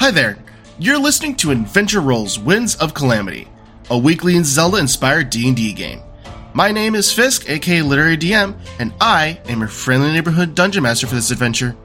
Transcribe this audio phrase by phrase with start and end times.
[0.00, 0.38] Hi there.
[0.78, 3.48] You're listening to Adventure Rolls Winds of Calamity,
[3.90, 6.00] a weekly Zelda-inspired D&D game.
[6.52, 11.06] My name is Fisk, aka Literary DM, and I am your friendly neighborhood dungeon master
[11.06, 11.76] for this adventure.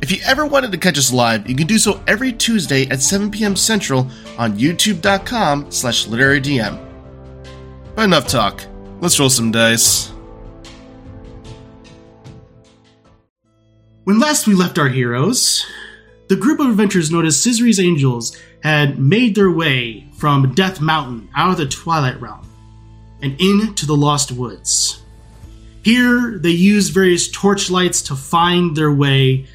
[0.00, 3.02] If you ever wanted to catch us live, you can do so every Tuesday at
[3.02, 3.56] 7 p.m.
[3.56, 4.08] Central
[4.38, 6.78] on youtube.com slash literarydm.
[7.94, 8.62] But enough talk.
[9.00, 10.12] Let's roll some dice.
[14.04, 15.66] When last we left our heroes,
[16.28, 21.50] the group of adventurers noticed Scissory's angels had made their way from Death Mountain out
[21.50, 22.46] of the Twilight Realm
[23.22, 25.02] and into the Lost Woods.
[25.82, 29.46] Here, they used various torchlights to find their way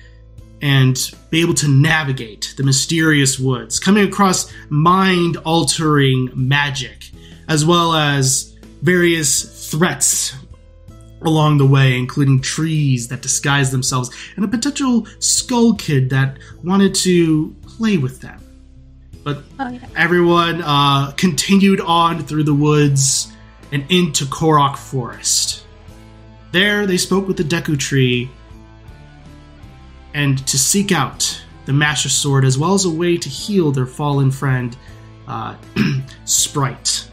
[0.62, 7.10] and be able to navigate the mysterious woods, coming across mind altering magic,
[7.50, 10.34] as well as various threats
[11.24, 16.96] along the way, including trees that disguise themselves and a potential skull kid that wanted
[16.96, 18.40] to play with them.
[19.24, 19.80] But Oh, yeah.
[19.96, 23.32] everyone uh, continued on through the woods
[23.72, 25.64] and into Korok Forest.
[26.52, 28.30] There, they spoke with the Deku Tree
[30.14, 33.86] and to seek out the Master Sword as well as a way to heal their
[33.86, 34.76] fallen friend,
[35.28, 35.56] uh,
[36.26, 37.08] Sprite.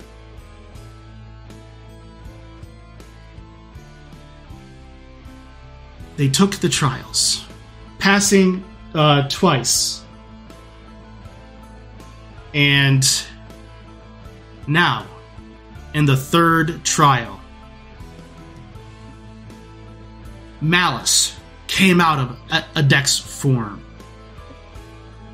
[6.19, 7.45] They took the trials,
[8.01, 10.03] passing uh, twice.
[12.53, 13.09] And
[14.67, 15.07] now,
[15.95, 17.41] in the third trial,
[20.61, 23.81] Malice came out of a- Adek's form.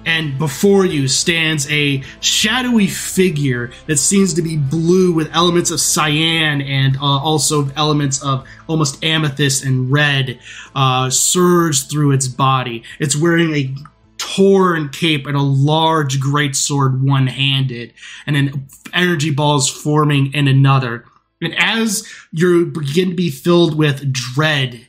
[0.06, 5.80] And before you stands a shadowy figure that seems to be blue with elements of
[5.80, 10.38] cyan and uh, also elements of almost amethyst and red
[10.74, 12.82] uh, surge through its body.
[12.98, 13.74] It's wearing a
[14.18, 17.92] torn cape and a large greatsword one handed,
[18.26, 21.04] and then energy balls forming in another.
[21.40, 24.86] And as you begin to be filled with dread,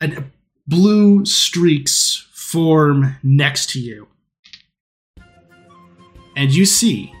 [0.00, 0.30] and
[0.66, 4.08] blue streaks form next to you.
[6.34, 7.12] And you see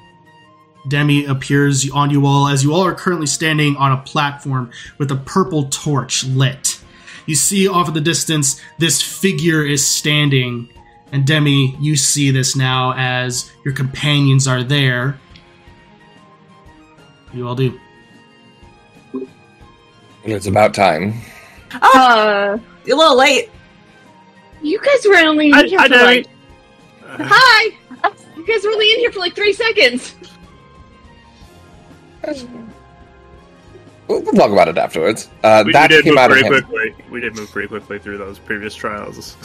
[0.88, 5.10] Demi appears on you all as you all are currently standing on a platform with
[5.10, 6.80] a purple torch lit.
[7.26, 10.72] You see off in the distance this figure is standing,
[11.12, 15.20] and Demi, you see this now as your companions are there.
[17.34, 17.78] You all do.
[20.24, 21.20] It's about time.
[21.70, 22.56] Uh,
[22.86, 23.50] A little late.
[24.62, 26.04] You guys were only in I, here I for know.
[26.04, 26.26] like.
[27.06, 27.70] Hi!
[28.36, 30.14] You guys were only in here for like three seconds.
[34.06, 35.28] We'll, we'll talk about it afterwards.
[35.42, 36.62] Uh, we, that we did came move out of pretty him.
[36.64, 37.04] quickly.
[37.10, 39.36] We did move pretty quickly through those previous trials.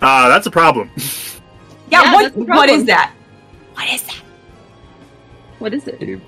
[0.00, 0.90] Ah, that's a problem.
[0.96, 2.70] Yeah, Yeah, what that's the what problem.
[2.80, 3.12] is that?
[3.74, 4.22] What is that?
[5.58, 6.20] What is it?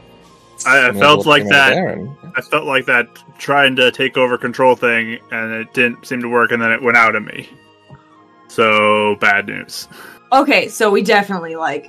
[0.67, 1.71] I, I felt like that.
[1.71, 3.09] there I felt like that
[3.39, 6.83] trying to take over control thing, and it didn't seem to work, and then it
[6.83, 7.49] went out of me.
[8.49, 9.89] So bad news.
[10.33, 11.89] Okay, so we definitely like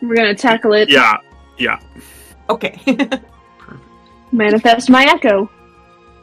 [0.00, 0.88] We're gonna tackle it.
[0.88, 1.18] Yeah,
[1.58, 1.80] yeah.
[2.48, 2.78] okay.
[4.32, 5.50] Manifest my echo.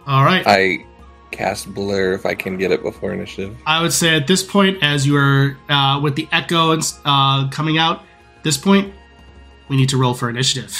[0.07, 0.43] All right.
[0.45, 0.85] I
[1.31, 3.57] cast blur if I can get it before initiative.
[3.65, 7.49] I would say at this point, as you are uh, with the echo and uh,
[7.49, 8.03] coming out,
[8.43, 8.93] this point,
[9.67, 10.77] we need to roll for initiative.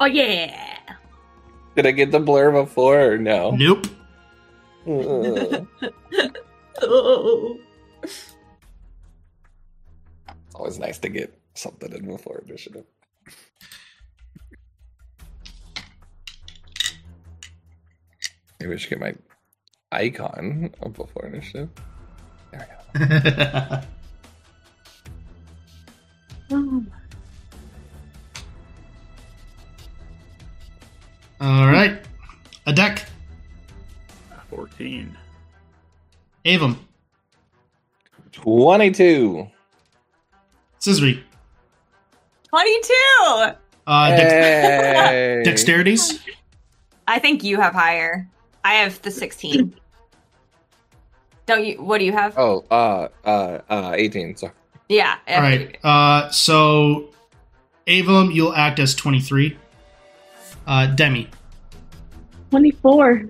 [0.00, 0.78] Oh yeah.
[1.76, 3.50] Did I get the blur before or no?
[3.50, 3.86] Nope.
[4.88, 5.66] Oh.
[8.02, 8.34] it's
[10.54, 12.86] always nice to get something in before initiative.
[18.58, 19.14] Maybe I should get my
[19.92, 21.68] icon up before initiative.
[22.52, 23.80] There we go.
[26.52, 26.84] Oh,
[31.40, 31.98] All right.
[32.66, 33.04] A deck.
[34.48, 35.16] Fourteen.
[36.44, 36.76] Avum.
[38.32, 39.46] 22.
[40.78, 41.22] Scissory.
[42.48, 42.94] 22.
[43.86, 45.42] Uh, dex- Hey.
[45.46, 46.20] dexterities.
[47.06, 48.26] I think you have higher.
[48.64, 49.74] I have the 16.
[51.46, 52.38] Don't you what do you have?
[52.38, 54.36] Oh, uh, uh, uh, 18.
[54.36, 54.52] Sorry.
[54.88, 55.16] Yeah.
[55.28, 55.76] All right.
[55.84, 57.10] Uh, so,
[57.86, 59.58] Avum, you'll act as 23.
[60.66, 61.28] Uh, Demi.
[62.50, 63.26] 24.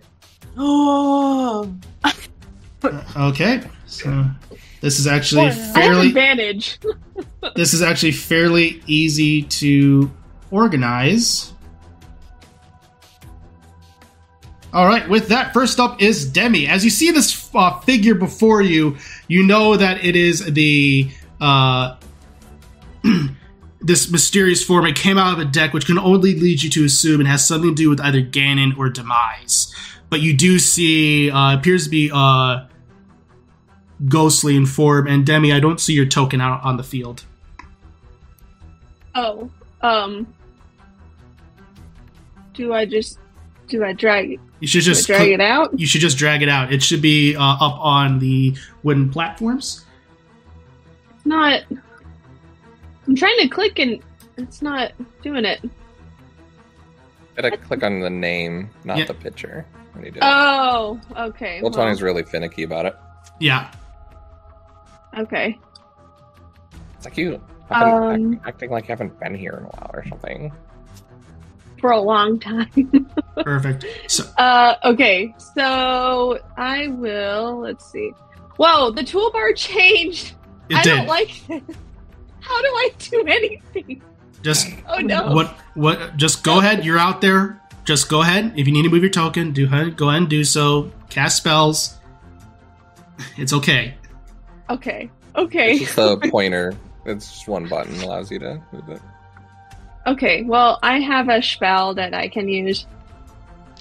[0.56, 1.72] Oh.
[2.82, 3.60] Uh, okay.
[3.84, 4.24] So,
[4.80, 6.08] this is actually I have fairly.
[6.08, 6.78] advantage.
[7.54, 10.10] this is actually fairly easy to
[10.50, 11.52] organize.
[14.72, 16.68] All right, with that, first up is Demi.
[16.68, 18.96] As you see this uh, figure before you,
[19.28, 21.96] you know that it is the uh,
[23.80, 24.86] this mysterious form.
[24.86, 27.46] It came out of a deck, which can only lead you to assume it has
[27.46, 29.74] something to do with either Ganon or Demise.
[30.08, 32.66] But you do see uh, appears to be uh,
[34.08, 35.06] ghostly in form.
[35.06, 37.24] And Demi, I don't see your token out on the field.
[39.14, 39.50] Oh,
[39.80, 40.26] um,
[42.54, 43.18] do I just
[43.68, 44.40] do I drag it?
[44.60, 45.78] You should just drag it out?
[45.78, 46.72] You should just drag it out.
[46.72, 49.86] It should be uh, up on the wooden platforms.
[51.24, 51.62] Not.
[53.10, 54.00] I'm trying to click and
[54.36, 55.60] it's not doing it.
[57.34, 59.06] Gotta click on the name, not Yeah.
[59.06, 59.66] the picture.
[59.94, 60.22] When you do it.
[60.24, 61.60] Oh, okay.
[61.60, 62.96] Well, well, Tony's really finicky about it.
[63.40, 63.68] Yeah.
[65.18, 65.58] okay.
[66.96, 69.90] It's like you haven't- Um, act- acting like you haven't been here in a while
[69.92, 70.52] or something.
[71.80, 73.10] For a long time.
[73.42, 73.86] Perfect.
[74.06, 77.58] So Uh, okay, so I will.
[77.58, 78.12] Let's see.
[78.56, 80.34] Whoa, the toolbar changed.
[80.68, 80.90] it I did.
[80.96, 81.62] don't like this.
[82.40, 84.02] How do I do anything?
[84.42, 85.32] just Oh no.
[85.34, 86.84] what what just go ahead.
[86.84, 87.60] You're out there.
[87.84, 88.52] Just go ahead.
[88.56, 90.90] If you need to move your token, do go ahead and do so.
[91.08, 91.96] Cast spells.
[93.36, 93.94] It's okay.
[94.68, 95.10] Okay.
[95.34, 95.78] It's Okay.
[95.78, 96.74] just the pointer.
[97.04, 99.00] It's just one button allows you to move it.
[100.06, 100.42] Okay.
[100.42, 102.86] Well, I have a spell that I can use.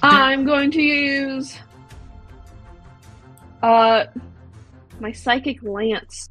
[0.01, 1.57] I'm going to use
[3.62, 4.05] uh
[5.00, 6.29] my psychic lance.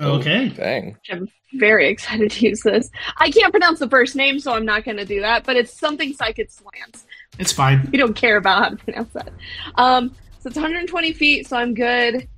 [0.00, 0.48] Okay.
[0.50, 0.96] Dang.
[1.10, 2.90] I'm very excited to use this.
[3.16, 5.44] I can't pronounce the first name, so I'm not going to do that.
[5.44, 7.06] But it's something psychic lance.
[7.38, 7.88] It's fine.
[7.92, 9.32] We don't care about how to pronounce that.
[9.74, 12.28] Um, so it's 120 feet, so I'm good.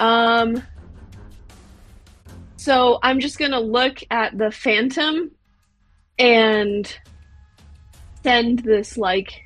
[0.00, 0.62] Um,
[2.56, 5.30] so I'm just gonna look at the phantom
[6.18, 6.98] and
[8.22, 9.42] send this like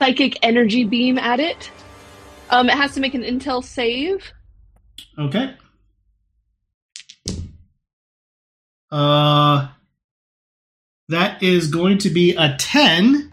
[0.00, 1.70] psychic energy beam at it.
[2.50, 4.32] Um, it has to make an intel save.
[5.18, 5.54] Okay.
[8.90, 9.68] Uh
[11.10, 13.30] that is going to be a 10,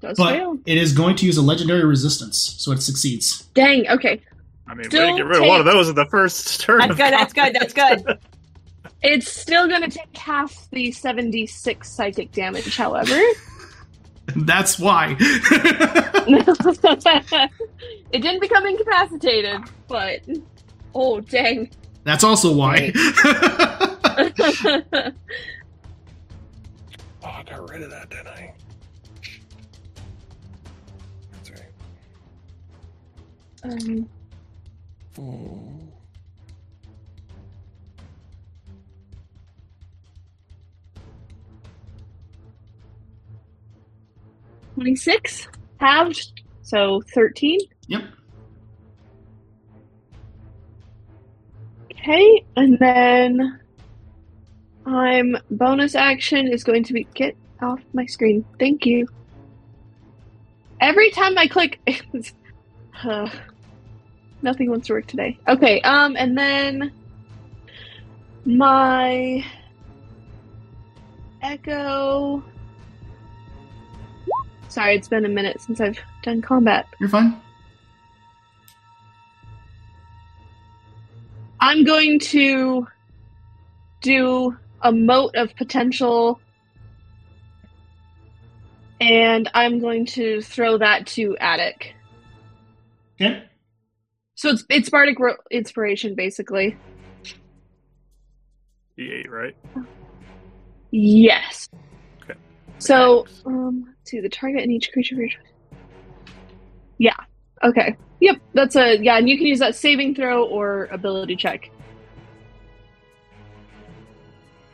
[0.00, 0.56] Does but fail.
[0.66, 3.42] it is going to use a legendary resistance, so it succeeds.
[3.54, 3.88] Dang.
[3.88, 4.20] Okay.
[4.68, 6.78] I mean, we Still didn't get rid of one of those in the first turn.
[6.78, 7.12] That's good.
[7.12, 7.54] That's good.
[7.54, 8.18] That's good.
[9.06, 13.20] It's still going to take half the 76 psychic damage, however.
[14.34, 15.14] That's why.
[15.20, 16.24] it
[18.22, 20.20] didn't become incapacitated, but.
[20.94, 21.68] Oh, dang.
[22.04, 22.92] That's also why.
[27.26, 28.54] Oh, I got rid of that, didn't I?
[31.32, 31.72] That's right.
[33.64, 34.08] um,
[35.16, 35.86] Hmm.
[44.74, 47.58] 26 halved, so 13.
[47.88, 48.02] yep.
[51.92, 53.60] Okay, and then
[54.86, 58.44] I'm bonus action is going to be get off my screen.
[58.58, 59.08] Thank you.
[60.80, 61.80] Every time I click,
[63.04, 63.30] uh,
[64.42, 65.38] nothing wants to work today.
[65.48, 66.92] Okay, um, and then
[68.44, 69.44] my
[71.42, 72.42] echo.
[74.68, 76.86] Sorry, it's been a minute since I've done combat.
[76.98, 77.40] You're fine.
[81.60, 82.86] I'm going to
[84.02, 86.38] do a mote of potential,
[89.00, 91.94] and I'm going to throw that to Attic.
[93.20, 93.42] Okay.
[94.34, 96.76] So it's it's bardic ro- inspiration, basically.
[98.98, 99.56] D8, right?
[100.90, 101.68] Yes.
[102.22, 102.38] Okay.
[102.78, 105.14] So um, let's see the target and each creature.
[105.14, 105.40] of your choice.
[106.98, 107.16] Yeah.
[107.62, 107.96] Okay.
[108.20, 108.36] Yep.
[108.52, 111.70] That's a yeah, and you can use that saving throw or ability check.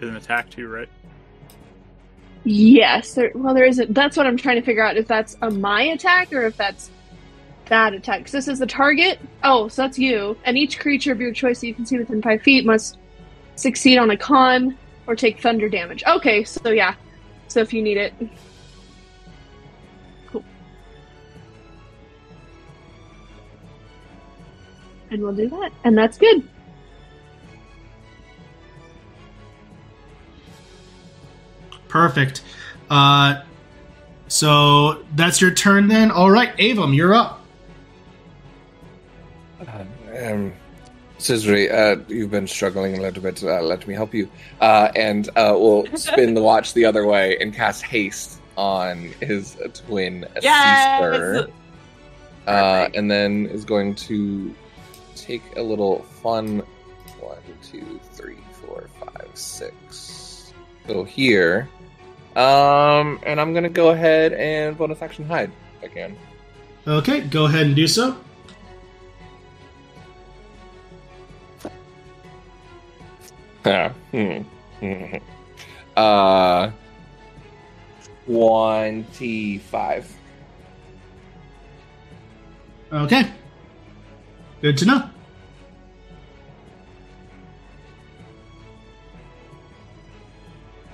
[0.01, 0.89] Is an attack too, right?
[2.45, 3.15] Yes.
[3.15, 3.93] There, well, there isn't.
[3.93, 6.91] That's what I'm trying to figure out if that's a my attack or if that's
[7.67, 8.29] that attack.
[8.31, 9.21] this is the target.
[9.45, 10.37] Oh, so that's you.
[10.45, 12.99] And each creature of your choice that you can see within five feet must
[13.55, 14.77] succeed on a con
[15.07, 16.03] or take thunder damage.
[16.07, 16.95] Okay, so yeah.
[17.49, 18.15] So if you need it.
[20.29, 20.45] Cool.
[25.11, 25.73] And we'll do that.
[25.85, 26.49] And that's good.
[31.91, 32.43] Perfect.
[32.89, 33.43] Uh,
[34.29, 36.11] so that's your turn then.
[36.11, 37.41] All right, Avum, you're up.
[40.23, 40.53] Um,
[41.19, 43.43] Scissory, uh, you've been struggling a little bit.
[43.43, 44.29] Uh, let me help you.
[44.61, 49.57] Uh, and uh, we'll spin the watch the other way and cast haste on his
[49.87, 51.01] twin Yes!
[51.01, 51.51] sister.
[52.47, 54.55] Uh, and then is going to
[55.15, 56.63] take a little fun
[57.21, 60.53] one, two, three, four, five, six.
[60.87, 61.69] Go here.
[62.37, 65.51] Um, and I'm gonna go ahead and bonus action hide
[65.83, 66.17] again.
[66.87, 68.17] Okay, go ahead and do so.
[73.63, 74.43] Hmm.
[75.97, 76.71] uh,
[78.27, 80.13] twenty-five.
[82.93, 83.25] Okay.
[84.63, 85.11] Good to know.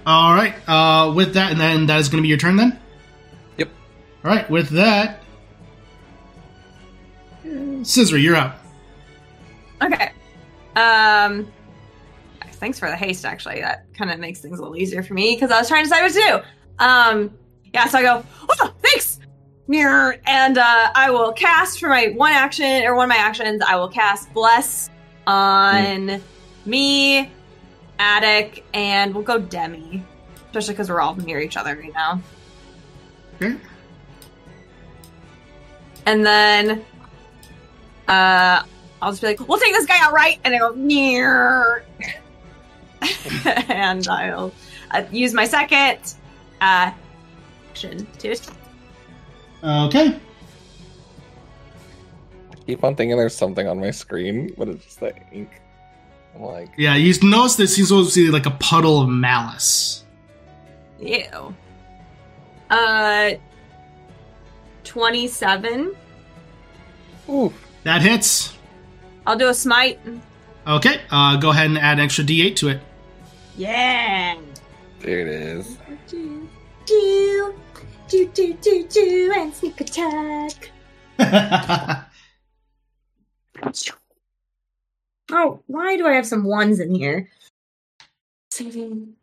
[0.07, 0.55] All right.
[0.69, 2.79] Uh, with that, and then that is going to be your turn then.
[3.59, 3.69] Yep.
[4.25, 4.49] All right.
[4.49, 5.23] With that,
[7.83, 8.59] Scissor, you're up.
[9.83, 10.11] Okay.
[10.77, 11.53] Um.
[12.53, 13.27] Thanks for the haste.
[13.27, 15.85] Actually, that kind of makes things a little easier for me because I was trying
[15.85, 16.85] to decide what to do.
[16.85, 17.39] Um.
[17.75, 17.87] Yeah.
[17.89, 18.25] So I go.
[18.49, 19.19] Oh, thanks.
[19.69, 23.61] Near and uh, I will cast for my one action or one of my actions.
[23.67, 24.91] I will cast bless
[25.27, 26.23] on
[26.65, 27.33] me,
[27.99, 30.03] Attic, and we'll go Demi,
[30.47, 32.21] especially because we're all near each other right now.
[33.37, 33.57] Okay.
[36.07, 36.85] And then
[38.09, 38.62] uh
[39.03, 41.85] I'll just be like, we'll take this guy out right, and I go near,
[43.69, 44.53] and I'll
[44.91, 46.15] uh, use my second
[46.61, 46.91] uh,
[47.71, 48.57] action to attack.
[49.62, 50.19] Okay.
[52.67, 55.61] Keep on thinking there's something on my screen, but it's just the ink.
[56.37, 60.05] I'm like, Yeah, you notice this seems to be like a puddle of malice.
[61.00, 61.55] Ew.
[62.71, 63.31] Uh,
[64.85, 65.95] twenty-seven.
[67.28, 67.52] ooh,
[67.85, 68.57] That hits.
[69.26, 69.99] I'll do a smite.
[70.66, 71.00] Okay.
[71.11, 72.81] Uh, go ahead and add an extra D8 to it.
[73.57, 74.37] Yeah.
[75.00, 75.78] there it is.
[76.09, 76.49] Do
[76.87, 77.55] do
[78.09, 80.71] do do do do and sneak attack.
[85.30, 87.28] Oh, why do I have some ones in here?
[88.50, 89.14] Saving.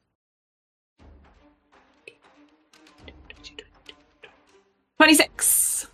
[4.97, 5.87] Twenty-six.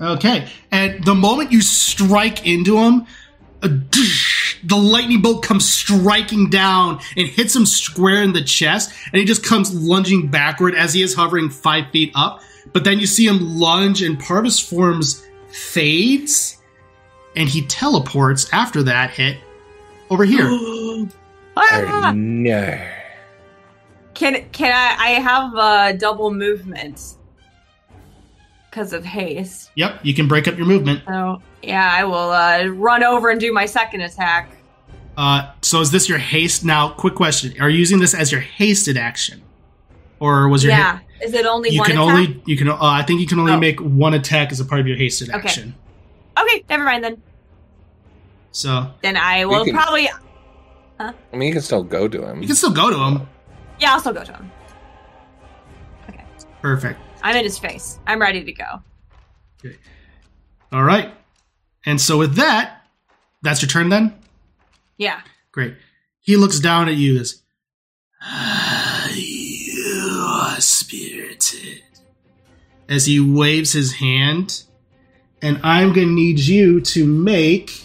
[0.00, 3.06] Okay, and the moment you strike into him,
[3.62, 9.20] a the lightning bolt comes striking down and hits him square in the chest, and
[9.20, 12.40] he just comes lunging backward as he is hovering five feet up.
[12.72, 16.58] But then you see him lunge, and Parvis forms fades,
[17.36, 19.38] and he teleports after that hit
[20.10, 20.48] over here.
[21.56, 22.12] Ah!
[22.16, 22.80] no.
[24.14, 24.96] Can can I?
[25.04, 27.14] I have a double movement
[28.70, 29.70] because of haste.
[29.76, 31.02] yep, you can break up your movement.
[31.06, 34.50] So yeah, I will uh, run over and do my second attack.
[35.16, 36.64] Uh, so is this your haste?
[36.64, 39.40] Now, quick question: Are you using this as your hasted action,
[40.18, 42.14] or was your ha- Yeah, is it only you one can attack?
[42.14, 43.58] only you can uh, I think you can only Oh.
[43.60, 45.38] make one attack as a part of your hasted Okay.
[45.38, 45.74] action.
[46.38, 47.22] Okay, never mind then.
[48.52, 50.08] So Then I will can- probably.
[50.98, 52.40] I mean, you can still go to him.
[52.40, 53.26] you can still go to him.
[53.80, 54.52] Yeah, I'll still go to him.
[56.08, 56.24] Okay.
[56.62, 57.00] Perfect.
[57.22, 57.98] I'm in his face.
[58.06, 58.82] I'm ready to go.
[59.64, 59.76] Okay.
[60.72, 61.12] All right.
[61.84, 62.82] And so with that,
[63.42, 64.14] that's your turn then.
[64.96, 65.20] Yeah.
[65.52, 65.74] Great.
[66.20, 67.42] He looks down at you as
[68.22, 71.82] "Ah, you are spirited.
[72.88, 74.63] As he waves his hand,
[75.44, 77.84] and I'm gonna need you to make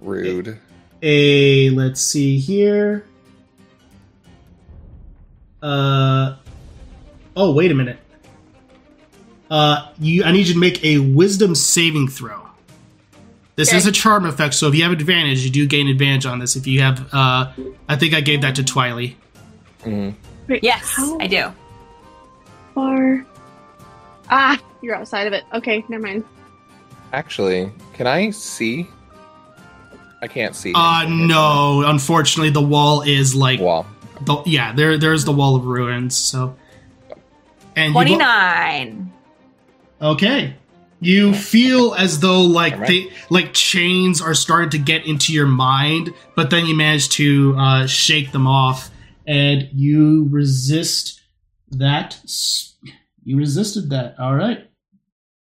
[0.00, 0.58] Rude.
[1.02, 3.04] a let's see here.
[5.62, 6.36] Uh
[7.36, 7.98] oh, wait a minute.
[9.50, 12.42] Uh, you, I need you to make a Wisdom saving throw.
[13.54, 13.76] This Okay.
[13.78, 16.56] is a charm effect, so if you have advantage, you do gain advantage on this.
[16.56, 17.52] If you have, uh,
[17.88, 19.14] I think I gave that to Twiley.
[19.84, 20.14] Mhm.
[20.48, 21.44] Wait, Yes, how I do.
[22.74, 23.24] far?
[24.28, 25.44] Ah, you're outside of it.
[25.54, 26.24] Okay, never mind.
[27.16, 28.86] Actually, can I see?
[30.20, 30.72] I can't see.
[30.74, 31.26] Uh, him.
[31.26, 33.86] no, unfortunately, the wall is like, Wall.
[34.20, 36.14] the, yeah, there, there's the wall of ruins.
[36.14, 36.56] So,
[37.74, 39.12] and 29.
[39.98, 40.54] Bo- Okay.
[41.00, 42.88] You feel as though like Alright.
[42.88, 47.54] they like chains are starting to get into your mind, but then you manage to
[47.56, 48.90] uh, shake them off,
[49.26, 51.22] and you resist
[51.70, 52.18] that.
[53.24, 54.16] You resisted that.
[54.18, 54.68] All right.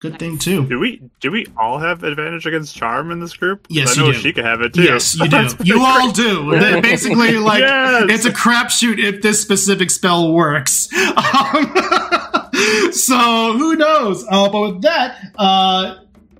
[0.01, 0.65] Good thing too.
[0.65, 3.67] Do we do we all have advantage against charm in this group?
[3.69, 4.17] Yes, I know do.
[4.17, 4.83] she could have it too.
[4.83, 5.49] Yes, you do.
[5.65, 6.51] You all do.
[6.81, 8.05] Basically, like Yes!
[8.09, 10.87] it's a crapshoot if this specific spell works.
[10.93, 11.75] Um,
[12.93, 14.25] so who knows?
[14.29, 15.95] Uh, but with that, uh,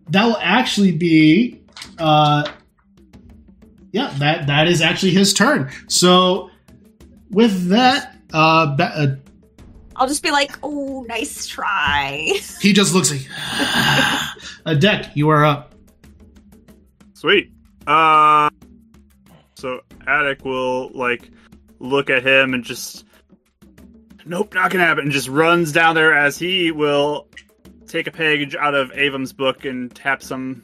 [0.08, 1.60] that will actually be,
[1.98, 2.50] uh,
[3.92, 5.70] yeah, that that is actually his turn.
[5.90, 6.50] So
[7.30, 9.16] with that, Uh, ba- uh,
[10.00, 13.28] I'll just be like, "Oh, nice try." he just looks like
[14.66, 15.16] a deck.
[15.16, 15.76] You are up.
[17.14, 17.52] Sweet.
[17.86, 18.50] Uh,
[19.56, 21.30] so Attic will like
[21.80, 23.06] look at him and just,
[24.26, 25.04] nope, not gonna happen.
[25.06, 27.28] And just runs down there as he will
[27.88, 30.64] take a page out of Avum's book and tap some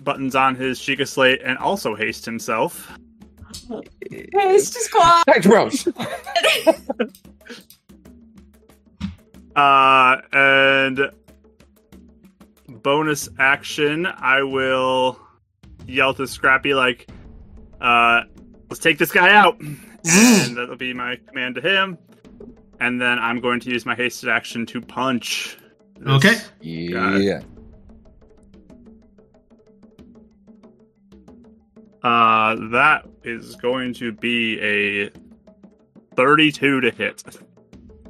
[0.00, 2.96] buttons on his Sheikah slate and also haste himself.
[4.32, 5.24] Haste squad.
[5.26, 5.88] Back to Rose.
[9.58, 11.10] Uh, and
[12.68, 15.18] bonus action, I will
[15.84, 17.10] yell to Scrappy like,
[17.80, 18.20] uh,
[18.70, 19.60] let's take this guy out.
[19.60, 21.98] and that'll be my command to him.
[22.78, 25.56] And then I'm going to use my hasted action to punch.
[25.96, 26.36] this Okay.
[26.92, 27.22] Got it.
[27.22, 27.40] Yeah.
[32.04, 35.10] Uh, that is going to be a
[36.14, 37.24] 32 to hit.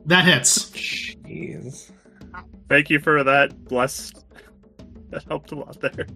[0.04, 1.16] That hits.
[1.28, 1.90] Jeez.
[2.68, 3.64] Thank you for that.
[3.64, 4.12] Bless.
[5.10, 6.06] That helped a lot there.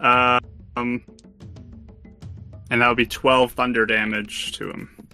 [0.00, 0.38] Uh,
[0.76, 1.02] um,
[2.70, 5.08] and that'll be 12 thunder damage to him.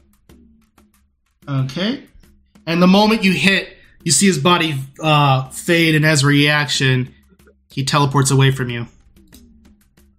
[1.49, 2.05] Okay.
[2.67, 7.15] And the moment you hit, you see his body uh, fade, and as a reaction,
[7.71, 8.87] he teleports away from you,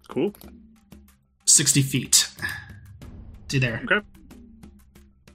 [0.08, 0.34] Cool.
[1.46, 2.28] sixty feet.
[3.50, 3.80] To there.
[3.84, 4.04] Okay.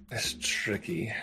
[0.09, 1.13] That's tricky.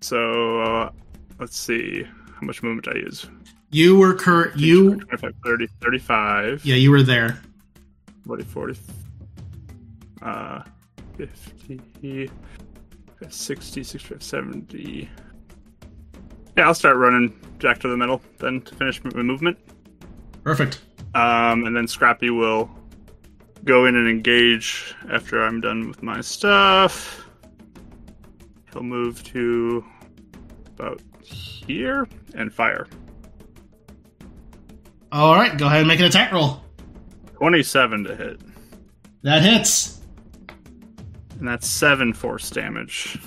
[0.00, 0.90] So, uh,
[1.38, 2.04] let's see.
[2.04, 3.26] How much movement I use?
[3.70, 6.64] You were cur- you 25, 30, 35.
[6.64, 7.40] yeah, you were there.
[8.26, 8.78] 40, 40.
[10.22, 10.62] Uh,
[11.16, 12.30] 50.
[13.28, 15.10] 60, 65, 70.
[16.56, 19.58] Yeah, I'll start running Jack to the middle then to finish my movement.
[20.44, 20.80] Perfect.
[21.14, 22.70] Um, and then Scrappy will
[23.64, 27.26] go in and engage after I'm done with my stuff.
[28.72, 29.84] He'll move to
[30.76, 32.86] about here and fire.
[35.12, 36.60] All right, go ahead and make an attack roll.
[37.36, 38.40] 27 to hit.
[39.22, 40.00] That hits.
[41.38, 43.18] And that's 7 force damage.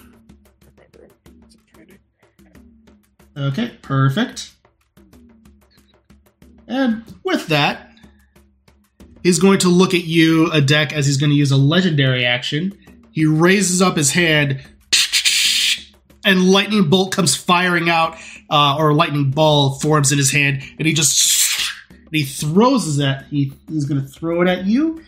[3.37, 4.53] Okay, perfect.
[6.67, 7.91] And with that,
[9.23, 12.25] he's going to look at you, a deck, as he's going to use a legendary
[12.25, 12.77] action.
[13.11, 14.61] He raises up his hand,
[16.27, 18.17] and lightning bolt comes firing out,
[18.49, 23.03] uh, or lightning ball forms in his hand, and he just and he throws it
[23.03, 25.01] at he, he's going to throw it at you,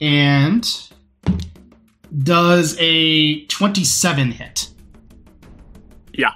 [0.00, 0.90] and
[2.22, 4.68] does a twenty-seven hit.
[6.12, 6.32] Yeah.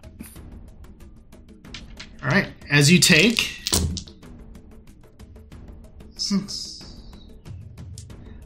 [2.22, 2.48] All right.
[2.70, 3.56] As you take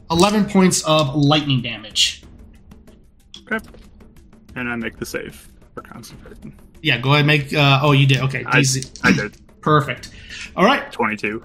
[0.09, 2.23] 11 points of lightning damage.
[3.51, 3.63] Okay.
[4.55, 6.57] And I make the save for concentration.
[6.81, 7.53] Yeah, go ahead and make.
[7.53, 8.21] Uh, oh, you did.
[8.21, 8.43] Okay.
[8.47, 8.99] I, DC.
[9.03, 9.37] I did.
[9.61, 10.09] Perfect.
[10.55, 10.91] All right.
[10.91, 11.43] 22.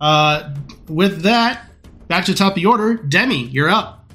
[0.00, 0.54] Uh,
[0.88, 1.70] with that,
[2.08, 2.94] back to the top of the order.
[2.94, 4.10] Demi, you're up.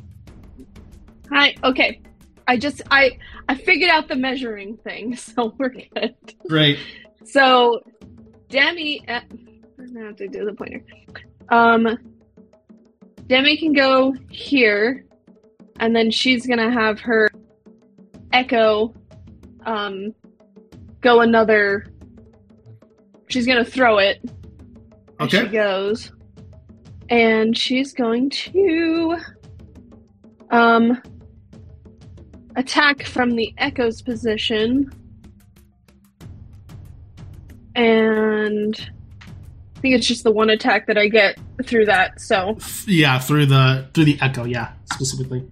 [1.29, 1.55] Hi.
[1.63, 2.01] Okay.
[2.47, 3.17] I just I
[3.47, 6.15] I figured out the measuring thing, so we're good.
[6.47, 6.79] Great.
[7.23, 7.81] So,
[8.49, 9.21] Demi, uh,
[9.79, 10.83] I'm gonna have to do the pointer.
[11.49, 11.97] Um,
[13.27, 15.05] Demi can go here,
[15.79, 17.29] and then she's gonna have her
[18.33, 18.93] Echo,
[19.65, 20.13] um,
[21.01, 21.85] go another.
[23.27, 24.21] She's gonna throw it.
[25.19, 25.43] Okay.
[25.43, 26.11] She goes,
[27.09, 29.17] and she's going to,
[30.49, 31.01] um,
[32.55, 34.89] attack from the Echo's position.
[37.75, 38.75] And
[39.77, 42.19] I think it's just the one attack that I get through that.
[42.19, 44.43] So, Yeah, through the through the echo.
[44.43, 45.45] Yeah, specifically.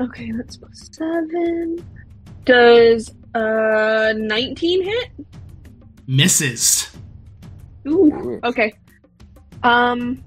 [0.00, 1.84] Okay, that's plus seven.
[2.44, 5.10] Does uh 19 hit?
[6.06, 6.90] Misses.
[7.86, 8.72] Ooh, okay.
[9.62, 10.22] Um,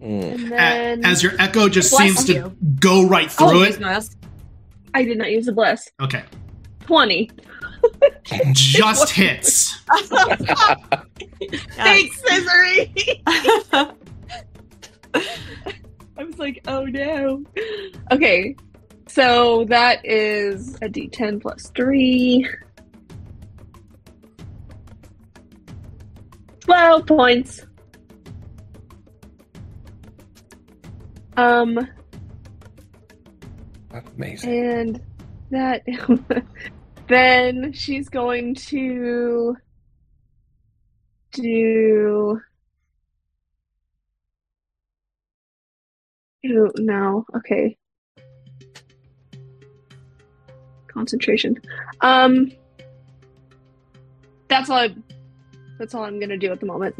[0.00, 0.34] Mm.
[0.34, 2.56] and then as your echo just seems to you.
[2.78, 3.80] go right Oh, through use it.
[3.80, 4.00] my-
[4.92, 5.88] I did not use the bless.
[6.00, 6.22] Okay.
[6.80, 7.30] 20.
[8.52, 9.78] Just hits.
[11.76, 12.92] Thanks, Misery.
[16.16, 17.42] I was like, oh no.
[18.12, 18.54] Okay,
[19.06, 22.46] so that is a d10 plus 3.
[26.60, 27.66] 12 points.
[31.36, 31.78] Um,
[34.16, 34.50] Amazing.
[34.50, 35.02] and
[35.50, 35.82] that.
[37.08, 39.56] then she's going to
[41.32, 42.40] do.
[46.42, 47.24] Ew, no.
[47.36, 47.76] Okay.
[50.94, 51.60] Concentration.
[52.00, 52.52] Um,
[54.48, 54.78] that's all.
[54.78, 54.94] I,
[55.78, 56.94] that's all I'm gonna do at the moment.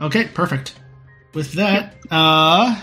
[0.00, 0.74] Okay, perfect.
[1.32, 2.80] With that, uh,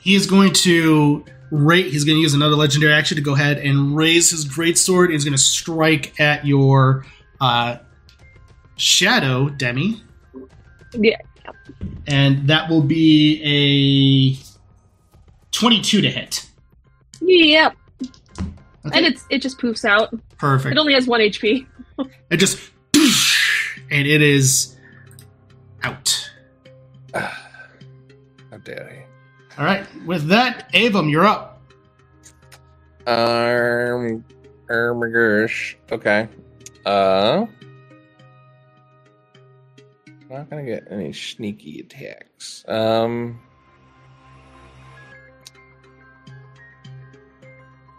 [0.00, 1.86] he is going to rate.
[1.86, 5.10] He's going to use another legendary action to go ahead and raise his greatsword.
[5.10, 7.04] He's going to strike at your
[7.40, 7.78] uh,
[8.76, 10.02] shadow, Demi,
[10.94, 11.16] Yeah.
[12.06, 14.38] and that will be a
[15.52, 16.47] twenty-two to hit.
[17.28, 17.76] Yep.
[18.86, 20.14] Okay, And it's it just poofs out.
[20.38, 20.72] perfect.
[20.74, 21.66] It only has one HP.
[22.30, 22.70] It just
[23.90, 24.76] and it is
[25.82, 26.30] out.
[27.14, 29.58] How dare he?
[29.60, 29.84] All right.
[30.06, 31.60] With that, Avum, you're up.
[33.08, 34.24] Um,
[34.68, 35.74] Ermagursh.
[35.90, 36.28] Okay.
[36.86, 37.46] Uh,
[40.30, 42.64] not gonna get any sneaky attacks.
[42.68, 43.40] Um.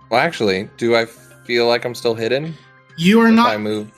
[0.09, 2.55] Well, actually, do I feel like I'm still hidden?
[2.97, 3.91] You are if not I move.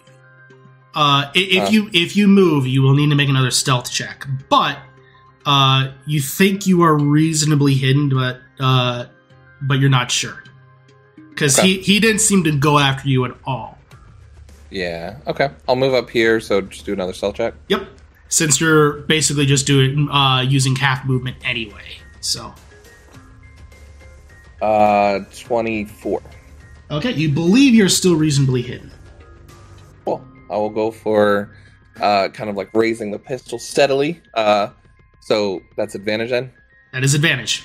[0.93, 1.71] Uh, if Uh.
[1.71, 4.25] you if you move, you will need to make another stealth check.
[4.49, 4.77] But
[5.45, 9.05] uh, you think you are reasonably hidden, but uh,
[9.61, 10.43] but you're not sure
[11.29, 11.67] because Okay.
[11.75, 13.77] he he didn't seem to go after you at all.
[14.69, 15.17] Yeah.
[15.27, 15.49] Okay.
[15.67, 16.39] I'll move up here.
[16.39, 17.53] So just do another stealth check.
[17.69, 17.87] Yep.
[18.29, 22.53] Since you're basically just doing uh, using half movement anyway, so
[24.61, 26.21] Uh, twenty-four.
[26.91, 28.91] okay, you believe you're still reasonably hidden.
[30.05, 30.23] Cool.
[30.49, 31.55] I will go for
[31.99, 34.21] uh, kind of like raising the pistol steadily.
[34.33, 34.69] Uh,
[35.19, 36.51] so that's advantage then.
[36.93, 37.63] That is advantage.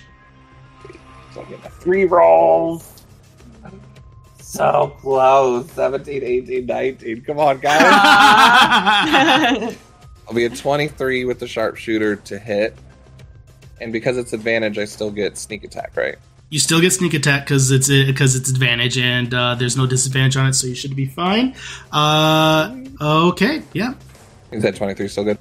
[1.35, 2.93] So I get my three rolls.
[4.39, 5.71] So close.
[5.73, 7.23] 17, 18, 19.
[7.23, 7.83] Come on, guys.
[10.29, 12.77] I'll be at 23 with the sharpshooter to hit.
[13.81, 16.17] And because it's advantage, I still get sneak attack, right?
[16.49, 20.37] You still get sneak attack because it's because it's advantage and uh, there's no disadvantage
[20.37, 21.57] on it, so you should be fine.
[21.93, 23.95] Uh, okay, yeah,
[24.53, 25.39] Is that 23 still good?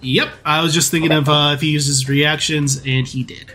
[0.00, 3.52] Yep, I was just thinking of uh, if he uses reactions, and he did.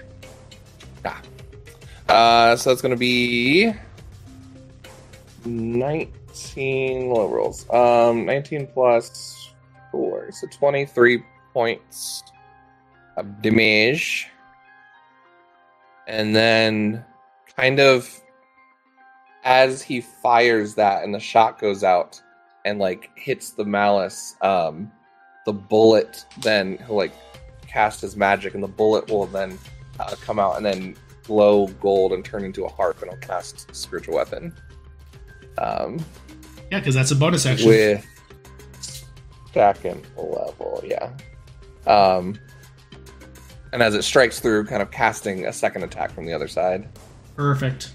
[2.09, 3.73] Uh, so it's going to be
[5.45, 7.69] 19 low rolls.
[7.69, 9.53] Um, 19 plus
[9.91, 10.31] 4.
[10.31, 12.23] So 23 points
[13.17, 14.29] of damage.
[16.07, 17.03] And then,
[17.55, 18.09] kind of,
[19.43, 22.21] as he fires that and the shot goes out
[22.65, 24.91] and, like, hits the malice, um,
[25.45, 27.13] the bullet then, he'll, like,
[27.67, 29.59] cast his magic and the bullet will then
[29.99, 33.75] uh, come out and then glow gold and turn into a harp and I'll cast
[33.75, 34.55] spiritual weapon.
[35.57, 35.99] Um,
[36.71, 37.67] Yeah, because that's a bonus action.
[37.67, 38.05] with
[39.53, 41.11] second level, yeah.
[41.85, 42.39] Um,
[43.77, 46.89] and as it strikes through, kind of casting a second attack from the other side.
[47.35, 47.91] Perfect.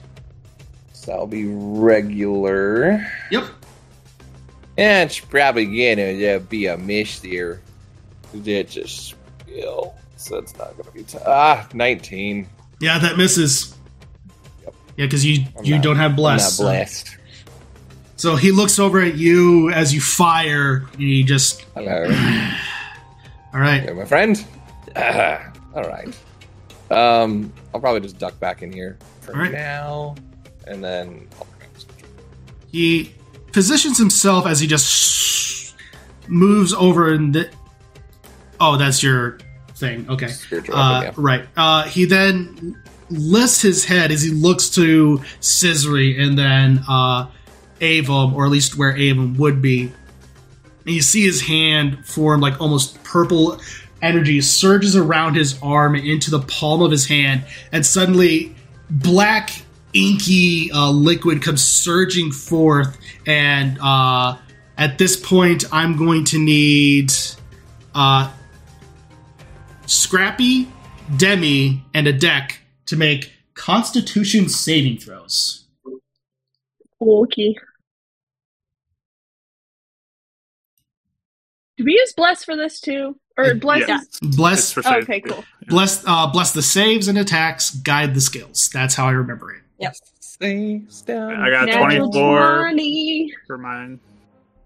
[0.93, 3.05] So that'll be regular.
[3.33, 3.47] Yep.
[4.79, 7.61] And it's probably gonna uh, be a miss there.
[8.33, 12.47] It's just skill, so it's not gonna be t- ah nineteen.
[12.81, 13.77] Yeah, that misses.
[14.63, 14.75] Yep.
[14.99, 16.61] Yeah, because you I'm you not- don't have I'm bless.
[16.61, 17.17] not blessed.
[18.15, 20.89] So he looks over at you as you fire.
[20.93, 22.05] And he just Hello.
[23.53, 23.83] all right.
[23.83, 24.47] You're my friend.
[25.75, 26.17] All right.
[26.91, 29.53] Um, I'll probably just duck back in here for right.
[29.53, 30.15] now,
[30.67, 31.27] and then
[32.71, 33.15] He
[33.53, 35.75] positions himself as he just
[36.27, 37.51] moves over and the,
[38.61, 39.39] oh, that's your
[39.77, 40.09] thing.
[40.09, 40.31] Okay.
[40.73, 41.45] Uh, weapon, right.
[41.57, 47.27] Uh, he then lifts his head as he looks to Scissory and then uh,
[47.81, 49.93] Avum, or at least where Avum would be.
[50.85, 53.61] And you see his hand form like almost purple
[54.03, 58.55] energy surges around his arm into the palm of his hand, and suddenly
[58.91, 59.63] black
[59.95, 62.99] inky uh, liquid comes surging forth.
[63.27, 64.37] And uh,
[64.77, 67.13] at this point, I'm going to need
[67.95, 68.31] uh,
[69.87, 70.69] Scrappy,
[71.17, 75.67] Demi, and a deck to make Constitution saving throws.
[77.01, 77.55] Okay.
[81.77, 83.17] Do we use bless for this too?
[83.39, 83.89] Or bless?
[83.89, 84.03] Yes.
[84.23, 85.43] is- Bless, Oh, okay, cool.
[85.69, 87.71] bless, uh, bless the saves and attacks.
[87.71, 88.69] Guide the skills.
[88.73, 89.63] That's how I remember it.
[89.79, 89.91] yeah.
[90.21, 91.35] Saves down.
[91.41, 93.33] I got 24 20.
[93.47, 94.01] for mine.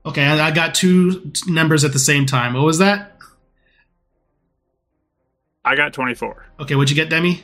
[0.06, 2.54] Okay, I, I got two numbers at the same time.
[2.54, 3.18] What was that?
[5.64, 6.46] I got 24.
[6.60, 7.42] Okay, what'd you get, Demi?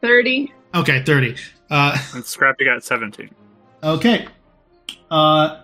[0.00, 0.52] 30.
[0.74, 1.36] Okay, thirty.
[1.70, 3.30] Uh, And Scrappy got 17.
[3.82, 4.26] okay.
[5.10, 5.62] Uh,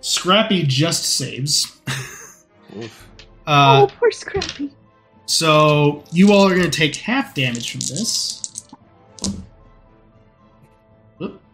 [0.00, 1.80] Scrappy just saves.
[2.76, 3.08] Oof.
[3.46, 4.72] Uh, oh, poor Scrappy.
[5.26, 8.42] So you all are going to take half damage from this.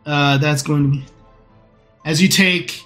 [0.04, 1.04] Uh, that's going to be
[2.04, 2.82] as you take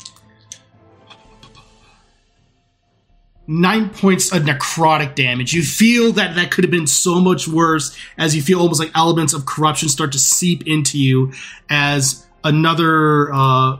[3.46, 5.52] nine points of necrotic damage.
[5.52, 8.90] You feel that that could have been so much worse as you feel almost like
[8.94, 11.32] elements of corruption start to seep into you
[11.70, 13.78] as another uh,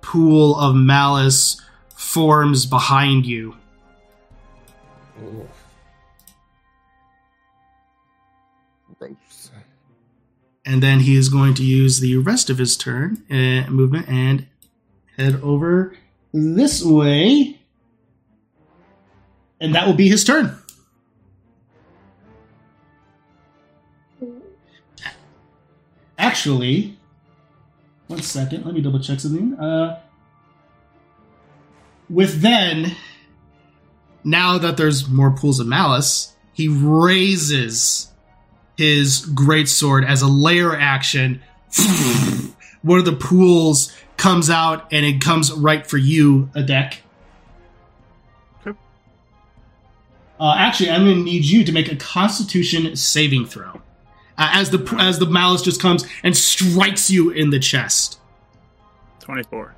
[0.00, 1.60] pool of malice
[2.02, 3.56] forms behind you.
[10.64, 14.46] And then he is going to use the rest of his turn uh, movement and
[15.16, 15.94] head over
[16.32, 17.60] this way.
[19.60, 20.56] And that will be his turn.
[26.18, 26.98] Actually,
[28.08, 28.64] one second.
[28.64, 29.54] Let me double check something.
[29.54, 30.01] Uh,
[32.12, 32.94] with then,
[34.22, 38.12] now that there's more pools of malice, he raises
[38.76, 41.42] his great sword as a lair action.
[42.82, 47.00] One of the pools comes out and it comes right for you, a deck.
[48.60, 48.78] Okay.
[50.38, 53.80] Uh, actually, I'm going to need you to make a Constitution saving throw
[54.36, 58.18] uh, as the as the malice just comes and strikes you in the chest.
[59.20, 59.76] 24.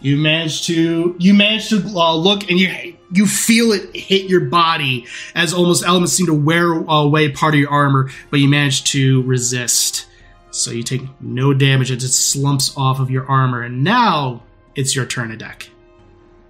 [0.00, 4.40] You manage to you manage to uh, look and you you feel it hit your
[4.46, 8.84] body as almost elements seem to wear away part of your armor, but you manage
[8.92, 10.06] to resist.
[10.52, 14.42] So you take no damage as it slumps off of your armor, and now
[14.74, 15.68] it's your turn to deck.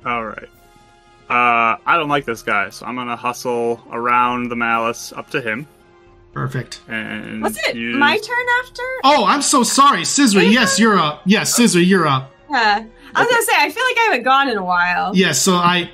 [0.06, 0.48] All right.
[1.28, 5.40] Uh, I don't like this guy, so I'm gonna hustle around the malice up to
[5.40, 5.66] him
[6.32, 6.80] Perfect.
[6.88, 8.82] and Was it use- my turn after?
[9.04, 10.42] Oh, I'm so sorry, Scissor.
[10.42, 11.22] Yes, you're up.
[11.26, 12.32] Yes, Scissor, you're up.
[12.50, 12.84] Yeah.
[13.14, 15.14] I was gonna say I feel like I haven't gone in a while.
[15.16, 15.90] Yes, so I,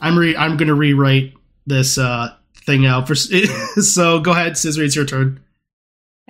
[0.00, 1.34] I'm re I'm gonna rewrite
[1.66, 2.34] this uh
[2.66, 3.14] thing out for.
[3.14, 4.82] so go ahead, Scissor.
[4.82, 5.40] It's your turn.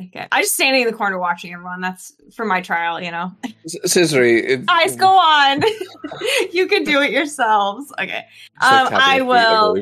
[0.01, 0.27] Okay.
[0.33, 1.81] I just standing in the corner watching everyone.
[1.81, 3.31] That's for my trial, you know.
[3.65, 4.43] S- Scissory.
[4.43, 5.63] It, Guys, go on.
[6.53, 7.93] you can do it yourselves.
[8.01, 8.25] Okay.
[8.57, 9.77] it's like Um, I will.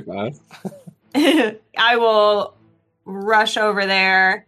[1.79, 2.55] I will
[3.05, 4.47] rush over there.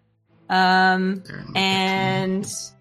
[0.51, 2.72] Um, There, and I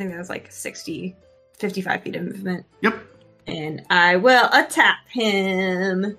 [0.00, 1.14] think that was like 60,
[1.58, 2.64] 55 feet of movement.
[2.80, 2.98] Yep.
[3.46, 6.16] And I will attack him.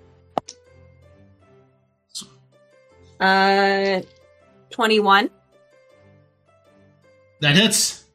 [3.20, 4.02] Uh,
[4.70, 5.30] 21.
[7.40, 8.06] That hits.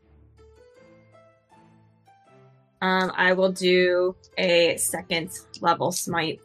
[2.81, 6.41] Um, I will do a second level smite.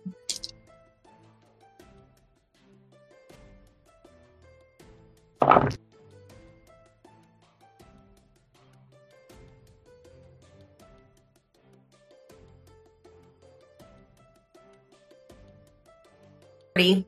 [16.76, 17.06] Forty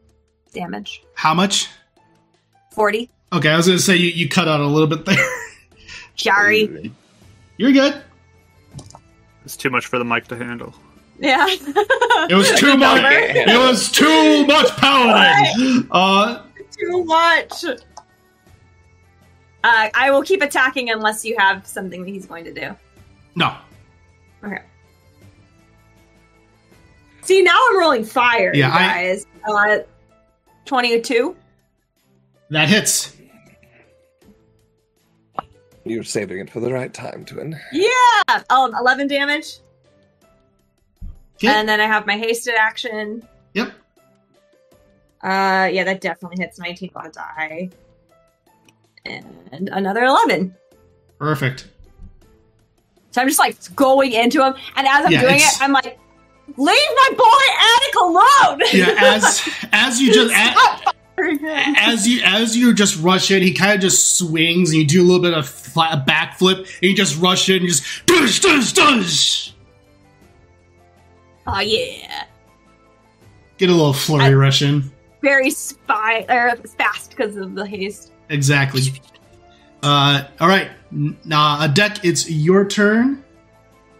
[0.53, 1.03] damage.
[1.15, 1.69] How much?
[2.71, 3.09] Forty.
[3.31, 5.25] Okay, I was gonna say you, you cut out a little bit there.
[6.15, 6.91] Sorry.
[7.57, 8.01] You're good.
[9.45, 10.73] It's too much for the mic to handle.
[11.19, 11.45] Yeah.
[11.49, 13.01] It was too much.
[13.03, 15.87] It was too much paladin.
[15.91, 16.43] Uh,
[16.79, 17.63] too much.
[17.65, 17.75] Uh,
[19.93, 22.75] I will keep attacking unless you have something that he's going to do.
[23.35, 23.55] no.
[24.43, 24.61] Okay.
[27.23, 29.25] See, now I'm rolling fire, Yeah, you I- guys.
[29.47, 29.77] Uh,
[30.65, 31.35] 22.
[32.49, 33.15] That hits.
[35.85, 37.59] You're saving it for the right time, twin.
[37.73, 38.43] Yeah!
[38.49, 39.57] Oh, 11 damage.
[41.35, 41.47] Okay.
[41.47, 43.27] And then I have my hasted action.
[43.53, 43.73] Yep.
[45.21, 47.69] Uh, yeah, that definitely hits 19 on a die.
[49.05, 50.55] And another 11.
[51.19, 51.67] Perfect.
[53.11, 55.71] So I'm just like going into him, and as I'm Yeah, doing it's- it, I'm
[55.73, 55.99] like,
[56.47, 57.43] "Leave my boy
[57.75, 60.51] Attic alone!" Yeah, as as you just as,
[60.81, 60.95] Stop.
[61.77, 65.01] as you as you just rush in, he kind of just swings and you do
[65.01, 68.39] a little bit of flat, a backflip and you just rush in and just dush
[68.41, 69.53] dush dush.
[71.47, 72.25] oh yeah,
[73.57, 74.91] Get a little flurry I- rush in.
[75.21, 78.11] very spy or fast because of the haste.
[78.29, 78.81] Exactly.
[79.81, 82.03] Uh, all right, now a deck.
[82.05, 83.23] It's your turn.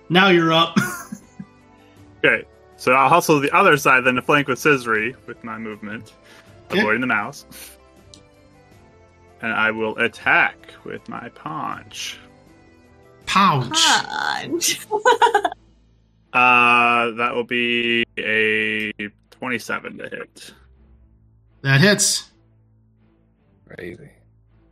[0.10, 0.76] Now you're up.
[2.24, 2.46] Okay,
[2.78, 6.14] so I'll hustle the other side then to flank with Scissory with my movement,
[6.72, 6.80] Okay.
[6.80, 7.46] avoiding the mouse.
[9.42, 10.56] And I will attack
[10.86, 12.18] with my paunch.
[13.26, 13.70] Pouch.
[14.06, 14.80] Punch.
[16.34, 18.92] Uh, that will be a
[19.30, 20.52] 27 to hit.
[21.62, 22.32] That hits.
[23.70, 24.10] Crazy.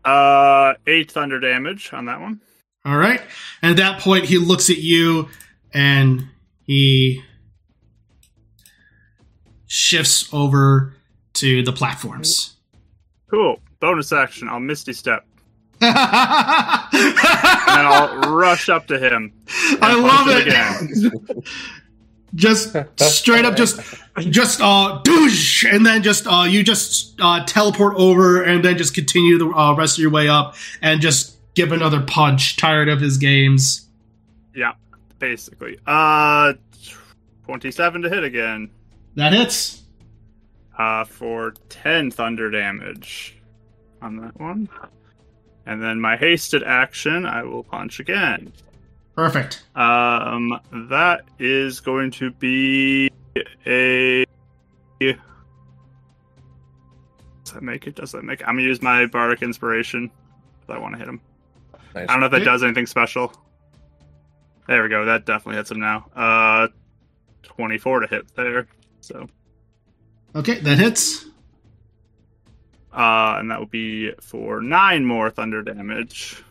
[0.04, 2.42] Uh, 8 thunder damage on that one.
[2.84, 3.22] All right.
[3.62, 5.30] And at that point, he looks at you
[5.72, 6.28] and
[6.64, 7.24] he
[9.72, 10.94] shifts over
[11.32, 12.58] to the platforms.
[13.30, 13.58] Cool.
[13.80, 15.26] Bonus action, I'll Misty Step.
[15.82, 15.96] and
[17.88, 19.32] I'll rush up to him.
[19.82, 20.46] I love it.
[20.46, 21.42] Again.
[22.36, 23.82] just straight up just
[24.20, 28.94] just uh douche and then just uh you just uh teleport over and then just
[28.94, 33.02] continue the uh, rest of your way up and just give another punch tired of
[33.02, 33.86] his games
[34.56, 34.74] Yeah,
[35.20, 35.78] basically.
[35.86, 36.54] Uh,
[37.46, 38.70] twenty-seven to hit again.
[39.16, 39.84] That hits
[40.78, 43.38] Uh, for ten thunder damage
[44.02, 44.68] on that one.
[45.66, 48.52] And then my hasted action, I will punch again.
[49.16, 53.10] perfect Um, that is going to be
[53.66, 54.26] a.
[55.00, 55.16] Does
[57.54, 57.96] that make it?
[57.96, 58.48] Does that make it?
[58.48, 60.10] I'm gonna use my bardic inspiration.
[60.64, 61.20] If I want to hit him.
[61.94, 62.06] Nice.
[62.08, 63.34] I don't know if that does anything special.
[64.68, 65.06] There we go.
[65.06, 66.06] That definitely hits him now.
[66.16, 66.68] Uh,
[67.44, 68.68] 24 to hit there.
[69.02, 69.28] So,
[70.36, 71.26] okay that hits
[72.94, 76.42] uh, and that will be for nine more thunder damage.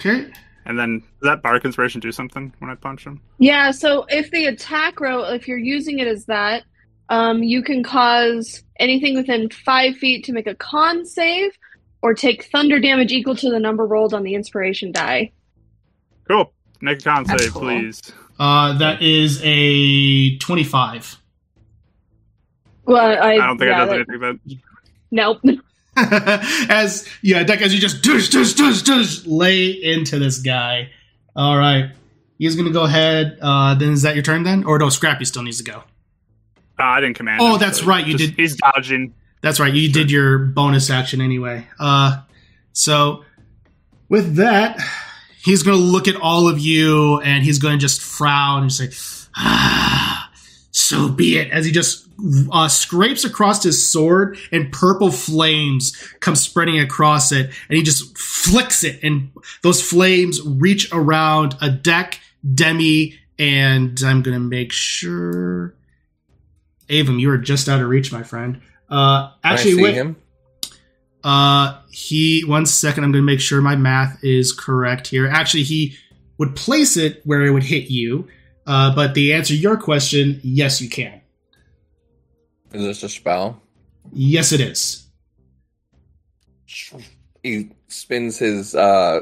[0.00, 0.30] okay
[0.64, 3.20] And then does that bardic inspiration do something when I punch him?
[3.38, 6.64] Yeah, so if the attack roll, if you're using it as that,
[7.08, 11.52] um, you can cause anything within five feet to make a con save
[12.02, 15.32] or take thunder damage equal to the number rolled on the inspiration die.
[16.28, 16.52] Cool.
[16.80, 17.62] Make a con That's save, cool.
[17.62, 18.02] please.
[18.38, 21.18] uh that is a 25
[22.86, 24.40] Well, I, I don't think yeah, it does that- anything.
[24.46, 24.56] But
[25.10, 25.40] Nope.
[25.96, 30.90] as yeah, Deck as you just dush, dush, dush, dush, lay into this guy.
[31.34, 31.90] All right,
[32.38, 33.38] he's gonna go ahead.
[33.40, 34.88] Uh, then is that your turn then, or no?
[34.90, 35.78] Scrappy still needs to go.
[36.78, 37.40] uh, I didn't command.
[37.40, 39.14] Oh, him, that's so right, you just- did- He's dodging.
[39.42, 39.72] That's right.
[39.72, 41.66] You did your bonus action anyway.
[41.78, 42.20] Uh,
[42.72, 43.24] so
[44.08, 44.78] with that,
[45.44, 48.90] he's gonna look at all of you and he's gonna just frown and say,
[49.36, 49.85] "Ah,
[50.88, 52.06] so be it." As he just
[52.52, 58.16] uh, scrapes across his sword and purple flames come spreading across it, and he just
[58.16, 59.30] flicks it, and
[59.62, 62.20] those flames reach around a deck,
[62.54, 65.74] Demi, and I'm gonna make sure.
[66.88, 68.60] Avum, you are just out of reach, my friend.
[68.88, 70.16] Uh, Can actually, I see him?
[71.24, 73.02] Uh, he one second.
[73.02, 75.26] I'm going to make sure my math is correct here.
[75.26, 75.96] Actually, he
[76.38, 78.28] would place it where it would hit you.
[78.66, 81.20] Uh, but the answer to your question, yes, you can.
[82.72, 83.62] Is this a spell?
[84.12, 85.06] Yes, it is.
[87.42, 89.20] He spins his uh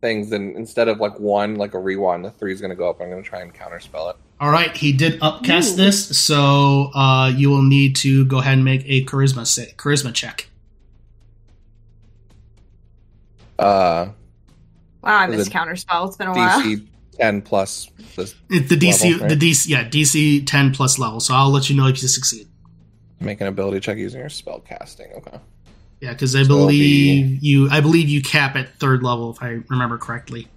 [0.00, 3.00] things, and instead of like one, like a rewind, the three is gonna go up.
[3.00, 4.16] I'm gonna try and counterspell it.
[4.40, 5.76] All right, he did upcast Ooh.
[5.76, 10.12] this, so uh, you will need to go ahead and make a charisma sa- charisma
[10.14, 10.48] check.
[13.58, 14.08] Uh,
[15.04, 16.08] Wow, I missed counterspell.
[16.08, 16.62] It's been a while.
[17.18, 17.90] Ten plus.
[18.50, 19.38] It, the DC, Level, right?
[19.38, 21.20] the DC, yeah, DC 10 plus level.
[21.20, 22.48] So I'll let you know if you succeed.
[23.20, 25.12] Make an ability check using your spell casting.
[25.16, 25.38] Okay.
[26.00, 27.68] Yeah, because I So believe you.
[27.70, 30.48] I believe you cap at third level, if I remember correctly.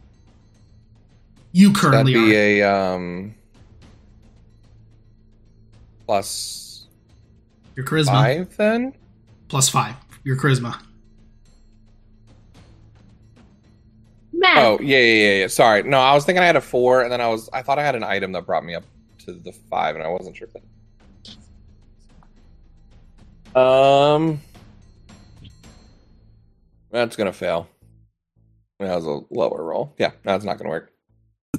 [1.54, 2.40] You That'd currently be are.
[2.40, 2.62] a
[2.96, 3.36] um
[6.06, 6.88] plus
[7.76, 8.94] Your charisma five then.
[9.48, 9.96] plus five.
[10.24, 10.82] Your charisma.
[14.38, 14.58] Matt.
[14.58, 15.48] Oh yeah, yeah, yeah, yeah.
[15.48, 17.80] Sorry, no, I was thinking I had a four, and then I was I thought
[17.80, 18.84] I had an item that brought me up
[19.26, 20.48] to the five, and I wasn't sure.
[20.48, 20.54] If
[23.54, 23.60] that...
[23.60, 24.40] Um,
[26.92, 27.68] that's gonna fail.
[28.80, 29.96] That was a lower roll.
[29.98, 30.92] Yeah, no, it's not gonna work.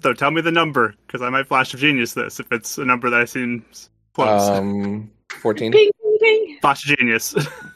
[0.01, 2.85] Though, tell me the number because I might flash of genius this if it's a
[2.85, 4.49] number that I seems close.
[4.49, 5.73] Um, fourteen.
[5.73, 6.59] Ping, ping, ping.
[6.61, 7.35] flash of genius.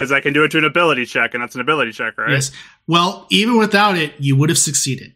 [0.00, 2.30] Because I can do it to an ability check, and that's an ability check, right?
[2.30, 2.52] Yes.
[2.86, 5.12] Well, even without it, you would have succeeded.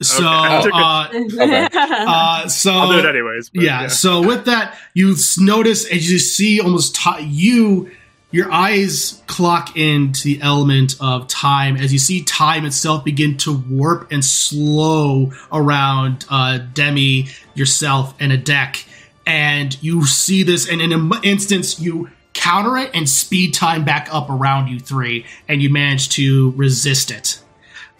[0.00, 0.30] So, Okay.
[0.32, 1.68] I took uh,
[2.08, 3.50] uh, so I'll do it anyways.
[3.50, 7.90] but yeah, So with that, you notice as you see almost ti you,
[8.30, 13.52] your eyes clock into the element of time as you see time itself begin to
[13.52, 18.86] warp and slow around uh, Demi, yourself, and a deck.
[19.26, 22.08] And you see this, and in an instance, you
[22.44, 27.10] counter it and speed time back up around you three, and you manage to resist
[27.10, 27.40] it.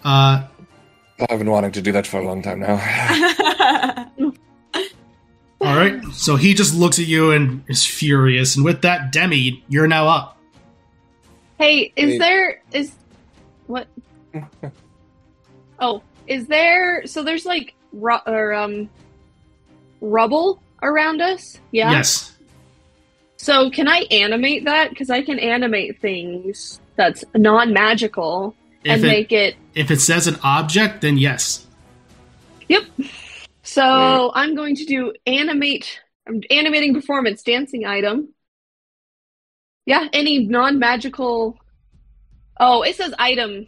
[0.04, 0.46] Uh,
[1.30, 4.10] I've been wanting to do that for a long time now.
[5.60, 6.04] All right.
[6.12, 8.56] So he just looks at you and is furious.
[8.56, 10.38] And with that, Demi, you're now up.
[11.58, 12.18] Hey, is Wait.
[12.18, 12.92] there is
[13.66, 13.88] what?
[15.78, 17.06] oh, is there?
[17.06, 18.90] So there's like ru- or um
[20.02, 21.56] rubble around us.
[21.70, 21.92] Yeah.
[21.92, 22.33] Yes.
[23.44, 24.88] So can I animate that?
[24.88, 29.56] Because I can animate things that's non-magical and it, make it.
[29.74, 31.66] if it says an object, then yes.
[32.68, 32.84] Yep.
[33.62, 36.00] So I'm going to do animate.
[36.26, 38.32] I'm animating performance dancing item.
[39.84, 41.58] Yeah, any non-magical.
[42.58, 43.66] Oh, it says item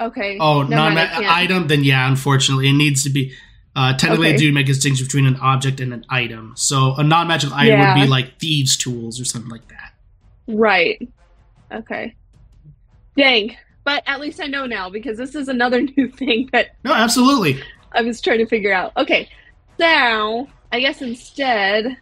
[0.00, 0.38] Okay.
[0.40, 1.68] Oh, non item.
[1.68, 3.34] Then yeah, unfortunately, it needs to be.
[3.78, 4.38] Uh, technically, I Okay.
[4.38, 6.52] do make a distinction between an object and an item.
[6.56, 7.94] So a non-magical item Yeah.
[7.94, 9.92] would be like thieves' tools or something like that.
[10.48, 11.08] Right.
[11.72, 12.16] Okay.
[13.16, 13.56] Dang.
[13.84, 17.62] But at least I know now because this is another new thing that No, absolutely.
[17.92, 18.92] I was trying to figure out.
[18.96, 19.28] Okay.
[19.78, 21.96] So, I guess instead,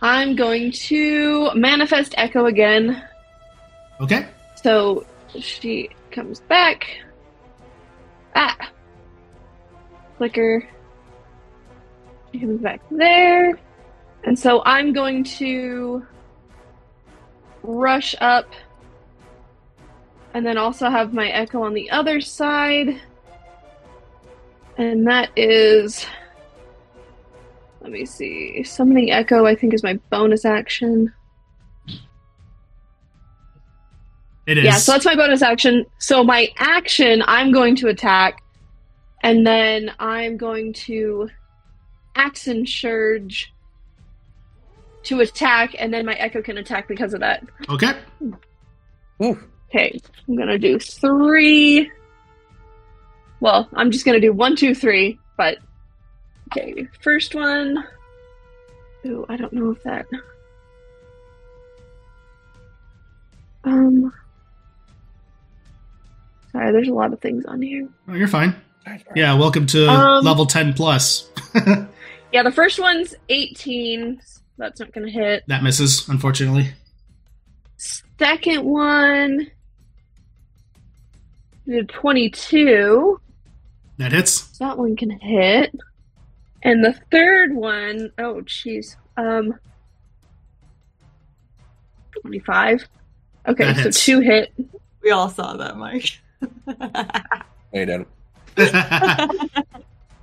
[0.00, 3.02] I'm going to manifest Echo again.
[4.02, 4.26] Okay.
[4.62, 5.06] So,
[5.40, 6.86] she comes back.
[8.36, 8.54] Ah.
[10.18, 10.68] Clicker.
[12.40, 13.58] Comes back there.
[14.24, 16.04] And so I'm going to
[17.62, 18.50] rush up
[20.34, 23.00] and then also have my echo on the other side.
[24.76, 26.06] And that is.
[27.80, 28.64] Let me see.
[28.64, 31.12] Summoning Echo, I think, is my bonus action.
[34.46, 34.64] It is.
[34.64, 35.86] Yeah, so that's my bonus action.
[35.98, 38.42] So my action, I'm going to attack,
[39.22, 41.28] and then I'm going to
[42.16, 43.52] action surge
[45.04, 47.44] to attack, and then my echo can attack because of that.
[47.68, 47.92] okay.
[49.22, 49.38] Ooh.
[49.70, 49.98] Okay,
[50.28, 51.90] I'm gonna do three.
[53.40, 55.18] Well, I'm just gonna do one, two, three.
[55.36, 55.58] But
[56.52, 57.84] okay, first one.
[59.06, 60.06] Ooh, I don't know if that.
[63.64, 64.12] Um.
[66.52, 67.88] Sorry, there's a lot of things on here.
[68.08, 68.54] Oh, you're fine.
[69.16, 71.28] Yeah, welcome to Um, level 10 plus.
[72.34, 74.20] Yeah, the first one's 18.
[74.24, 75.44] so That's not gonna hit.
[75.46, 76.72] that misses, unfortunately.
[78.18, 79.46] Second one.
[81.64, 83.20] Did 22.
[83.98, 84.58] That hits.
[84.58, 85.76] That one can hit.
[86.64, 88.96] And the third one, oh jeez.
[89.16, 89.54] Um
[92.20, 92.88] 25.
[93.46, 94.04] Okay, That so hits.
[94.04, 94.52] two hit.
[95.04, 96.18] We all saw that, Mike.
[97.72, 98.08] hey, you didn't.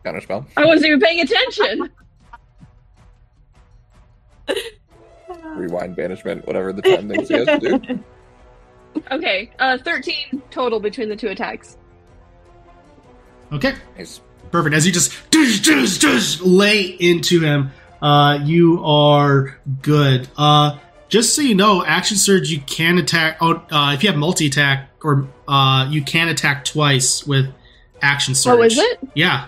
[0.03, 0.45] Counter spell.
[0.57, 1.89] I wasn't even paying attention.
[5.55, 8.03] Rewind banishment, whatever the time things you to do.
[9.11, 11.77] Okay, uh 13 total between the two attacks.
[13.51, 13.73] okay.
[13.97, 14.21] Nice.
[14.51, 14.75] Perfect.
[14.75, 17.71] As you just, just, just, just lay into him,
[18.01, 20.27] uh, you are good.
[20.37, 20.77] Uh,
[21.07, 23.37] just so you know, action surge you can attack.
[23.39, 27.53] Oh, uh, if you have multi attack, or uh, you can attack twice with
[28.01, 28.59] action surge.
[28.59, 28.99] Oh, is it?
[29.15, 29.47] Yeah,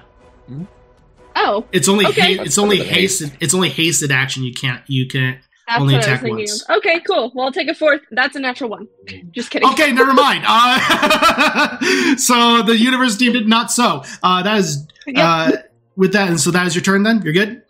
[1.35, 2.37] Oh, it's only Okay.
[2.37, 3.21] ha- it's only better than haste.
[3.23, 3.37] hasted.
[3.41, 4.43] It's only hasted action.
[4.43, 4.81] You can't.
[4.87, 5.39] You can.
[5.67, 6.61] that's Only what I was attack once.
[6.69, 6.77] of.
[6.77, 7.31] Okay, cool.
[7.33, 8.01] Well, I'll take a fourth.
[8.11, 8.87] That's a natural one.
[9.31, 9.67] Just kidding.
[9.69, 10.43] Okay, never mind.
[10.47, 14.03] Uh, so the universe deemed it not so.
[14.21, 15.15] Uh, that is Yep.
[15.17, 15.51] uh,
[15.95, 17.03] with that, and so that is your turn.
[17.03, 17.63] Then you're good.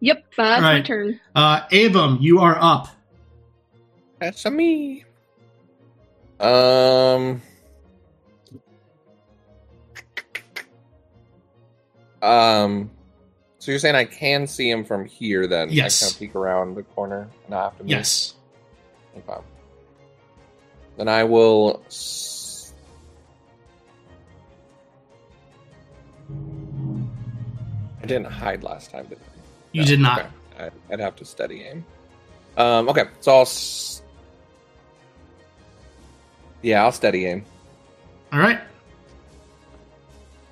[0.00, 0.84] yep, that's my Right.
[0.84, 1.20] turn.
[1.34, 2.88] Uh, Avum, you are up.
[4.20, 5.04] That's a me.
[6.38, 7.42] Um.
[12.22, 12.90] Um.
[13.58, 15.46] So you're saying I can see him from here?
[15.46, 16.02] Then Yes.
[16.02, 17.90] I of peek around the corner and I have to move?
[17.90, 18.34] Yes.
[19.18, 19.40] Okay.
[20.96, 21.82] Then I will.
[21.86, 22.72] s-
[28.02, 29.22] I didn't hide last time, did I?
[29.72, 30.18] You No, did not.
[30.20, 30.28] okay.
[30.58, 31.84] I- I'd have to steady aim.
[32.56, 33.42] Um, okay, so I'll.
[33.42, 34.02] S-
[36.62, 37.44] yeah, I'll steady aim
[38.32, 38.60] All right.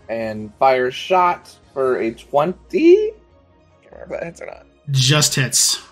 [0.08, 3.12] And fire a shot for a twenty.
[3.82, 4.66] Can't remember if that hits or not.
[4.90, 5.82] Just hits.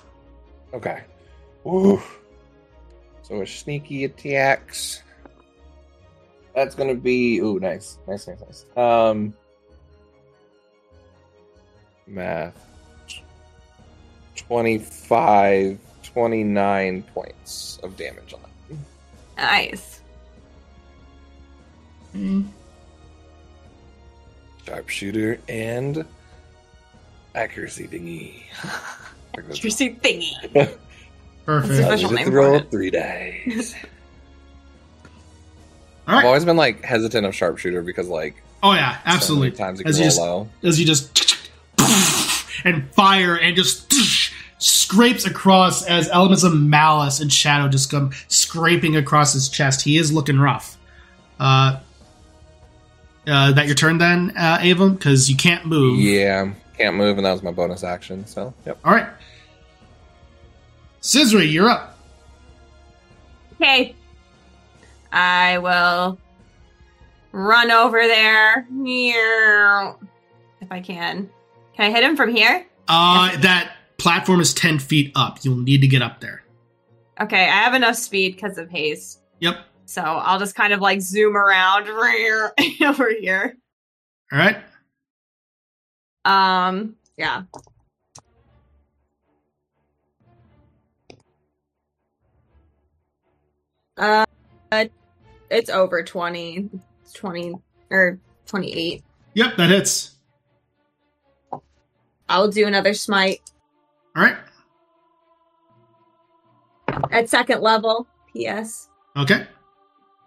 [0.72, 1.02] Okay.
[1.66, 2.02] Ooh.
[3.22, 5.02] So a sneaky attacks.
[6.54, 8.64] That's gonna be ooh nice, nice, nice, nice.
[8.76, 9.34] Um,
[12.06, 12.62] math.
[14.36, 19.42] 25, 29 points of damage on that.
[19.42, 20.00] nice.
[24.66, 26.04] Sharpshooter and
[27.34, 28.42] accuracy thingy.
[29.54, 30.32] Juicy thingy.
[31.46, 31.68] Perfect.
[31.74, 32.70] That's I official just name roll for it.
[32.70, 33.74] three dice.
[36.08, 39.50] All I've always been like hesitant of sharpshooter because like Oh yeah, so absolutely.
[39.52, 40.48] times it As can you just low.
[40.62, 41.36] as you just
[42.64, 43.92] and fire and just
[44.58, 49.82] scrapes across as elements of malice and shadow just come scraping across his chest.
[49.82, 50.76] He is looking rough.
[51.38, 51.80] Uh,
[53.26, 55.98] uh, that your turn then, uh, Avon, because you can't move.
[55.98, 58.26] Yeah, can't move, and that was my bonus action.
[58.26, 58.78] So, yep.
[58.84, 59.08] All right.
[61.00, 61.98] Scissory, you're up.
[63.54, 63.94] Okay.
[65.12, 66.18] I will
[67.32, 68.66] run over there.
[68.70, 69.98] Meow.
[70.60, 71.30] If I can.
[71.74, 72.66] Can I hit him from here?
[72.88, 75.38] Uh, that platform is ten feet up.
[75.42, 76.42] You'll need to get up there.
[77.20, 79.20] Okay, I have enough speed because of haste.
[79.40, 79.58] Yep.
[79.86, 81.88] So I'll just kind of like zoom around
[82.84, 83.56] over here.
[84.32, 84.56] All right.
[86.24, 87.44] Um, yeah.
[93.96, 94.24] Uh,
[95.48, 96.68] it's over 20,
[97.14, 97.54] 20
[97.90, 99.04] or 28.
[99.34, 100.16] Yep, that hits.
[102.28, 103.40] I'll do another smite
[104.16, 104.36] All right.
[107.12, 108.08] at second level.
[108.34, 109.46] PS Okay.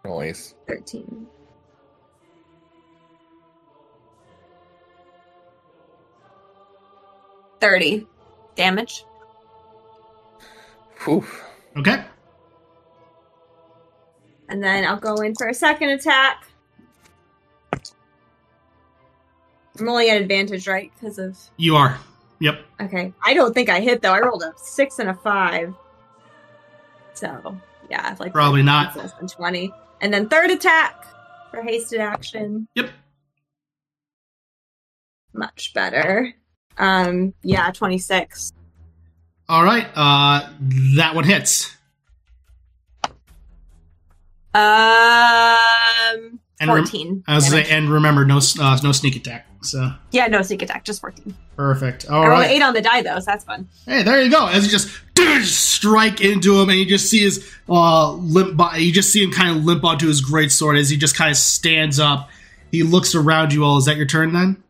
[0.06, 0.56] Noise.
[0.68, 1.28] 13.
[7.60, 8.08] Thirty
[8.56, 9.04] damage.
[11.04, 11.26] Whew.
[11.78, 12.04] Okay.
[14.48, 16.46] And then I'll go in for a second attack.
[19.80, 20.92] I'm only at advantage, right?
[21.00, 21.38] Because of.
[21.58, 22.00] You are.
[22.40, 22.66] Yep.
[22.82, 23.14] Okay.
[23.24, 24.14] I don't think I hit, though.
[24.14, 25.74] I rolled a six and a five.
[27.14, 27.58] So,
[27.90, 28.34] yeah, like.
[28.34, 28.96] Probably not.
[28.96, 29.72] Less than 20.
[30.02, 31.06] And then third attack
[31.52, 32.68] for hasted action.
[32.76, 32.90] Yep.
[35.34, 36.34] Much better.
[36.78, 38.54] Um, yeah, 26.
[39.48, 39.88] All right.
[39.96, 40.50] Uh,
[40.98, 41.76] that one hits.
[44.54, 47.24] Um, And 14.
[47.28, 49.48] I was gonna say, and remember, no uh, no sneak attack.
[49.62, 51.34] So yeah, no sneak attack, just 14.
[51.56, 52.10] perfect.
[52.10, 52.52] I All an right.
[52.52, 53.68] 8 on the die, though, so that's fun.
[53.86, 54.48] Hey, there you go.
[54.48, 54.90] As you just
[55.44, 58.58] strike into him, and you just see his uh, limp.
[58.58, 61.16] Body, you just see him kind of limp onto his great sword as he just
[61.16, 62.30] kind of stands up.
[62.72, 63.78] He looks around you all.
[63.78, 64.62] Is that your turn then?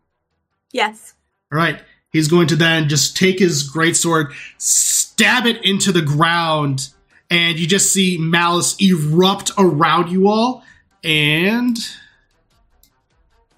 [0.72, 1.14] Yes.
[1.52, 1.82] All right.
[2.12, 6.90] He's going to then just take his great sword, stab it into the ground,
[7.30, 10.64] and you just see malice erupt around you all.
[11.04, 11.78] And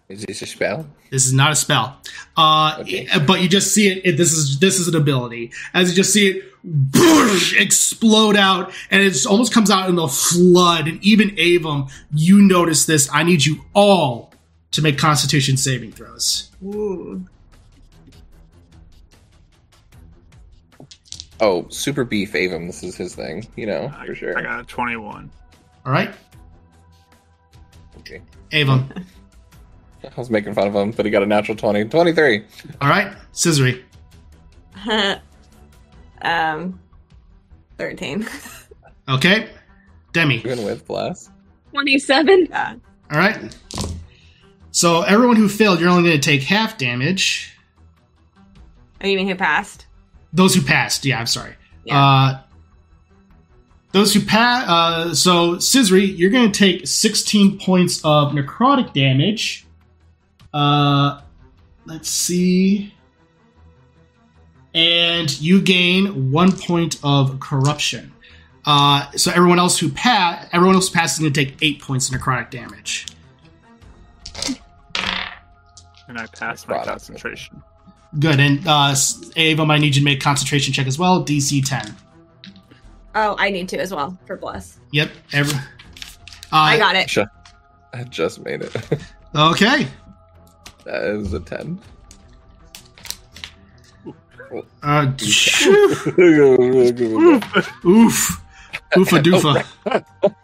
[0.10, 0.88] Is this a spell?
[1.10, 1.98] this is not a spell,
[2.38, 3.08] uh, Okay.
[3.26, 4.18] but you just see it, it.
[4.18, 5.52] This is this is an ability.
[5.74, 10.08] As you just see it boosh, explode out, and it almost comes out in a
[10.08, 10.88] flood.
[10.88, 13.10] And even Avum, you notice this.
[13.12, 14.32] I need you all
[14.72, 16.50] to make Constitution saving throws.
[16.64, 17.26] Ooh.
[21.40, 22.68] Oh, super beef Avum.
[22.68, 23.48] This is his thing.
[23.56, 24.38] You know, for sure.
[24.38, 25.32] I got a 21.
[25.84, 26.14] All right,
[28.12, 28.22] Okay.
[28.52, 29.06] Avum.
[30.04, 31.86] I was making fun of him, but he got a natural 20.
[31.86, 32.44] 23.
[32.82, 33.84] All right, Scissory.
[36.22, 36.80] um,
[37.78, 38.28] 13.
[39.10, 39.50] Okay,
[40.14, 40.38] Demi.
[40.38, 41.32] Even with blast.
[41.72, 42.48] 27.
[42.50, 42.76] yeah.
[43.12, 43.58] All right.
[44.70, 47.58] So everyone who failed, you're only going to take half damage.
[49.04, 49.88] Oh, you mean who passed?
[50.32, 51.56] Those who passed, yeah, I'm sorry.
[51.84, 52.00] Yeah.
[52.00, 52.42] Uh,
[53.92, 59.66] those who pass, uh, so Scissory, you're going to take 16 points of necrotic damage.
[60.54, 61.22] Uh,
[61.86, 62.94] let's see.
[64.74, 68.14] And you gain one point of corruption.
[68.66, 71.82] Uh, so everyone else who pass, everyone else who passes is going to take eight
[71.82, 73.08] points of necrotic damage.
[76.08, 77.62] And I pass my concentration.
[78.20, 78.94] Good, and uh,
[79.36, 81.24] Ava, I need you to make concentration check as well.
[81.24, 81.96] DC 10.
[83.16, 84.80] Oh, I need to as well for bless.
[84.92, 85.12] Yep.
[85.34, 85.60] Every, uh,
[86.52, 87.08] I got it.
[87.08, 87.26] Ju-
[87.94, 88.76] I just made it.
[89.34, 89.88] Okay.
[90.84, 91.80] that is a 10.
[94.84, 95.06] Uh.
[97.86, 98.42] Oof.
[98.96, 99.66] Oofa doofa.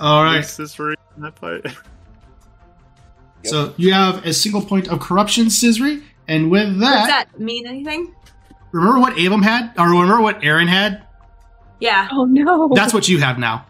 [0.00, 0.38] All right.
[0.44, 1.66] Is this right in that fight?
[3.42, 7.40] So you have a single point of corruption, Scissory, and with that, Does that, that
[7.40, 8.14] mean anything?
[8.72, 11.03] remember what Avum had, or remember what Aaron had.
[11.80, 12.08] Yeah.
[12.12, 12.72] Oh no.
[12.74, 13.66] That's what you have now.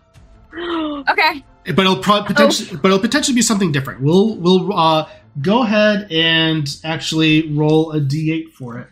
[1.07, 1.44] Okay.
[1.66, 4.00] But it'll pro- potentially, but it'll potentially be something different.
[4.02, 5.09] We'll we'll uh,
[5.40, 8.88] go ahead and actually roll a d8 for it.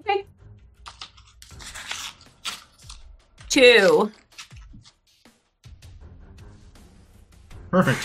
[0.00, 0.24] Okay.
[3.48, 4.12] Two.
[7.70, 8.00] Perfect.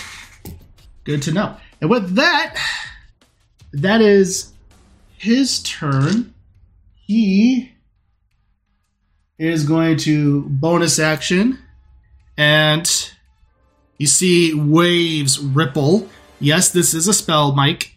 [1.04, 1.56] Good to know.
[1.80, 2.56] And with that,
[3.72, 4.52] that is
[5.18, 6.34] his turn.
[6.94, 7.72] He
[9.38, 11.58] is going to bonus action,
[12.36, 13.10] and
[13.98, 16.08] you see waves ripple.
[16.40, 17.92] Yes, this is a spell, Mike.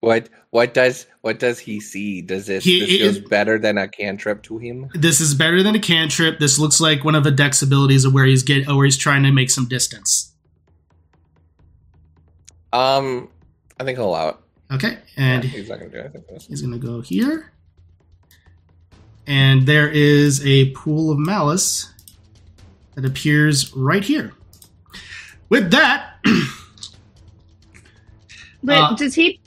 [0.00, 2.22] What what does what does he see?
[2.22, 4.88] Does this, He- this feels better than a cantrip to him?
[4.94, 6.40] This is better than a cantrip.
[6.40, 9.22] This looks like one of the dex abilities of where he's get where he's trying
[9.22, 10.34] to make some distance.
[12.72, 13.28] Um,
[13.78, 14.36] I think he'll allow it.
[14.72, 16.22] Okay, and he's not gonna do anything.
[16.48, 17.51] He's going to go here.
[19.26, 21.92] And there is a pool of malice
[22.94, 24.32] that appears right here.
[25.48, 26.14] With that,
[28.64, 29.40] But Uh, does he?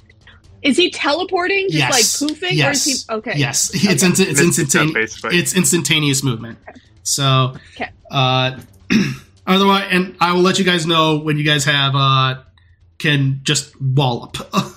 [0.61, 1.67] Is he teleporting?
[1.69, 2.21] Just Yes.
[2.21, 2.51] like poofing?
[2.51, 2.67] Yes.
[2.67, 3.33] Or is he okay?
[3.37, 5.21] Yes, it's insta- it's instantaneous.
[5.25, 6.57] It's instantaneous movement.
[7.03, 7.91] So, Okay.
[8.11, 8.59] uh,
[9.47, 12.41] otherwise, and I will let you guys know when you guys have uh,
[12.97, 14.37] can just wallop.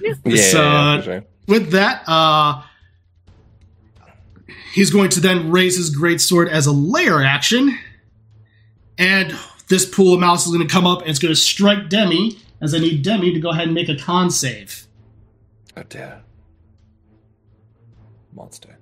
[0.00, 1.24] Yeah, So, yeah, for sure.
[1.48, 2.62] with that, uh,
[4.76, 7.76] he's going to then raise his great sword as a lair action,
[8.98, 9.34] and
[9.68, 12.38] this pool of mouse is going to come up and it's going to strike Demi.
[12.60, 14.86] As I need Demi to go ahead and make a con save.
[15.76, 16.22] Oh dear.
[18.34, 18.78] Monster.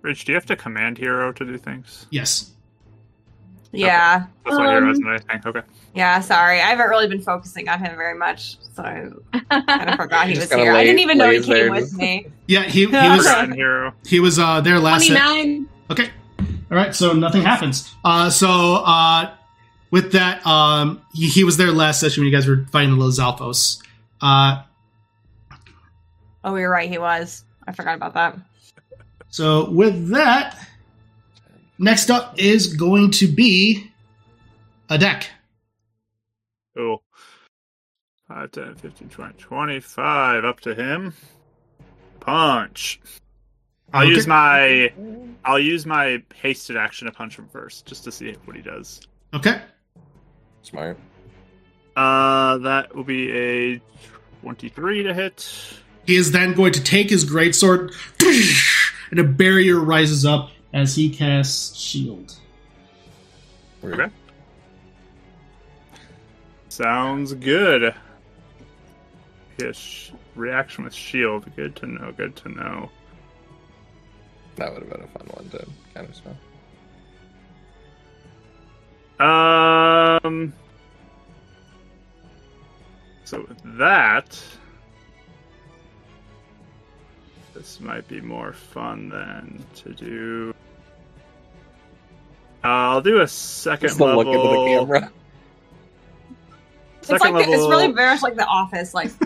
[0.00, 2.06] Rich, do you have to command hero to do things?
[2.10, 2.52] Yes.
[3.72, 4.26] Yeah.
[4.44, 5.40] That's why hero Um, isn't anything.
[5.46, 5.62] Okay.
[5.94, 6.60] Yeah, sorry.
[6.60, 9.10] I haven't really been focusing on him very much, so I
[9.68, 10.72] kind of forgot he was kinda here.
[10.72, 12.26] I didn't even know he came there with me.
[12.46, 15.06] Yeah, he, he was he was uh, there last.
[15.06, 15.68] Twenty nine.
[15.88, 16.10] Okay.
[16.40, 16.92] All right.
[16.94, 17.94] So nothing happens.
[18.04, 18.48] Uh, so
[18.84, 19.32] uh,
[19.92, 22.96] with that, um, he, he was there last session when you guys were fighting the
[23.04, 23.80] Los Alphos.
[24.20, 24.62] Uh,
[26.42, 26.90] Oh, you're right.
[26.90, 27.44] He was.
[27.68, 28.36] I forgot about that.
[29.28, 30.56] so with that,
[31.80, 33.90] next up is going to be
[34.88, 35.28] a deck.
[36.76, 37.02] Cool.
[38.28, 40.44] 5, 10, 15, 20, 25.
[40.44, 41.12] Up to him.
[42.20, 43.00] Punch.
[43.92, 44.12] I'll Okay.
[44.14, 44.92] use my
[45.44, 49.00] I'll use my hasted action to punch him first, just to see what he does.
[49.34, 49.60] Okay.
[50.62, 50.96] Smart.
[51.96, 53.80] Uh that will be a
[54.42, 55.50] twenty-three to hit.
[56.06, 57.92] He is then going to take his greatsword,
[59.10, 62.36] and a barrier rises up as he casts Shield.
[63.82, 64.08] Okay.
[66.68, 67.94] Sounds good.
[69.58, 71.44] Yes, reaction with shield.
[71.56, 72.12] Good to know.
[72.16, 72.90] Good to know.
[74.56, 76.36] That would have been a fun one to kind of spell.
[79.26, 80.52] Um.
[83.24, 84.42] So with that,
[87.54, 90.54] this might be more fun than to do.
[92.62, 94.24] I'll do a second the level.
[94.24, 95.10] look into the camera.
[96.98, 98.92] It's Second like the, it's really very much like The Office.
[98.92, 99.10] Like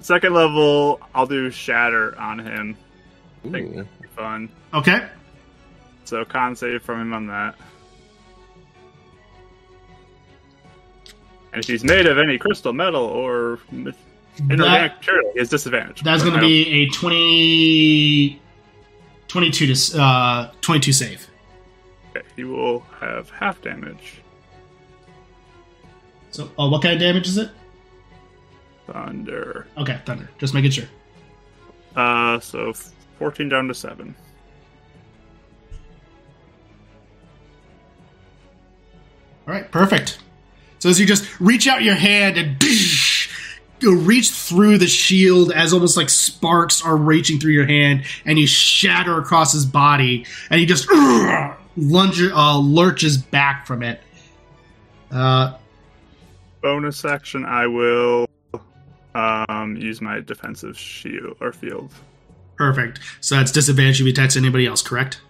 [0.00, 2.76] Second level, I'll do shatter on him.
[3.46, 3.50] Ooh.
[3.50, 4.48] that'd fun.
[4.72, 5.08] okay.
[6.04, 7.54] So con save from him on that.
[11.54, 13.94] And if he's made of any crystal, metal, or inorganic
[14.48, 16.02] That, material, he has disadvantage.
[16.02, 18.40] that's going to be a 20,
[19.28, 21.30] 22 to uh, 22 save.
[22.10, 24.20] okay, he will have half damage.
[26.32, 27.50] So, uh, what kind of damage is it?
[28.88, 29.68] Thunder.
[29.78, 30.28] Okay, thunder.
[30.38, 30.86] Just making sure.
[31.94, 32.72] Uh, so
[33.20, 34.12] 14 down to 7.
[39.46, 40.18] All right, perfect.
[40.84, 42.62] So as you just reach out your hand and
[43.80, 48.38] you reach through the shield as almost like sparks are reaching through your hand, and
[48.38, 50.86] you shatter across his body, and he just
[51.78, 53.98] lunge, uh, lurches back from it.
[55.10, 55.56] Uh,
[56.60, 58.26] Bonus action, I will
[59.14, 61.94] um, use my defensive shield or field.
[62.58, 63.00] perfect.
[63.22, 65.22] So that's disadvantage if he attacks anybody else, correct?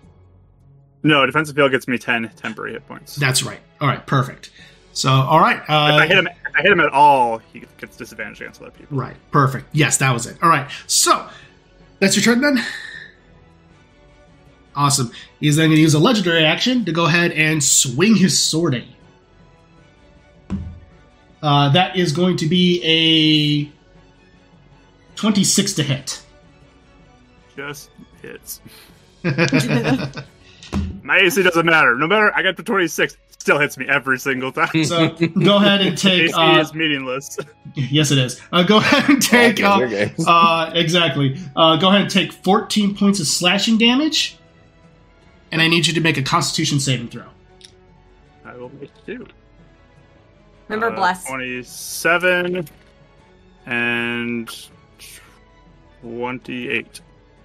[1.05, 3.15] No, defensive field gets me 10 temporary hit points.
[3.15, 3.61] That's right.
[3.81, 4.51] All right, perfect.
[4.95, 5.59] So, all right.
[5.69, 8.63] Uh, if I hit him, if I hit him at all, he gets disadvantage against
[8.63, 8.97] other people.
[8.97, 9.17] Right.
[9.33, 9.67] Perfect.
[9.73, 10.39] Yes, that was it.
[10.41, 10.71] All right.
[10.87, 11.29] So
[11.99, 12.65] that's your turn then.
[14.77, 15.11] Awesome.
[15.41, 18.77] He's then going to use a legendary action to go ahead and swing his sword
[18.77, 20.59] at you.
[21.43, 23.71] Uh, that is going to be a
[25.17, 26.23] 26 to hit.
[27.57, 27.91] Just
[28.23, 28.61] hits.
[31.03, 31.95] My AC doesn't matter.
[31.97, 33.17] No matter, I got the 26.
[33.45, 34.85] Still hits me every single time.
[34.85, 36.31] so go ahead and take.
[36.31, 37.37] AC Uh, is meaningless.
[37.75, 38.41] yes, it is.
[38.51, 39.59] Uh, go ahead and take.
[39.59, 41.39] Like Uh, uh, exactly.
[41.55, 44.39] Uh, go ahead and take 14 points of slashing damage.
[45.53, 47.27] And I need you to make a constitution saving throw.
[48.47, 49.27] I will make two.
[50.69, 51.27] remember, Uh, bless.
[51.29, 52.67] 27
[53.67, 54.67] and
[56.01, 57.01] 28.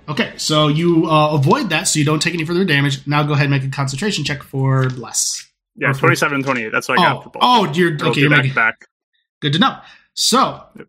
[0.08, 3.06] Okay, so you uh, avoid that, so you don't take any further damage.
[3.06, 5.46] Now go ahead and make a concentration check for bless.
[5.80, 6.00] Yeah, Perfect.
[6.02, 6.72] 27 and 28.
[6.72, 7.42] That's what I got Oh, for both.
[7.44, 8.14] oh, you're Roll okay.
[8.16, 8.86] two You're back making back.
[9.42, 9.78] good to know.
[10.14, 10.88] So, Yep.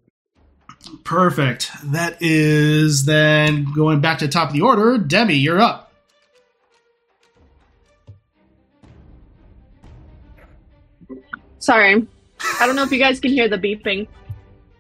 [1.05, 1.71] perfect.
[1.85, 4.99] That is then going back to the top of the order.
[4.99, 5.93] Demi, you're up.
[11.59, 12.07] Sorry.
[12.61, 14.07] I don't know if you guys can hear the beeping.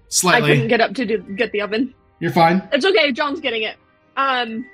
[0.08, 0.50] Slightly.
[0.50, 1.94] I couldn't get up to do, get the oven.
[2.20, 2.66] You're fine.
[2.72, 3.12] It's okay.
[3.12, 3.76] John's getting it.
[4.16, 4.64] Um,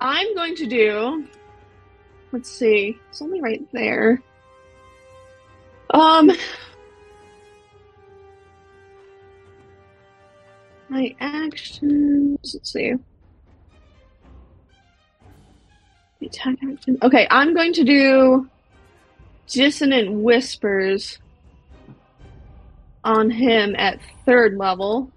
[0.00, 1.26] I'm going to do.
[2.36, 2.98] Let's see.
[3.08, 4.22] It's only right there.
[5.88, 6.30] Um.
[10.90, 12.38] My actions.
[12.52, 12.92] Let's see.
[16.20, 16.98] Attack action.
[17.02, 18.50] Okay, I'm going to do
[19.46, 21.18] dissonant whispers
[23.02, 25.10] on him at third level.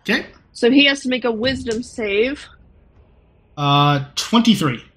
[0.00, 0.24] Okay.
[0.52, 2.48] So he has to make a wisdom save.
[3.58, 4.87] Uh, 23.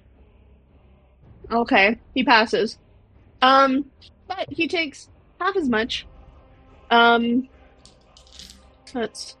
[1.50, 2.78] Okay, he passes.
[3.40, 3.86] Um,
[4.28, 5.08] but he takes
[5.40, 6.06] half as much.
[6.90, 7.48] Um,
[8.92, 9.36] that's.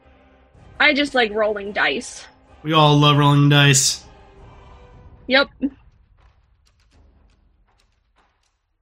[0.80, 2.24] I just like rolling dice.
[2.62, 4.04] We all love rolling dice.
[5.26, 5.48] Yep.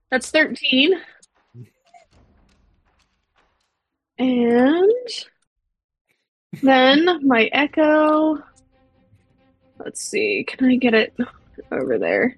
[0.09, 0.93] That's 13.
[4.17, 4.91] And
[6.61, 8.37] then my echo.
[9.79, 10.43] Let's see.
[10.47, 11.15] Can I get it
[11.71, 12.37] over there?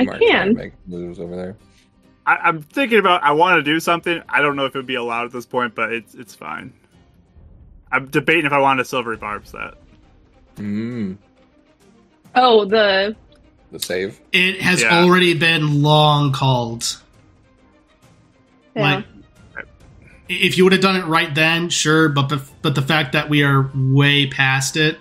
[0.00, 0.54] I Mark to can.
[0.54, 1.56] make moves over there.
[2.26, 3.22] I, I'm thinking about.
[3.22, 4.22] I want to do something.
[4.28, 6.72] I don't know if it would be allowed at this point, but it's it's fine.
[7.92, 9.74] I'm debating if I want to silvery barbs that.
[10.56, 11.16] Mm,
[12.34, 13.14] Oh, the.
[13.70, 14.20] the save.
[14.32, 14.98] It has Yeah.
[15.02, 17.00] already been long called.
[18.74, 18.96] Yeah.
[18.96, 19.06] Like,
[20.28, 23.28] if you would have done it right then, sure, but the, but the fact that
[23.28, 24.98] we are way past it.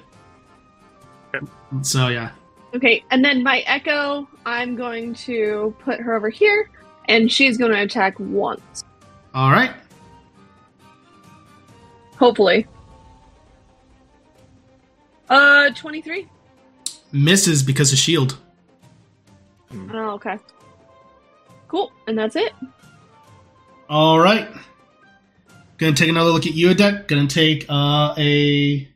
[1.33, 1.45] Okay.
[1.81, 2.31] So yeah.
[2.75, 6.69] Okay, and then my echo, I'm going to put her over here,
[7.07, 8.83] and she's going to attack once.
[9.33, 9.71] All right.
[12.17, 12.67] Hopefully.
[15.29, 16.27] Uh, 23?
[17.11, 18.37] Misses because of shield.
[19.91, 20.37] Oh, okay.
[21.67, 22.53] Cool, and that's it.
[23.89, 24.47] All right.
[25.77, 27.07] Gonna take another look at you, Deck.
[27.07, 28.87] Gonna take uh, a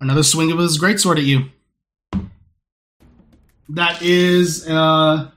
[0.00, 1.50] another swing of his greatsword at you.
[3.74, 5.30] That is, uh,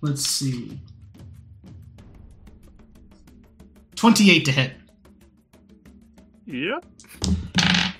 [0.00, 0.78] let's see,
[3.96, 4.72] twenty-eight to hit.
[6.46, 6.84] Yep.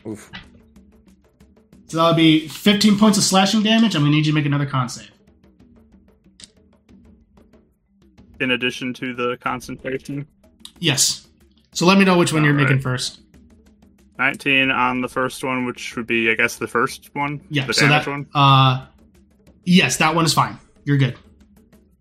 [0.07, 0.31] Oof.
[1.87, 3.95] So that'll be fifteen points of slashing damage.
[3.95, 5.11] I'm gonna need you to make another con save.
[8.41, 10.27] In addition to the concentration,
[10.81, 11.29] Yes.
[11.73, 12.65] So let me know which one you're All right.
[12.69, 13.21] making first.
[14.19, 17.41] 19 on the first one, which would be, I guess, the first one.
[17.51, 17.67] Yeah.
[17.67, 18.27] The so damage that one.
[18.35, 18.87] uh,
[19.65, 20.59] yes, that one is fine.
[20.85, 21.17] You're good.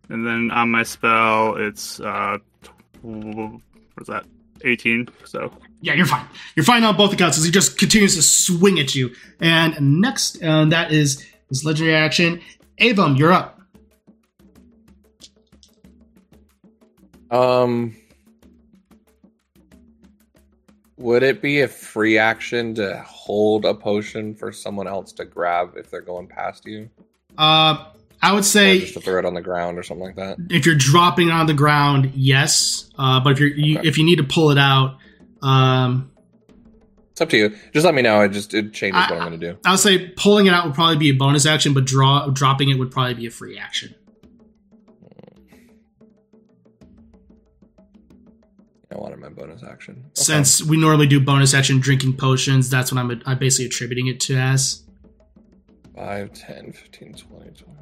[0.09, 2.37] And then on my spell, it's uh,
[3.01, 4.25] what's that?
[4.63, 5.07] 18.
[5.25, 5.51] So
[5.81, 6.25] Yeah, you're fine.
[6.55, 9.13] You're fine on both accounts as he just continues to swing at you.
[9.39, 12.41] And next, uh, that is his legendary action.
[12.79, 13.59] Avum, you're up.
[17.29, 17.95] Um,
[20.97, 25.73] would it be a free action to hold a potion for someone else to grab
[25.75, 26.89] if they're going past you,
[27.37, 27.85] Uh,
[28.21, 30.37] I would or say just to throw it on the ground or something like that?
[30.49, 32.89] if you're dropping it on the ground, yes.
[32.97, 33.87] Uh, but if you're you, Okay.
[33.87, 34.97] if you need to pull it out,
[35.41, 36.09] um,
[37.11, 37.53] It's up to you.
[37.73, 38.21] Just let me know.
[38.21, 39.57] It just it changes I- what I'm going to do.
[39.65, 42.69] I would say pulling it out would probably be a bonus action, but draw dropping
[42.69, 43.93] it would probably be a free action.
[48.91, 49.95] I wanted my bonus action.
[49.97, 50.11] Okay.
[50.13, 54.19] Since we normally do bonus action drinking potions, that's what I'm I'm basically attributing it
[54.21, 54.82] to as.
[55.95, 57.75] 5, 10, 15, 20, 25,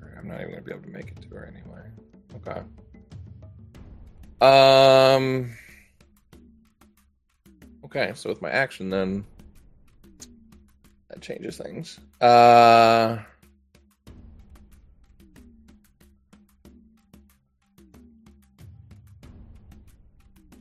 [0.00, 0.16] 30.
[0.18, 1.82] I'm not even going to be able to make it to her anyway.
[2.36, 2.60] Okay.
[4.40, 5.52] Um.
[7.84, 9.24] Okay, so with my action, then
[11.08, 11.98] that changes things.
[12.20, 13.18] Uh.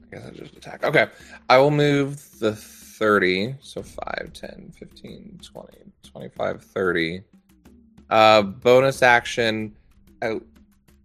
[0.04, 0.84] I guess I just attack.
[0.84, 1.08] Okay,
[1.50, 2.56] I will move the
[2.98, 7.22] 30, so 5, 10, 15, 20, 25, 30.
[8.10, 9.76] Uh, bonus action.
[10.22, 10.40] I,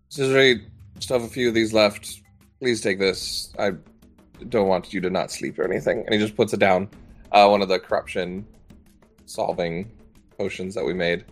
[0.09, 0.63] Scissor,
[1.01, 2.23] still have a few of these left.
[2.61, 3.53] Please take this.
[3.59, 3.73] I
[4.49, 6.05] don't want you to not sleep or anything.
[6.05, 6.89] And he just puts it down.
[7.31, 8.47] Uh, one of the corruption
[9.27, 9.91] solving
[10.39, 11.25] potions that we made.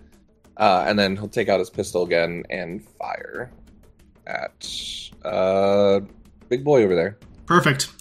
[0.57, 3.51] Uh, and then he'll take out his pistol again and fire
[4.27, 4.69] at
[5.25, 6.01] uh,
[6.49, 7.19] big boy over there.
[7.47, 8.00] Perfect.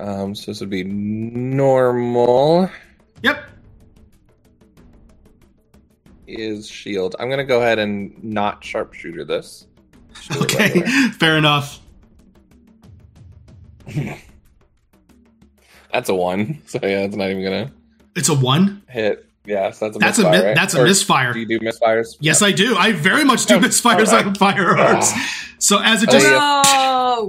[0.00, 2.70] Um, so this would be normal.
[3.22, 3.44] Yep.
[6.26, 7.16] Is shield.
[7.18, 9.66] I'm gonna go ahead and not sharpshooter this.
[10.14, 10.72] Just Okay.
[10.80, 10.86] regular.
[11.18, 11.80] Fair enough.
[15.92, 16.62] That's a one.
[16.66, 17.72] So yeah, it's not even gonna
[18.16, 18.82] It's a one.
[18.88, 19.26] hit.
[19.44, 20.54] Yeah, so that's a That's a misfire, mi- right?
[20.54, 21.32] that's a Or misfire.
[21.32, 22.16] Do you do misfires?
[22.20, 22.76] Yes, I do.
[22.76, 24.26] I very much do misfires alright.
[24.26, 25.10] on firearms.
[25.58, 27.26] So as it Oh, just yeah.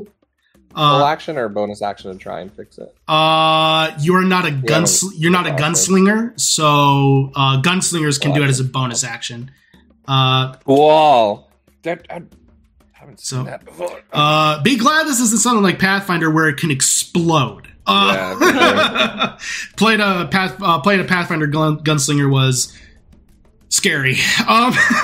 [0.76, 2.96] Oh, Full uh, action or bonus action to try and fix it.
[3.08, 4.84] uh, you're not a gun.
[4.84, 5.64] haven't- You're not a okay.
[5.64, 6.40] gunslinger.
[6.40, 9.52] So uh, gunslingers can do it as a bonus action.
[10.08, 11.50] Uh, Cool.
[11.84, 12.22] That, I,
[12.94, 14.02] haven't So- that before.
[14.14, 17.68] Uh, be glad this isn't something like Pathfinder where it can explode.
[17.86, 19.38] Uh, Yeah,
[19.78, 22.78] playing a path, uh, playing a Pathfinder gun, gunslinger was
[23.70, 24.18] scary.
[24.48, 24.74] Um,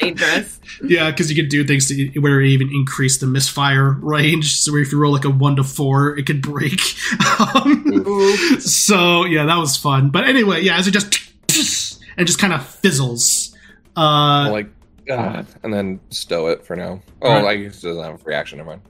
[0.00, 0.60] Dangerous.
[0.84, 4.54] yeah, because you could do things to where it even increase the misfire range.
[4.56, 6.80] So if you roll like a one to four, it could break.
[7.40, 10.10] Um, so yeah, that was fun.
[10.10, 11.14] But anyway, yeah, as it just
[12.16, 13.54] and just kind of fizzles.
[13.96, 14.68] Uh, like,
[15.10, 17.00] ah, and then stow it for now.
[17.22, 17.44] Oh, Right.
[17.44, 18.58] I guess it doesn't have a reaction.
[18.58, 18.82] Never mind.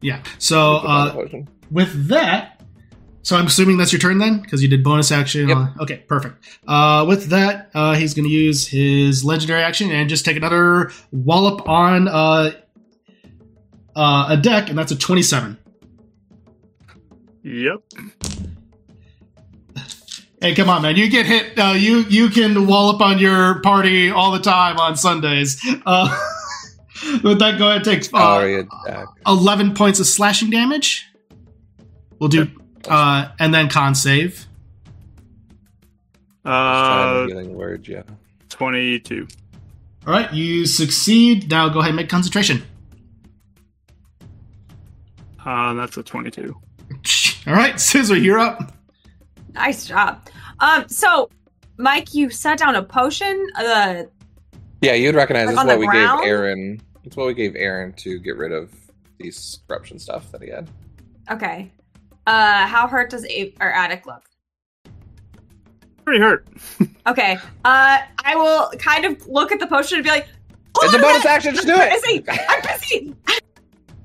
[0.00, 0.22] yeah.
[0.38, 2.57] So Put down the uh, with that,
[3.28, 5.50] so I'm assuming that's your turn then, because you did bonus action.
[5.50, 5.58] Yep.
[5.80, 6.42] Okay, perfect.
[6.66, 10.90] Uh, with that, uh, he's going to use his legendary action and just take another
[11.12, 12.52] wallop on uh,
[13.94, 15.58] uh, a deck, and that's a 27.
[17.42, 17.82] Yep.
[20.40, 20.96] Hey, come on, man!
[20.96, 21.58] You get hit.
[21.58, 25.60] Uh, you you can wallop on your party all the time on Sundays.
[25.84, 26.08] Uh,
[27.22, 28.66] with that, go ahead and take uh, Sorry,
[29.26, 31.04] 11 points of slashing damage.
[32.20, 32.48] We'll do,
[32.88, 34.46] uh, and then con save.
[36.44, 38.02] Uh, healing word, yeah.
[38.48, 39.26] 22.
[40.06, 41.50] All right, you succeed.
[41.50, 42.62] Now go ahead and make concentration.
[45.44, 46.54] Uh, that's a 22.
[47.46, 48.72] All right, Scissor, you're up.
[49.54, 50.26] Nice job.
[50.60, 51.30] Um, so
[51.78, 53.46] Mike, you set down a potion.
[53.56, 54.04] Uh,
[54.82, 56.20] Yeah, you'd recognize Like this is what we ground?
[56.20, 56.80] gave Aaron.
[57.04, 58.70] It's what we gave Aaron to get rid of
[59.18, 60.68] these corruption stuff that he had.
[61.30, 61.70] okay.
[62.28, 64.22] Uh, how hurt does a- or Attic look?
[66.04, 66.46] Pretty hurt.
[67.06, 67.38] Okay.
[67.64, 70.28] Uh, I will kind of look at the potion and be like,
[70.76, 71.36] oh, It's a look bonus that!
[71.36, 71.54] action.
[71.54, 72.02] Just do I'm it.
[72.02, 72.24] busy.
[72.28, 73.14] I'm busy.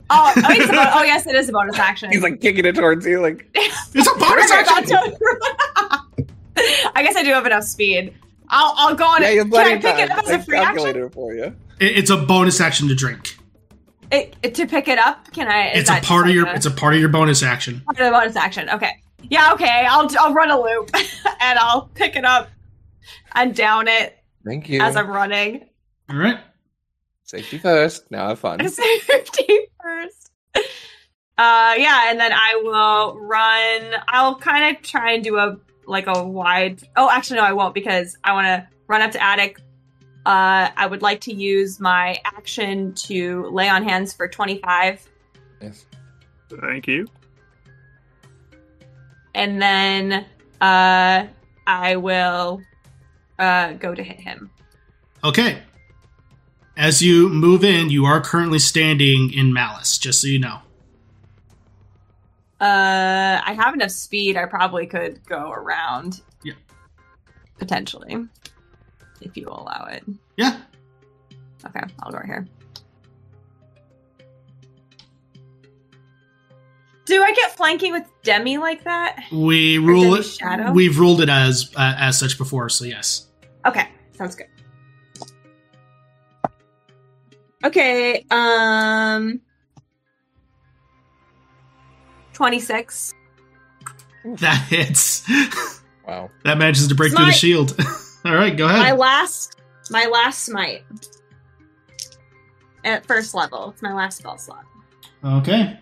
[0.09, 2.09] oh, oh, it's a bon- oh, yes, it is a bonus action.
[2.13, 5.17] He's like kicking it towards you, like It's a bonus action.
[6.95, 8.13] I guess I do have enough speed.
[8.47, 9.37] I'll I'll go on yeah, it.
[9.39, 11.09] Can I plenty pick of it up as a I free action?
[11.09, 11.43] for you.
[11.81, 13.37] It- It's a bonus action to drink.
[14.13, 15.31] It, it- to pick it up?
[15.31, 15.67] Can I?
[15.69, 16.45] It's a part of your.
[16.45, 17.81] like It's a part of your bonus action.
[17.81, 18.69] part of the bonus action.
[18.69, 18.91] Okay.
[19.29, 19.53] Yeah.
[19.53, 19.85] Okay.
[19.89, 20.91] I'll I'll run a loop
[21.41, 22.49] and I'll pick it up
[23.35, 24.81] and down it Thank you.
[24.81, 25.67] as I'm running.
[26.09, 26.39] All right.
[27.23, 28.11] Safety first.
[28.11, 28.59] Now have fun.
[28.69, 30.29] Safety first.
[31.35, 33.99] Uh, yeah, and then I will run.
[34.07, 35.57] I'll kind of try and do a
[35.87, 36.81] like a wide.
[36.95, 39.59] Oh, actually, no, I won't because I want to run up to attic.
[40.25, 45.07] Uh, I would like to use my action to lay on hands for 25,
[45.61, 45.85] Yes.
[46.61, 47.07] Thank you.
[49.35, 50.25] and then
[50.61, 51.25] uh,
[51.67, 52.61] I will
[53.39, 54.49] uh go to hit him.
[55.23, 55.59] Okay.
[56.77, 59.97] As you move in, you are currently standing in Malice.
[59.97, 60.59] Just so you know.
[62.59, 64.37] Uh, I have enough speed.
[64.37, 66.21] I probably could go around.
[66.43, 66.53] Yeah.
[67.57, 68.25] Potentially,
[69.25, 70.03] if you will allow it.
[70.37, 70.59] Yeah.
[71.65, 72.47] Okay, I'll go right here.
[77.05, 79.25] Do I get flanking with Demi like that?
[79.31, 80.23] We rule it.
[80.23, 80.71] Shadow?
[80.71, 82.69] We've ruled it as uh, as such before.
[82.69, 83.27] So yes.
[83.65, 84.47] Okay, sounds good.
[87.65, 89.41] Okay, um
[92.33, 93.13] 26.
[94.25, 95.29] That hits.
[96.07, 96.29] Wow.
[96.43, 97.77] that manages to break through the shield.
[98.25, 98.79] All right, go ahead.
[98.79, 99.59] My last
[99.89, 100.83] my last smite.
[102.85, 103.71] At first level.
[103.71, 104.65] It's my last spell slot.
[105.23, 105.79] Okay.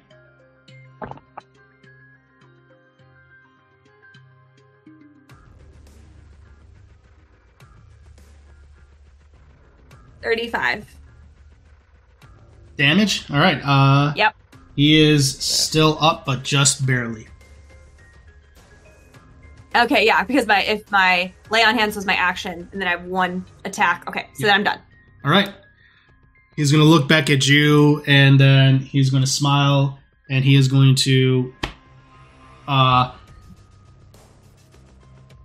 [10.22, 10.86] Thirty-five.
[12.78, 13.26] Damage.
[13.30, 13.62] All right.
[13.64, 14.36] Uh, Yep.
[14.76, 17.28] He is still up, but just barely.
[19.76, 22.92] Okay, yeah, because my if my lay on hands was my action, and then I
[22.92, 24.08] have one attack.
[24.08, 24.80] Okay, so then I'm done.
[25.24, 25.50] All right.
[26.56, 29.98] He's going to look back at you, and then he's going to smile,
[30.30, 31.54] and he is going to.
[32.68, 33.14] Uh,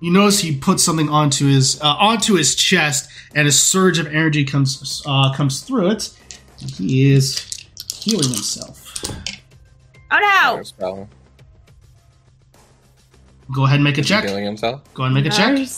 [0.00, 4.08] you notice he puts something onto his uh, onto his chest, and a surge of
[4.08, 6.12] energy comes uh, comes through it.
[6.60, 9.04] And he is healing himself.
[10.10, 11.08] Oh no!
[13.46, 13.54] Spell.
[13.54, 14.24] Go ahead and make a Is he check.
[14.24, 14.82] Healing himself.
[14.94, 15.68] Go ahead and make a check.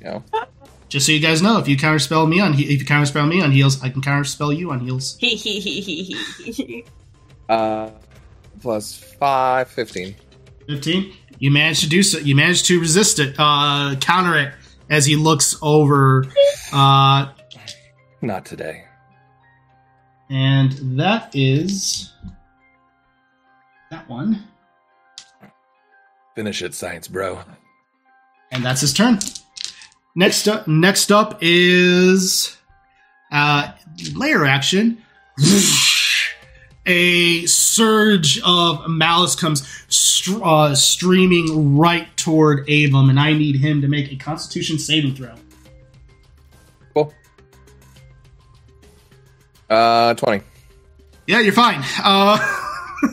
[0.00, 0.20] Yeah.
[0.88, 3.40] Just so you guys know, if you counterspell me on he- if you counterspell me
[3.42, 5.16] on heals, I can counterspell you on heals.
[5.18, 6.84] He he he he he he.
[7.48, 7.90] Uh,
[8.60, 10.14] plus five, 15.
[10.68, 14.52] 15 you managed to do so you managed to resist it uh counter it
[14.90, 16.24] as he looks over
[16.72, 17.26] uh
[18.22, 18.84] Not today.
[20.30, 22.10] and that is
[23.92, 24.42] that one
[26.36, 27.40] Finish it, science, bro.
[28.52, 29.18] and that's his turn
[30.14, 32.56] next up next up is
[33.32, 33.72] uh
[34.14, 34.98] lair action
[36.86, 43.80] a surge of malice comes str- uh, streaming right toward Avum, and I need him
[43.80, 45.34] to make a Constitution saving throw.
[46.94, 47.12] Cool.
[49.68, 50.44] Uh, 20.
[51.26, 51.82] Yeah, you're fine.
[52.02, 52.38] Uh,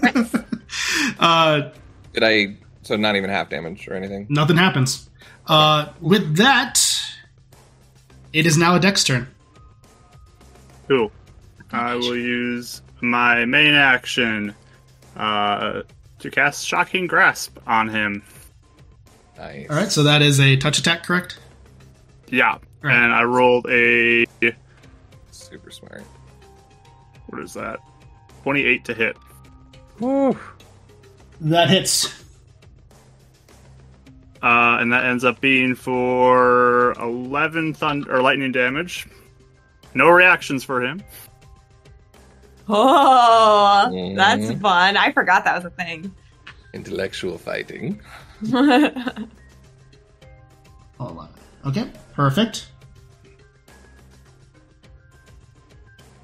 [1.20, 1.72] uh,
[2.14, 2.56] Did I.
[2.84, 4.28] So not even half damage or anything?
[4.30, 5.10] nothing happens.
[5.48, 6.80] Uh, with that,
[8.32, 9.28] it is now a Dex turn.
[10.88, 11.12] Cool.
[11.72, 14.54] I will use my main action
[15.16, 15.82] uh,
[16.20, 18.24] to cast Shocking Grasp on him.
[19.38, 19.70] Nice.
[19.70, 21.40] All right, so that is a touch attack, correct?
[22.30, 22.58] Yeah.
[22.82, 22.94] Right.
[22.96, 24.26] And I rolled a.
[25.32, 26.04] Super smart.
[27.28, 27.80] What is that?
[28.44, 29.18] 28 to hit.
[30.00, 30.38] Woo.
[31.42, 32.23] That hits.
[34.44, 39.08] Uh, and that ends up being for 11 thunder or lightning damage.
[39.94, 41.02] No reactions for him.
[42.68, 44.98] Oh, that's fun.
[44.98, 46.14] I forgot that was a thing.
[46.74, 48.02] Intellectual fighting.
[48.52, 49.30] Hold
[51.00, 51.30] on.
[51.66, 52.68] Okay, perfect.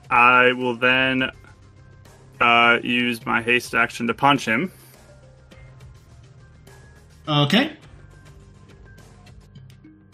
[0.10, 1.32] I will then
[2.42, 4.72] uh, use my haste action to punch him.
[7.28, 7.74] Okay.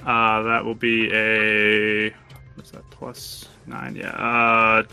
[0.05, 2.09] Uh, that will be a
[2.55, 3.95] what's that plus nine?
[3.95, 4.83] Yeah, uh,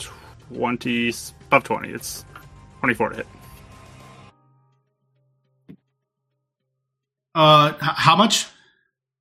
[0.54, 1.12] twenty
[1.48, 1.90] above twenty.
[1.90, 2.24] It's
[2.80, 3.26] twenty-four to hit.
[7.34, 8.46] Uh, h- how much?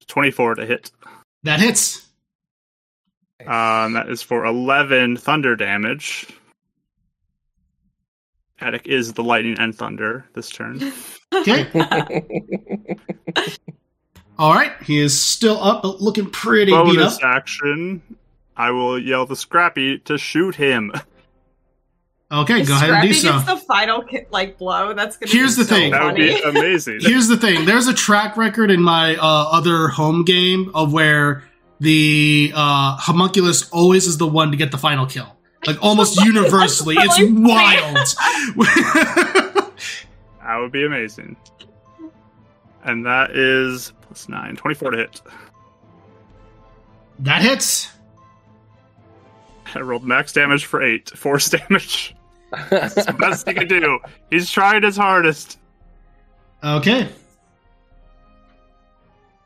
[0.08, 0.92] Twenty-four to hit.
[1.44, 2.08] That hits.
[3.46, 6.28] Um, that is for eleven thunder damage.
[8.60, 10.94] Attic is the lightning and thunder this turn.
[11.34, 11.66] Okay.
[14.38, 14.72] All right.
[14.84, 17.14] He is still up, but looking pretty beat up.
[17.24, 18.02] Action.
[18.56, 20.92] I will yell the Scrappy to shoot him.
[22.32, 23.46] Okay, If go ahead and do Scrappy so.
[23.54, 24.94] gets the final like blow.
[24.94, 25.32] That's gonna.
[25.32, 25.92] Here's be the so thing.
[25.92, 27.00] That would be amazing.
[27.02, 27.66] Here's the thing.
[27.66, 31.44] There's a track record in my uh, other home game of where
[31.80, 35.36] the uh, homunculus always is the one to get the final kill.
[35.68, 36.96] Like almost universally.
[36.98, 38.08] It's wild.
[40.44, 41.38] That would be amazing.
[42.84, 45.22] And that is plus 9, 24 to hit.
[47.20, 47.90] that hits.
[49.74, 52.16] I rolled max damage for 8, force damage.
[52.70, 54.00] That's the best he can do.
[54.30, 55.58] He's trying his hardest.
[56.64, 57.08] Okay.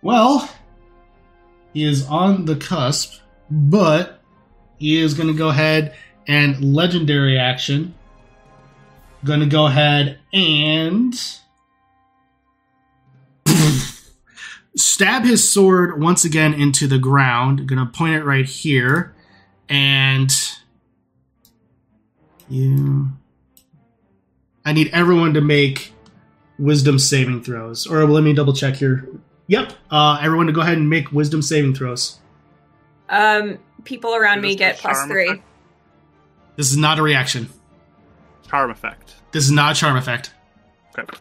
[0.01, 0.49] Well,
[1.73, 3.19] he is on the cusp,
[3.49, 4.21] but
[4.77, 5.95] he is going to go ahead
[6.27, 7.93] and legendary action.
[9.23, 11.13] Going to go ahead and
[14.75, 17.67] stab his sword once again into the ground.
[17.67, 19.13] Going to point it right here,
[19.69, 20.33] and
[22.49, 23.09] you.
[24.65, 25.93] I need everyone to make
[26.57, 27.85] wisdom saving throws.
[27.85, 29.07] Or let me double check here.
[29.47, 29.73] Yep.
[29.91, 32.19] Uh, everyone to go ahead and make wisdom saving throws.
[33.09, 35.29] Um, people around me get the plus charm three.
[35.29, 35.43] effect?
[36.55, 37.49] This is not a reaction.
[38.47, 39.13] Charm effect.
[39.31, 40.33] This is not a charm effect.
[40.97, 41.17] Okay,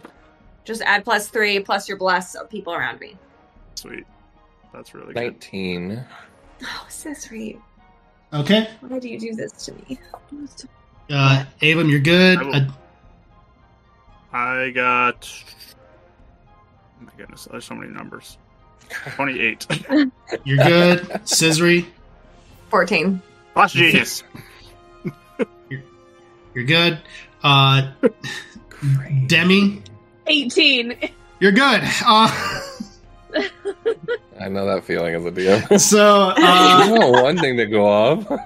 [0.65, 3.17] Just add plus three plus your bless of people around me.
[3.89, 4.07] Sweet.
[4.73, 5.23] That's really good.
[5.23, 6.05] 19.
[6.63, 7.59] Oh, Sisri,
[8.33, 8.69] Okay.
[8.81, 9.99] why do you do this to me?
[11.11, 12.39] Uh, Avum, you're good.
[12.39, 15.29] I will- Uh, I got.
[17.01, 18.39] Oh my goodness, there's so many numbers.
[19.15, 19.67] 28.
[20.45, 21.01] you're good.
[21.25, 21.87] Scissory,
[22.71, 23.23] Fourteen.
[23.53, 24.23] Plus genius.
[26.55, 26.99] you're good.
[27.43, 27.93] Uh,
[29.27, 29.83] Demi,
[30.27, 30.95] 18.
[31.41, 31.83] you're good.
[32.05, 32.61] Uh,
[34.41, 35.81] I know that feeling as a DM.
[35.81, 38.27] so, uh, you know one thing to go off.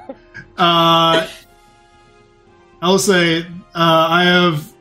[0.58, 1.28] Uh,
[2.82, 4.72] I'll say uh, I have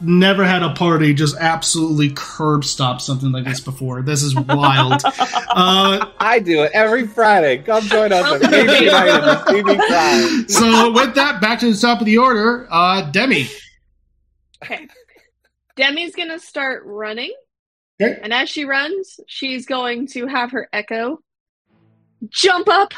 [0.00, 4.00] never had a party just absolutely curb stop something like this before.
[4.00, 5.02] This is wild.
[5.04, 7.58] uh, I do it every Friday.
[7.58, 11.78] Come join us at Game United and see me so with that, back to the
[11.78, 12.66] top of the order.
[12.70, 13.46] Uh, Demi.
[14.64, 14.88] Okay.
[15.76, 17.34] Demi's going to start running.
[18.00, 18.18] Okay.
[18.22, 21.20] And as she runs, she's going to have her echo
[22.28, 22.92] jump up.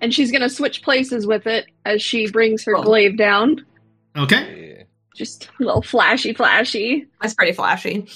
[0.00, 2.82] And she's going to switch places with it as she brings her Cool.
[2.84, 3.64] glaive down.
[4.16, 4.74] Okay.
[4.78, 4.82] Yeah.
[5.14, 7.06] Just a little flashy, flashy.
[7.20, 8.06] That's pretty flashy.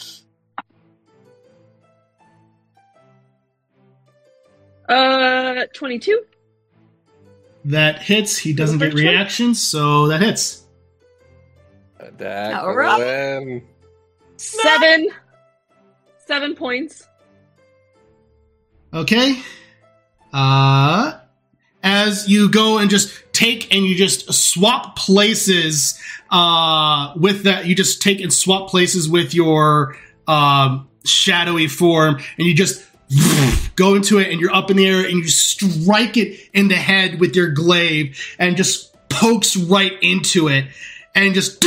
[4.89, 6.23] Uh, 22.
[7.67, 8.37] That hits.
[8.39, 10.65] He doesn't get reactions, so that hits.
[11.99, 12.99] Attack All for right.
[13.01, 13.63] the
[14.81, 15.11] win.
[16.27, 16.55] Seven.
[16.55, 17.07] Points.
[18.93, 19.41] Okay.
[20.33, 21.19] Uh,
[21.83, 26.01] as you go and just take and you just swap places
[26.31, 27.67] uh, with that.
[27.67, 29.97] You just take and swap places with your
[30.27, 32.85] um, shadowy form, and you just
[33.77, 36.75] go into it, and you're up in the air, and you strike it in the
[36.75, 40.67] head with your glaive, and just pokes right into it,
[41.15, 41.65] and just.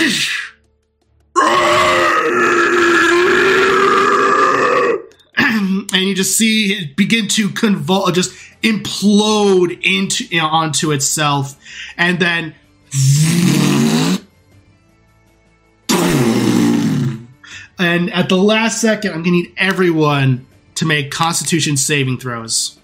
[5.99, 8.31] and you just see it begin to convul, just
[8.63, 11.59] implode into you know, onto itself,
[11.97, 12.55] and then.
[17.81, 20.45] And at the last second, I'm gonna need everyone
[20.75, 22.77] to make Constitution saving throws.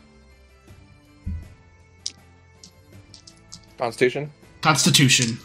[3.77, 4.31] Constitution.
[4.61, 5.37] Constitution.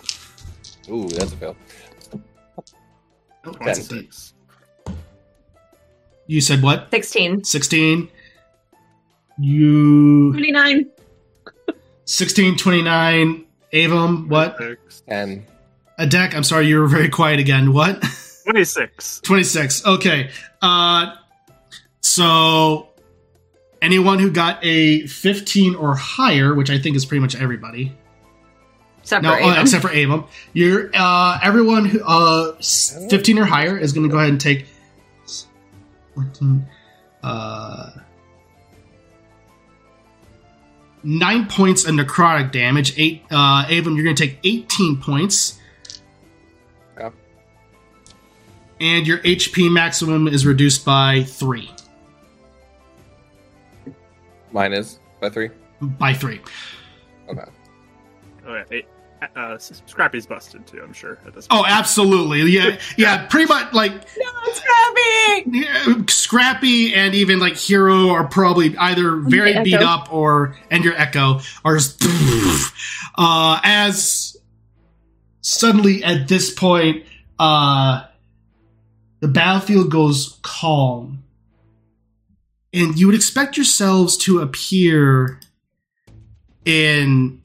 [0.89, 1.57] Ooh, that's a fail.
[3.45, 4.09] Oh, that's a D.
[6.31, 6.93] You said what?
[6.93, 7.43] 16.
[7.43, 8.09] 16.
[9.41, 10.89] You 29.
[12.05, 13.45] 16, 29.
[13.72, 14.57] Avum, what?
[15.09, 15.45] And
[15.99, 16.37] A deck.
[16.37, 17.72] I'm sorry, you were very quiet again.
[17.72, 18.01] What?
[18.45, 19.22] 26.
[19.22, 19.85] 26.
[19.87, 20.31] Okay.
[20.62, 21.16] Uh,
[22.01, 22.91] so
[23.83, 27.93] anyone who got a 15 or higher, which I think is pretty much everybody.
[29.01, 29.59] Except No, for Avon.
[29.62, 30.28] except for Avum.
[30.53, 34.66] You're uh, everyone who uh, 15 or higher is going to go ahead and take
[36.15, 36.67] 14,
[37.23, 37.91] uh,
[41.03, 42.99] nine points of necrotic damage.
[42.99, 45.59] Eight, uh, Avum, you're going to take 18 points.
[46.99, 47.15] Yep.
[48.81, 51.71] And your HP maximum is reduced by three.
[54.53, 55.51] mine is by three.
[55.81, 56.41] By three.
[57.29, 57.45] Okay.
[58.47, 58.81] Oh, yeah.
[59.23, 59.29] Eight.
[59.37, 61.18] Uh, Scrappy's busted too, I'm sure.
[61.27, 62.43] At this Oh, absolutely.
[62.51, 63.27] Yeah, yeah.
[63.27, 65.51] Pretty much like no, Scrappy!
[65.51, 69.64] Yeah, Scrappy and even like Hero are probably either very Echo.
[69.64, 72.03] beat up or and your Echo are just
[73.16, 74.37] uh, as
[75.43, 77.05] suddenly at this point
[77.39, 78.05] uh,
[79.21, 81.25] the battlefield goes calm,
[82.73, 85.41] and you would expect yourselves to appear
[86.64, 87.39] in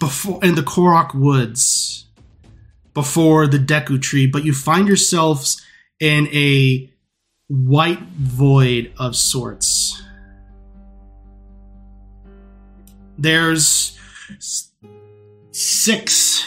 [0.00, 2.06] before in the Korok Woods
[2.92, 5.62] before the Deku Tree, but you find yourselves
[6.00, 6.90] in a
[7.46, 10.02] white void of sorts.
[13.16, 13.98] There's
[15.52, 16.44] six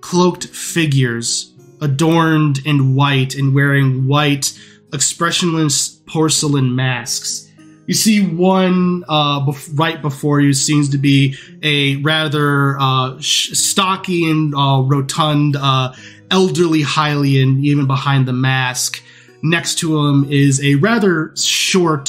[0.00, 4.58] cloaked figures adorned in white and wearing white,
[4.92, 7.43] expressionless porcelain masks.
[7.86, 13.50] You see one uh, bef- right before you seems to be a rather uh, sh-
[13.52, 15.92] stocky and uh, rotund uh,
[16.30, 19.02] elderly Hylian, even behind the mask.
[19.42, 22.06] Next to him is a rather short,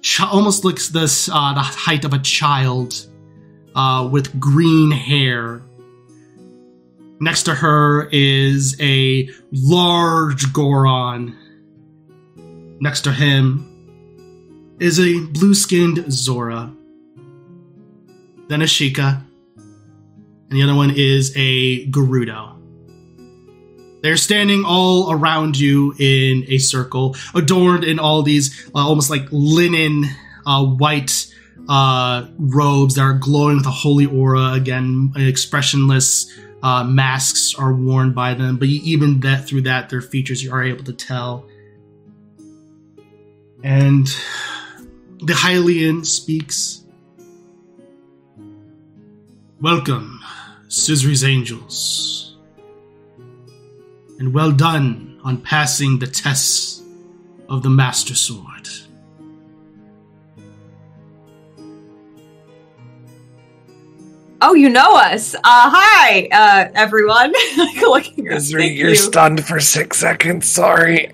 [0.00, 3.06] ch- almost looks this uh, the height of a child,
[3.74, 5.60] uh, with green hair.
[7.20, 11.36] Next to her is a large Goron.
[12.80, 13.73] Next to him
[14.78, 16.72] is a blue-skinned Zora.
[18.48, 19.22] Then a Sheikah,
[19.56, 22.52] and the other one is a Gerudo.
[24.02, 29.26] They're standing all around you in a circle, adorned in all these uh, almost like
[29.30, 30.04] linen,
[30.44, 31.26] uh, white
[31.68, 34.52] uh, robes that are glowing with a holy aura.
[34.52, 36.30] Again, expressionless
[36.62, 40.62] uh, masks are worn by them, but even that through that, their features you are
[40.62, 41.46] able to tell.
[43.62, 44.06] And
[45.24, 46.84] the Hylian speaks.
[49.60, 50.20] Welcome,
[50.68, 52.24] Sisri's Angels
[54.18, 56.82] and well done on passing the tests
[57.48, 58.68] of the Master Sword.
[64.46, 65.34] Oh, you know us.
[65.34, 67.32] Uh, hi, uh, everyone.
[67.80, 68.38] Looking around.
[68.40, 68.94] Isri, Thank you're you.
[68.94, 70.46] stunned for six seconds.
[70.46, 71.10] Sorry.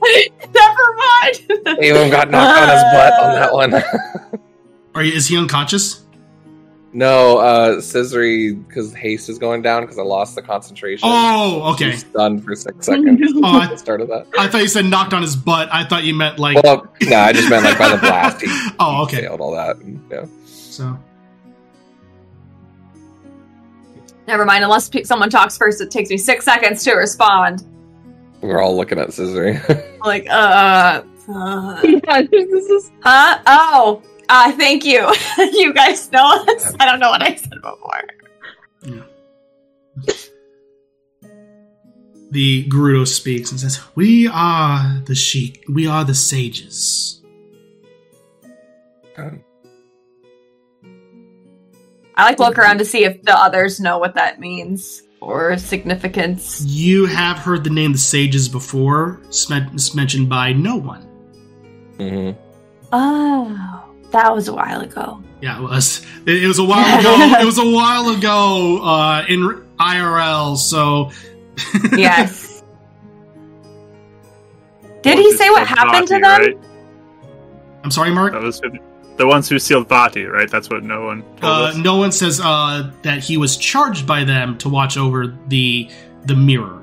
[0.54, 1.78] Never mind.
[1.82, 4.40] Avon got knocked on his butt on that one.
[4.94, 6.04] Are you, is he unconscious?
[6.92, 11.08] no, uh, Scissory, because haste is going down because I lost the concentration.
[11.08, 11.92] Oh, okay.
[11.92, 13.20] She's stunned for six seconds.
[13.36, 14.26] Oh, at the start of that.
[14.36, 15.68] I, I thought you said knocked on his butt.
[15.72, 16.60] I thought you meant like.
[16.62, 18.40] Well, no, I just meant like by the blast.
[18.40, 18.48] He,
[18.80, 19.20] oh, okay.
[19.20, 19.76] failed all that.
[19.76, 20.26] and, yeah.
[20.46, 20.98] So
[24.26, 24.64] Never mind.
[24.64, 27.64] Unless someone talks first, it takes me six seconds to respond.
[28.40, 29.86] We're all looking at Scissory.
[30.02, 33.38] Like, uh, uh yeah, this is huh?
[33.46, 35.12] Oh, uh, thank you.
[35.38, 36.74] you guys know us.
[36.80, 38.02] I don't know what I said before.
[42.30, 45.64] the Gerudo speaks and says, "We are the sheik.
[45.68, 47.20] We are the sages."
[52.16, 55.56] I like to look around to see if the others know what that means or
[55.58, 56.62] significance.
[56.66, 59.20] You have heard the name the Sages before.
[59.28, 61.02] It's mentioned by no one.
[61.98, 62.30] hmm
[62.92, 65.22] Oh, that was a while ago.
[65.40, 66.04] Yeah, it was.
[66.26, 67.14] It, it was a while ago.
[67.40, 69.40] it was a while ago uh, in
[69.78, 70.56] IRL.
[70.56, 71.10] So
[71.96, 72.62] Yes.
[75.02, 76.22] Did he say what sealed happened to them?
[76.22, 76.58] right?
[77.84, 78.32] I'm sorry, Mark.
[78.32, 78.70] That was who-
[79.16, 80.50] the ones who sealed Vaati, right?
[80.50, 81.76] That's what no one told Uh, us.
[81.76, 85.88] no one says uh, that he was charged by them to watch over the
[86.26, 86.82] the mirror.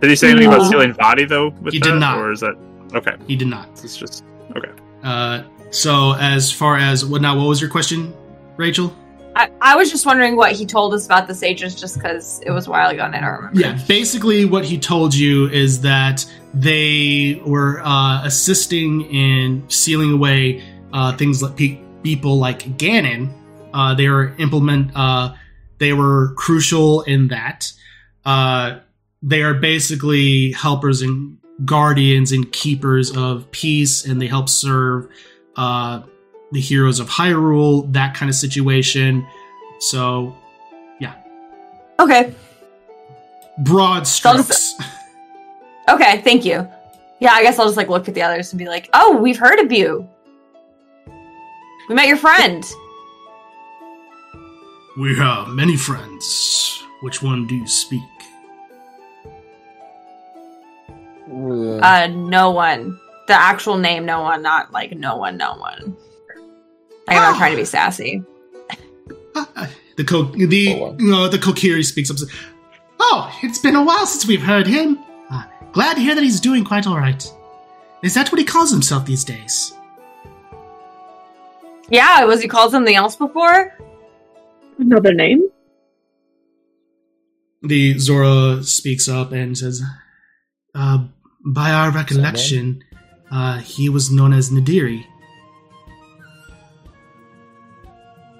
[0.00, 0.56] Did he say anything No.
[0.56, 1.48] about sealing Vaati though?
[1.62, 2.18] With He that, did not.
[2.18, 2.54] Or is that
[2.94, 3.14] okay?
[3.26, 3.68] He did not.
[3.82, 4.24] It's just
[4.56, 4.70] okay.
[5.02, 7.36] Uh, so as far as what now?
[7.36, 8.12] What was your question,
[8.56, 8.94] Rachel?
[9.36, 12.50] I, I was just wondering what he told us about the sages just because it
[12.50, 13.60] was a while ago and I don't remember.
[13.60, 20.64] Yeah, basically what he told you is that they were uh, assisting in sealing away
[20.94, 23.30] uh, things like pe- people like Ganon.
[23.74, 24.92] Uh, they were implement.
[24.94, 25.34] Uh,
[25.78, 27.70] they were crucial in that.
[28.24, 28.78] Uh,
[29.22, 31.36] they are basically helpers and
[31.66, 35.08] guardians and keepers of peace, and they help serve
[35.56, 36.00] uh,
[36.52, 37.92] the heroes of Hyrule.
[37.92, 39.26] That kind of situation.
[39.80, 40.34] So
[41.00, 41.14] yeah.
[42.00, 42.32] Okay.
[43.58, 44.92] broad So I'll just- strokes.
[45.88, 46.66] Okay, thank you.
[47.20, 49.38] Yeah, I guess I'll just like look at the others and be like, "Oh, we've
[49.38, 50.08] heard of you.
[51.88, 52.64] We met your friend."
[54.98, 56.82] We have many friends.
[57.02, 58.02] Which one do you speak?
[61.30, 62.98] Uh, no one.
[63.28, 64.42] The actual name, no one.
[64.42, 65.96] Not like no one, no one.
[67.08, 68.22] I'm not trying to be sassy.
[69.96, 71.24] The co- the Oh, wow.
[71.24, 72.16] uh, the Kokiri speaks up.
[73.00, 74.98] Oh, it's been a while since we've heard him.
[75.30, 77.22] Uh, glad to hear that he's doing quite all right.
[78.02, 79.72] Is that what he calls himself these days?
[81.88, 83.72] Yeah, was he called something else before?
[84.78, 85.48] Another name?
[87.62, 89.82] The Zora speaks up and says,
[90.74, 91.04] uh,
[91.44, 92.84] "By our recollection,
[93.30, 95.04] uh, he was known as Nadiri."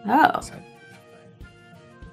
[0.09, 0.41] Oh,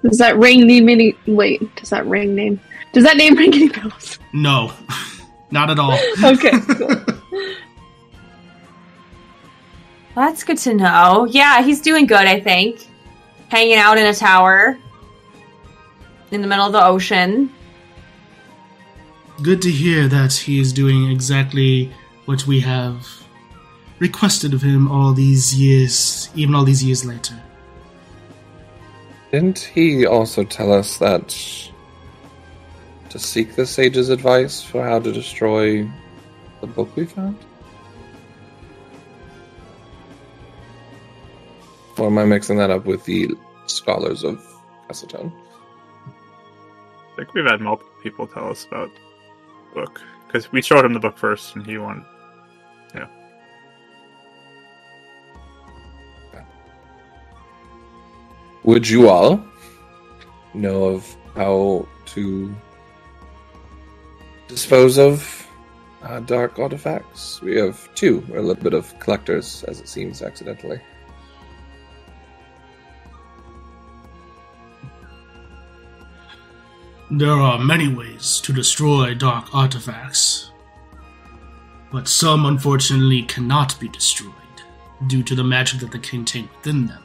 [0.02, 1.16] Does that ring name any?
[1.26, 2.60] Wait, does that ring name?
[2.92, 4.18] Does that name ring any bells?
[4.32, 4.72] No,
[5.50, 5.98] not at all.
[6.24, 6.88] Okay, cool.
[10.16, 11.26] well, that's good to know.
[11.30, 12.26] Yeah, he's doing good.
[12.26, 12.86] I think,
[13.48, 14.76] hanging out in a tower
[16.30, 17.50] in the middle of the ocean.
[19.42, 21.92] Good to hear that he is doing exactly
[22.26, 23.06] what we have
[23.98, 27.40] requested of him all these years, even all these years later.
[29.34, 31.28] Didn't he also tell us that
[33.10, 35.90] to seek the sage's advice for how to destroy
[36.60, 37.36] the book we found?
[41.98, 43.36] Or am I mixing that up with the
[43.66, 44.40] scholars of
[44.86, 45.32] Castletown?
[46.06, 48.92] I think we've had multiple people tell us about
[49.74, 52.04] book because we showed him the book first, and he wanted.
[58.64, 59.44] Would you all
[60.54, 62.56] know of how to
[64.48, 65.46] dispose of
[66.02, 67.42] uh, dark artifacts?
[67.42, 68.24] We have two.
[68.26, 70.80] We're a little bit of collectors, as it seems, accidentally.
[77.10, 80.50] There are many ways to destroy dark artifacts,
[81.92, 84.32] but some unfortunately cannot be destroyed
[85.06, 87.03] due to the magic that they contain within them.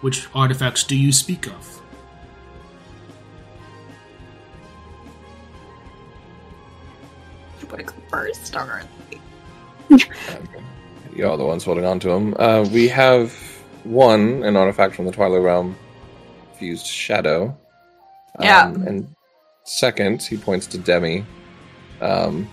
[0.00, 1.80] Which artifacts do you speak of?
[7.60, 8.82] You want to go first, or
[11.16, 12.34] You're the ones holding on to them.
[12.38, 13.32] Uh, we have
[13.82, 15.76] one, an artifact from the Twilight Realm,
[16.58, 17.46] fused shadow.
[18.38, 18.68] Um, Yeah.
[18.68, 19.14] And
[19.64, 21.24] second, he points to Demi.
[22.00, 22.48] Um,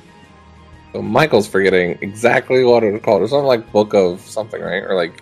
[0.94, 3.22] so Michael's forgetting exactly what it was called.
[3.22, 4.84] It's something like Book of something, right?
[4.84, 5.22] Or like,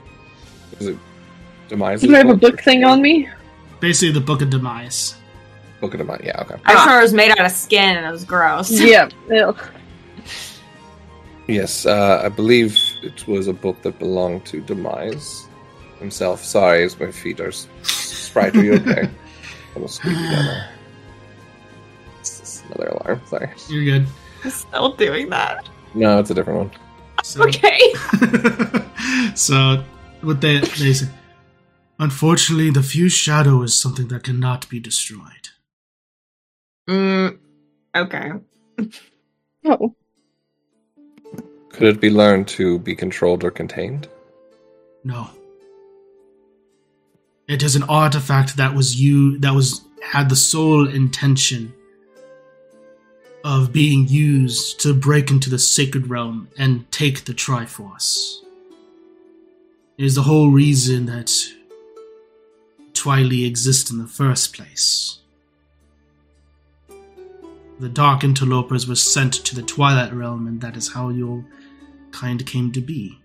[0.80, 0.98] is it
[1.69, 2.02] Demise?
[2.02, 3.30] Do I have a book thing on me?
[3.80, 5.15] Basically, the Book of Demise.
[5.81, 6.22] Book of Demise.
[6.23, 6.41] Yeah.
[6.41, 6.56] Okay.
[6.65, 6.85] I Ah.
[6.88, 8.72] sure it was made out of skin and it was gross.
[8.72, 9.10] Yeah.
[9.30, 9.56] Ew.
[11.48, 15.45] Yes, uh, I believe it was a book that belonged to Demise
[15.99, 16.44] himself.
[16.44, 18.56] Sorry, as my feet are s- sprite.
[18.56, 19.10] Are you okay?
[19.76, 20.65] Almost squeaked together.
[22.19, 23.22] This is Another alarm.
[23.27, 23.49] Sorry.
[23.69, 24.07] You're good.
[24.52, 25.68] Still doing that.
[25.95, 26.72] No, it's a different one.
[27.23, 27.80] So, Okay.
[29.35, 29.84] so
[30.22, 31.07] what they they say,
[31.99, 35.49] unfortunately, the fused shadow is something that cannot be destroyed.
[36.88, 37.38] Mm,
[37.95, 38.32] okay.
[39.65, 39.95] Oh.
[41.70, 44.10] Could it be learned to be controlled or contained?
[45.06, 45.30] No.
[47.48, 51.74] It is an artifact that was you that was had the sole intention
[53.44, 58.38] of being used to break into the sacred realm and take the Triforce.
[59.98, 61.32] It is the whole reason that
[63.03, 65.19] Twili exists in the first place.
[67.81, 71.43] The Dark Interlopers were sent to the Twilight Realm, and that is how your
[72.11, 73.19] kind came to be,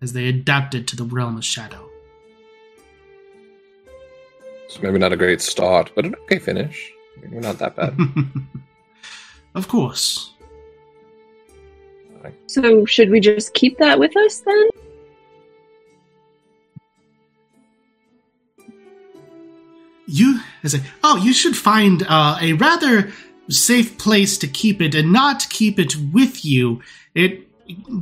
[0.00, 1.86] as they adapted to the realm of shadow.
[4.68, 6.90] So maybe not a great start, but an okay finish.
[7.18, 7.94] I mean, we're not that bad.
[9.54, 10.32] of course.
[12.46, 14.70] So should we just keep that with us then?
[20.06, 23.10] You I say, oh, you should find uh, a rather
[23.48, 26.80] safe place to keep it and not keep it with you.
[27.14, 27.46] It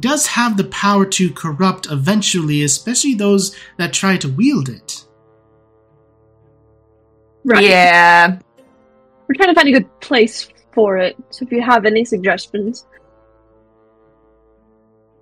[0.00, 5.04] does have the power to corrupt eventually, especially those that try to wield it.
[7.44, 7.64] Right.
[7.64, 8.38] Yeah.
[9.28, 11.16] We're trying to find a good place for it.
[11.30, 12.86] So if you have any suggestions.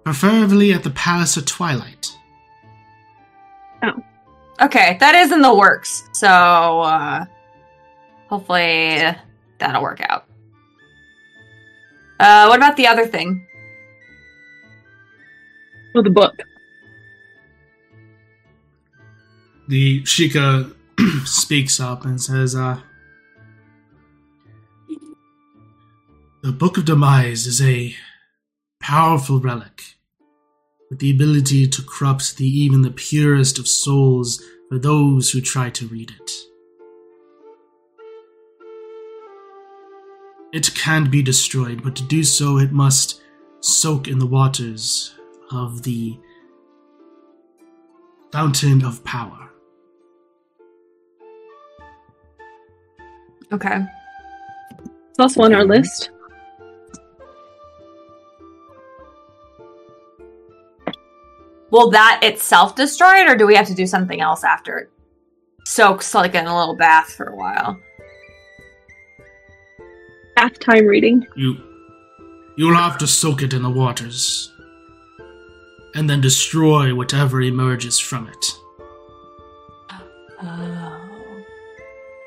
[0.05, 2.17] Preferably at the Palace of Twilight.
[4.61, 6.05] Okay, that is in the works.
[6.13, 7.25] So uh
[8.29, 9.03] hopefully
[9.59, 10.27] that'll work out.
[12.21, 13.47] Uh what about the other thing?
[15.95, 16.35] Well, the book.
[19.69, 20.75] The Sheikah
[21.27, 22.81] speaks up and says, uh,
[26.43, 27.95] The Book of Demise is a
[28.81, 29.97] powerful relic
[30.93, 35.71] with the ability to corrupt the even the purest of souls for those who try
[35.71, 36.31] to read it.
[40.53, 43.23] It can be destroyed, but to do so it must
[43.61, 45.15] soak in the waters
[45.51, 46.21] of the
[48.31, 49.49] fountain of power.
[53.51, 53.81] Okay.
[55.09, 56.11] It's also on our list.
[61.73, 64.91] Will that itself destroy it, or do we have to do something else after it
[65.65, 67.81] soaks like in a little bath for a while?
[70.37, 71.27] Bath time reading.
[71.35, 71.57] You
[72.59, 74.53] you'll have to soak it in the waters
[75.95, 78.59] and then destroy whatever emerges from it.
[80.43, 81.45] Oh.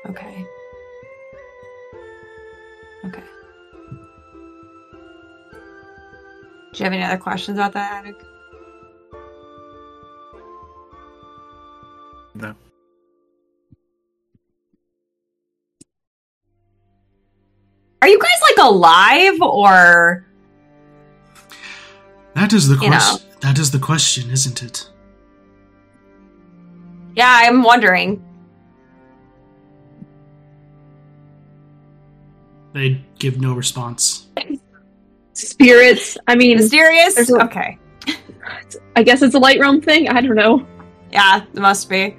[0.08, 0.44] Okay.
[3.04, 3.22] Okay.
[6.72, 8.25] Do you have any other questions about that, Attic?
[12.36, 12.54] No.
[18.02, 20.24] Are you guys like alive or
[22.34, 23.26] That is the question.
[23.40, 24.88] That is the question, isn't it?
[27.16, 28.22] Yeah, I'm wondering.
[32.74, 34.26] They give no response.
[35.32, 36.18] Spirits.
[36.28, 37.14] I mean, Mysterious?
[37.14, 37.78] There's a- Okay.
[38.94, 40.08] I guess it's a light realm thing.
[40.08, 40.66] I don't know.
[41.12, 42.16] Yeah, it must be.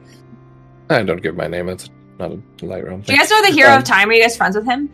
[0.89, 1.69] I don't give my name.
[1.69, 1.89] It's
[2.19, 4.09] not a light realm Do you guys know the hero Um, of time?
[4.09, 4.89] Are you guys friends with him?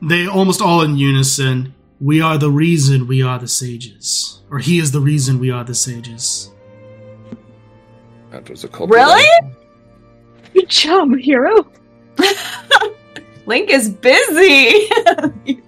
[0.00, 1.74] They almost all in unison.
[2.00, 5.64] We are the reason we are the sages, or he is the reason we are
[5.64, 6.50] the sages.
[8.30, 8.90] That was a cult.
[8.90, 9.26] Really?
[10.54, 11.66] Good job, hero.
[13.46, 14.88] Link is busy.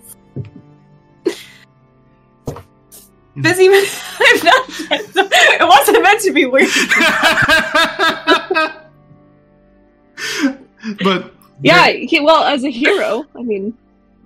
[3.43, 3.67] busy.
[3.69, 4.65] I'm not.
[4.93, 6.69] It wasn't meant to be weird.
[11.05, 13.77] but Yeah, he, well, as a hero, I mean,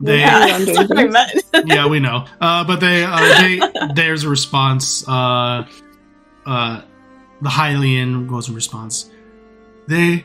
[0.00, 0.46] they, Yeah.
[0.46, 1.42] Yeah, that's what I meant.
[1.66, 2.26] yeah, we know.
[2.40, 3.60] Uh, but they, uh, they,
[3.94, 5.06] there's a response.
[5.08, 5.66] Uh,
[6.46, 6.82] uh,
[7.40, 9.10] the Hylian goes in response.
[9.88, 10.24] They,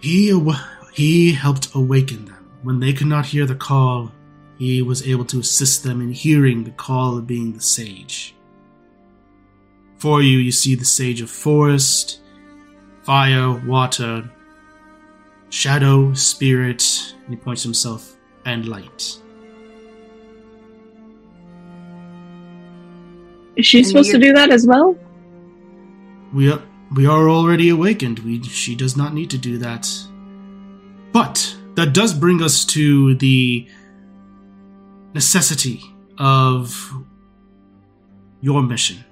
[0.00, 0.38] he,
[0.92, 4.12] he helped awaken them when they could not hear the call.
[4.58, 8.34] He was able to assist them in hearing the call of being the sage.
[9.98, 12.20] For you, you see the sage of forest,
[13.02, 14.30] fire, water,
[15.50, 19.20] shadow, spirit, and he points to himself, and light.
[23.56, 24.96] is she And supposed to do that as well?
[26.32, 26.62] We are,
[26.94, 28.18] we are already awakened.
[28.20, 29.88] We, she does not need to do that.
[31.12, 33.66] But that does bring us to the
[35.16, 35.82] necessity
[36.18, 36.92] of
[38.42, 39.02] your mission.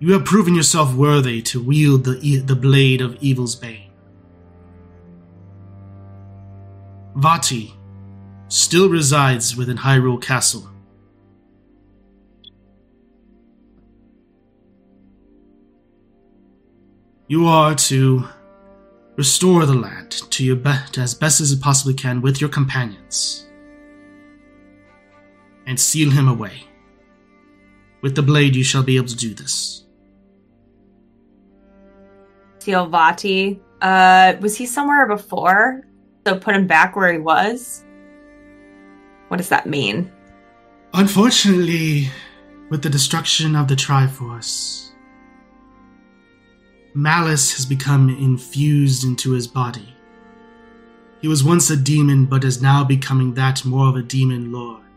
[0.00, 3.90] You have proven yourself worthy to wield the, e- the blade of evil's bane.
[7.16, 7.72] Vaati
[8.48, 10.68] still resides within Hyrule Castle.
[17.28, 18.28] You are to
[19.16, 23.46] restore the land to your be- as best as you possibly can with your companions,
[25.70, 26.64] and seal him away.
[28.02, 29.84] With the blade, you shall be able to do this.
[32.58, 33.60] Silvati.
[33.80, 35.86] Uh, was he somewhere before?
[36.26, 37.84] So put him back where he was?
[39.28, 40.10] What does that mean?
[40.92, 42.10] Unfortunately,
[42.68, 44.90] with the destruction of the Triforce,
[46.94, 49.94] malice has become infused into his body.
[51.20, 54.89] He was once a demon, but is now becoming that more of a demon lord.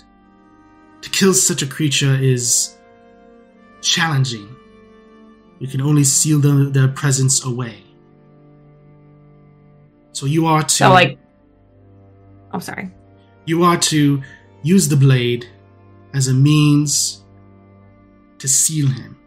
[1.04, 2.76] To kill such a creature is
[3.82, 4.56] challenging.
[5.60, 7.84] You can only seal the, their presence away.
[10.14, 11.20] So you are to So like
[12.54, 12.92] Oh sorry.
[13.46, 14.22] you are to
[14.62, 15.48] use the blade
[16.14, 17.24] as a means
[18.40, 19.18] to seal him.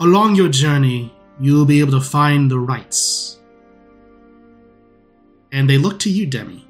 [0.00, 3.38] Along your journey, you will be able to find the rites.
[5.52, 6.63] And they look to you, Demi.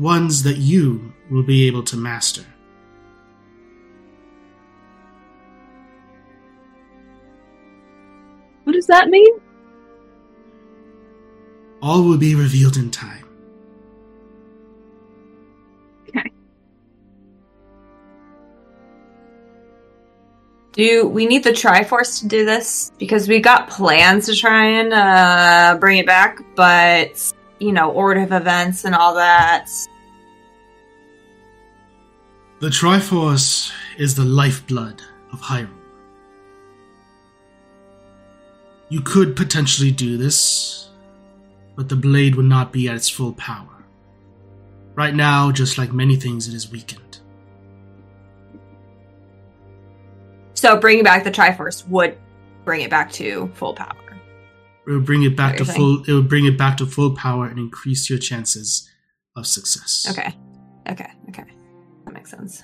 [0.00, 2.44] Ones that you will be able to master.
[8.64, 9.38] What does that mean?
[11.82, 13.26] All will be revealed in time.
[20.72, 22.92] Do we need the Triforce to do this?
[22.96, 28.22] Because we got plans to try and uh, bring it back, but you know, order
[28.22, 29.68] of events and all that.
[32.58, 35.68] The Triforce is the lifeblood of Hyrule.
[38.88, 40.88] You could potentially do this,
[41.76, 43.84] but the blade would not be at its full power.
[44.94, 47.20] Right now, just like many things, it is weakened.
[50.54, 52.18] So bringing back the Triforce would
[52.64, 54.09] bring it back to full power.
[54.86, 56.02] It would bring it back to What you're full.
[56.04, 58.90] it will bring it back to full power and increase your chances
[59.36, 60.06] of success.
[60.10, 60.34] Okay.
[60.88, 61.10] Okay.
[61.28, 61.44] Okay.
[62.06, 62.62] That makes sense.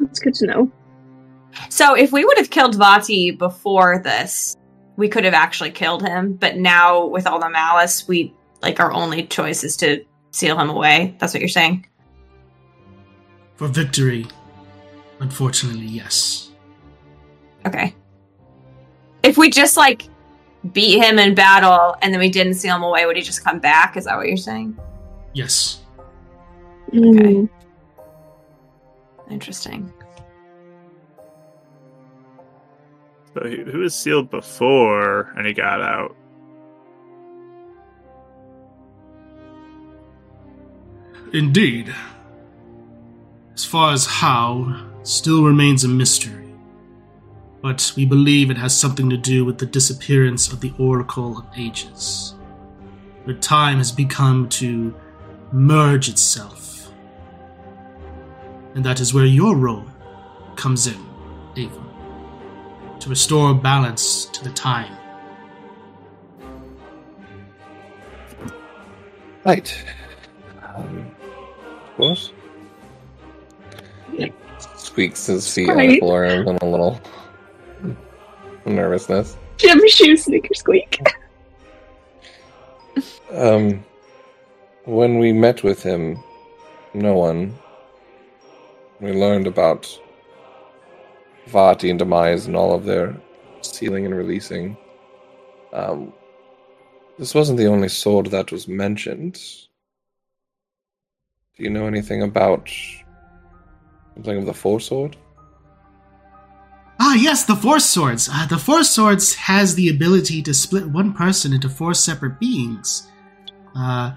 [0.00, 0.72] That's good to know.
[1.70, 4.56] So if we would have killed Vaati before this,
[4.96, 6.34] we could have actually killed him.
[6.34, 10.68] But now with all the malice, we like our only choice is to seal him
[10.68, 11.16] away.
[11.18, 11.86] That's what you're saying.
[13.54, 14.26] For victory,
[15.20, 16.50] unfortunately, yes.
[17.64, 17.94] Okay.
[19.22, 20.08] If we just like
[20.72, 23.58] beat him in battle and then we didn't seal him away, would he just come
[23.58, 23.96] back?
[23.96, 24.76] Is that what you're saying?
[25.32, 25.80] Yes.
[26.92, 27.48] Mm.
[29.30, 29.92] Interesting.
[33.34, 36.16] So he, who was sealed before and he got out?
[41.32, 41.94] Indeed.
[43.54, 46.45] As far as how, still remains a mystery.
[47.66, 51.46] But we believe it has something to do with the disappearance of the Oracle of
[51.56, 52.36] Ages.
[53.26, 54.94] The time has become to
[55.50, 56.92] merge itself.
[58.76, 59.84] And that is where your role
[60.54, 61.04] comes in,
[61.56, 61.82] Ava.
[63.00, 64.96] To restore balance to the time.
[69.44, 69.76] Right.
[70.62, 71.10] Um,
[71.84, 72.32] of course.
[74.76, 77.00] Squeaks his feet on the floor in a little
[78.74, 79.36] nervousness.
[79.58, 81.00] gym shoe sneaker squeak.
[83.30, 83.84] Um,
[84.84, 86.22] when we met with him,
[86.94, 87.56] no one.
[89.00, 89.86] We learned about
[91.48, 93.14] Vaati and Demise and all of their
[93.60, 94.76] sealing and releasing.
[95.72, 96.12] Um,
[97.18, 99.34] this wasn't the only sword that was mentioned.
[101.56, 102.70] Do you know anything about
[104.14, 105.16] something of the Four Sword?
[106.98, 108.28] Ah, yes, the Four Swords.
[108.32, 113.08] Uh, the Four Swords has the ability to split one person into four separate beings.
[113.74, 114.12] Uh,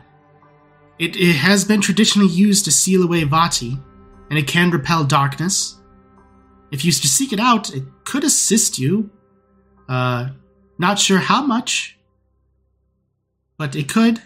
[0.98, 3.82] it, it has been traditionally used to seal away Vaati,
[4.30, 5.78] and it can repel darkness.
[6.72, 9.10] If you to seek it out, it could assist you.
[9.88, 10.30] Uh,
[10.78, 11.98] not sure how much,
[13.58, 14.22] but it could.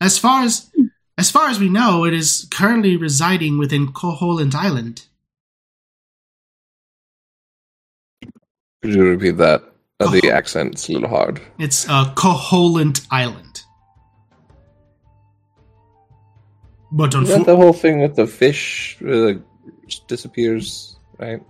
[0.00, 0.70] As far as
[1.16, 5.06] as far as we know, it is currently residing within Koholint Island.
[8.84, 9.62] Could you repeat that?
[9.98, 10.34] Uh, the Oh.
[10.36, 11.40] accent's a little hard.
[11.58, 13.62] It's uh, Koholint Island.
[16.92, 19.34] But, Is that unfo- the whole thing with the fish uh,
[20.06, 21.40] disappears, right?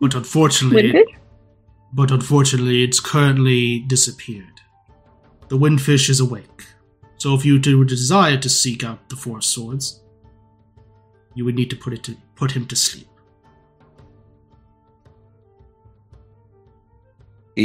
[0.00, 1.14] but unfortunately, Windfish?
[1.92, 4.56] but unfortunately, it's currently disappeared.
[5.48, 6.64] The windfish is awake.
[7.18, 10.00] So, if you do desire to seek out the four swords,
[11.36, 13.06] you would need to put it to put him to sleep.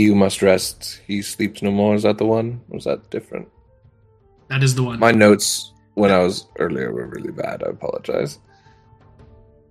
[0.03, 1.95] Who must rest, he sleeps no more.
[1.95, 2.61] Is that the one?
[2.69, 3.47] Or was that different?
[4.49, 4.99] That is the one.
[4.99, 7.63] My notes when I was earlier were really bad.
[7.63, 8.39] I apologize.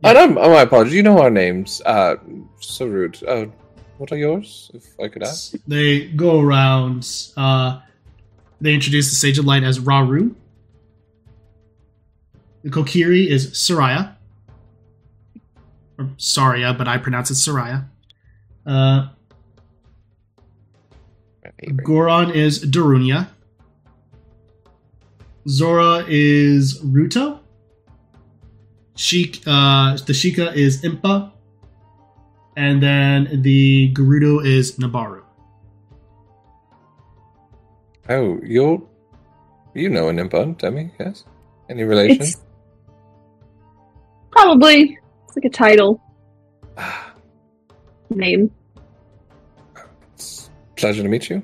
[0.00, 0.10] Yeah.
[0.10, 0.94] And I'm, oh, my apologies.
[0.94, 1.82] You know our names.
[1.84, 2.16] Uh,
[2.58, 3.22] so rude.
[3.24, 3.46] Uh,
[3.98, 5.54] what are yours, if I could ask?
[5.68, 7.06] They go around.
[7.36, 7.80] Uh,
[8.60, 10.34] they introduce the Sage of Light as Raru.
[12.64, 14.16] The Kokiri is Soraya.
[15.98, 17.86] Or Saria, but I pronounce it Soraya.
[18.66, 19.10] Uh,
[21.84, 23.28] Goron is Darunia.
[25.48, 27.40] Zora is Ruto.
[28.96, 31.32] Sheik, uh, the Sheikah is Impa.
[32.56, 35.22] And then the Gerudo is Nabooru.
[38.08, 38.82] Oh, you're
[39.74, 40.92] you know an Impa, Demi?
[41.00, 41.24] Yes.
[41.68, 42.22] Any relation?
[42.22, 42.36] It's
[44.30, 46.00] probably it's like a title
[48.10, 48.50] name.
[50.84, 51.42] It's a pleasure to meet you.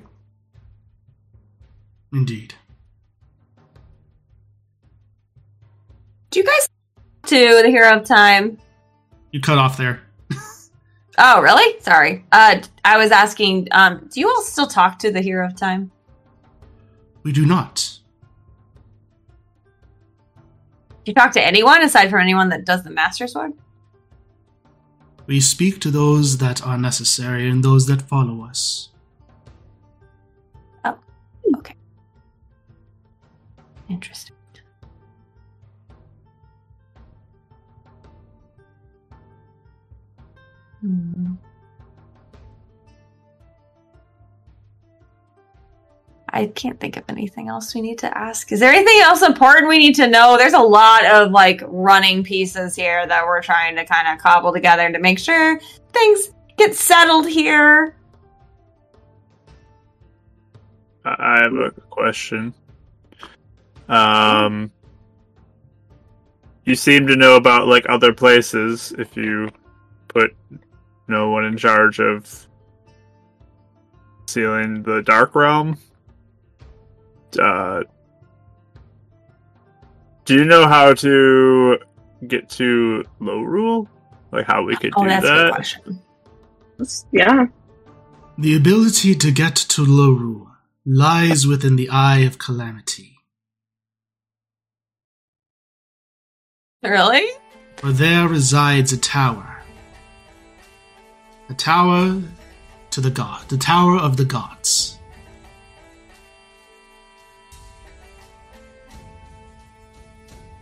[2.13, 2.53] Indeed.
[6.29, 6.69] Do you guys
[7.25, 8.59] to the Hero of Time?
[9.31, 10.03] You cut off there.
[11.23, 11.79] Oh, really?
[11.81, 12.25] Sorry.
[12.33, 13.69] Uh, I was asking.
[13.73, 15.91] Um, do you all still talk to the Hero of Time?
[17.25, 17.99] We do not.
[21.05, 23.53] Do you talk to anyone aside from anyone that does the Master Sword?
[25.27, 28.90] We speak to those that are necessary and those that follow us.
[33.89, 34.37] Interesting.
[40.81, 41.35] Hmm.
[46.33, 48.53] I can't think of anything else we need to ask.
[48.53, 50.37] Is there anything else important we need to know?
[50.39, 54.53] There's a lot of like running pieces here that we're trying to kind of cobble
[54.53, 55.61] together to make sure
[55.93, 57.97] things get settled here.
[61.05, 62.55] I I have a question.
[63.89, 64.71] Um,
[66.65, 68.93] you seem to know about like other places.
[68.99, 69.51] If you
[70.09, 70.35] put
[71.09, 72.47] no one in charge of
[74.27, 75.77] sealing the dark realm,
[77.39, 77.83] uh,
[80.25, 81.79] do you know how to
[82.29, 83.89] get to Lorule?
[84.31, 86.03] Like how we could Oh, do that's a good question.
[87.11, 87.47] Yeah.
[88.39, 90.50] The ability to get to Lorule
[90.93, 93.17] lies within the Eye of Calamity,
[96.83, 97.29] Really?
[97.77, 99.63] for there resides a tower.
[101.49, 102.21] A tower
[102.91, 104.99] to the god, the tower of the gods.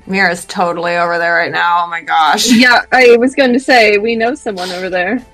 [0.07, 1.85] Mira's totally over there right now.
[1.85, 2.51] Oh my gosh.
[2.51, 5.25] Yeah, I was going to say we know someone over there.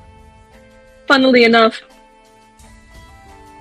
[1.07, 1.81] Funnily enough,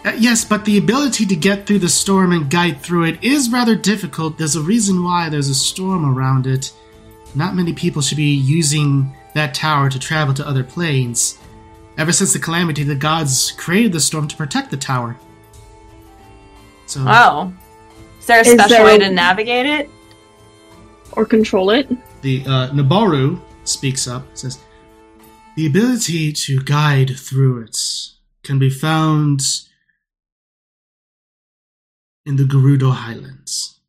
[0.05, 3.49] Uh, yes, but the ability to get through the storm and guide through it is
[3.49, 4.37] rather difficult.
[4.37, 6.73] There's a reason why there's a storm around it.
[7.35, 11.37] Not many people should be using that tower to travel to other planes.
[11.97, 15.15] Ever since the calamity, the gods created the storm to protect the tower.
[16.85, 17.53] So, Oh.
[18.19, 19.89] Is there a special there way a- to navigate it?
[21.15, 21.87] or control it.
[22.23, 24.57] the uh, Nabooru speaks up, says,
[25.55, 27.77] The ability to guide through it
[28.41, 29.45] can be found
[32.25, 33.79] in the Gerudo Highlands.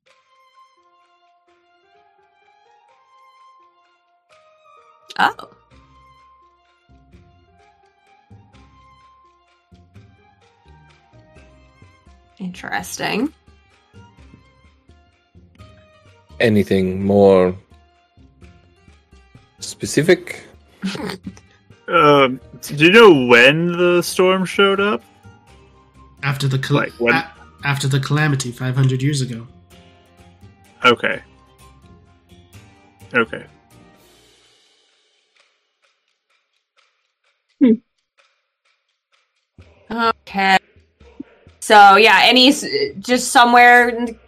[5.18, 5.50] Oh.
[12.38, 13.32] Interesting.
[16.40, 17.56] Anything more
[19.60, 20.42] specific?
[21.86, 25.02] Um, do you know when the storm showed up?
[26.22, 27.30] After the cal- Like when- a-
[27.64, 29.46] after the calamity 500 years ago.
[30.84, 31.22] Okay.
[33.14, 33.44] Okay.
[37.60, 37.72] Hmm.
[39.90, 40.58] Okay.
[41.60, 42.52] So yeah, any
[42.98, 44.18] just somewhere in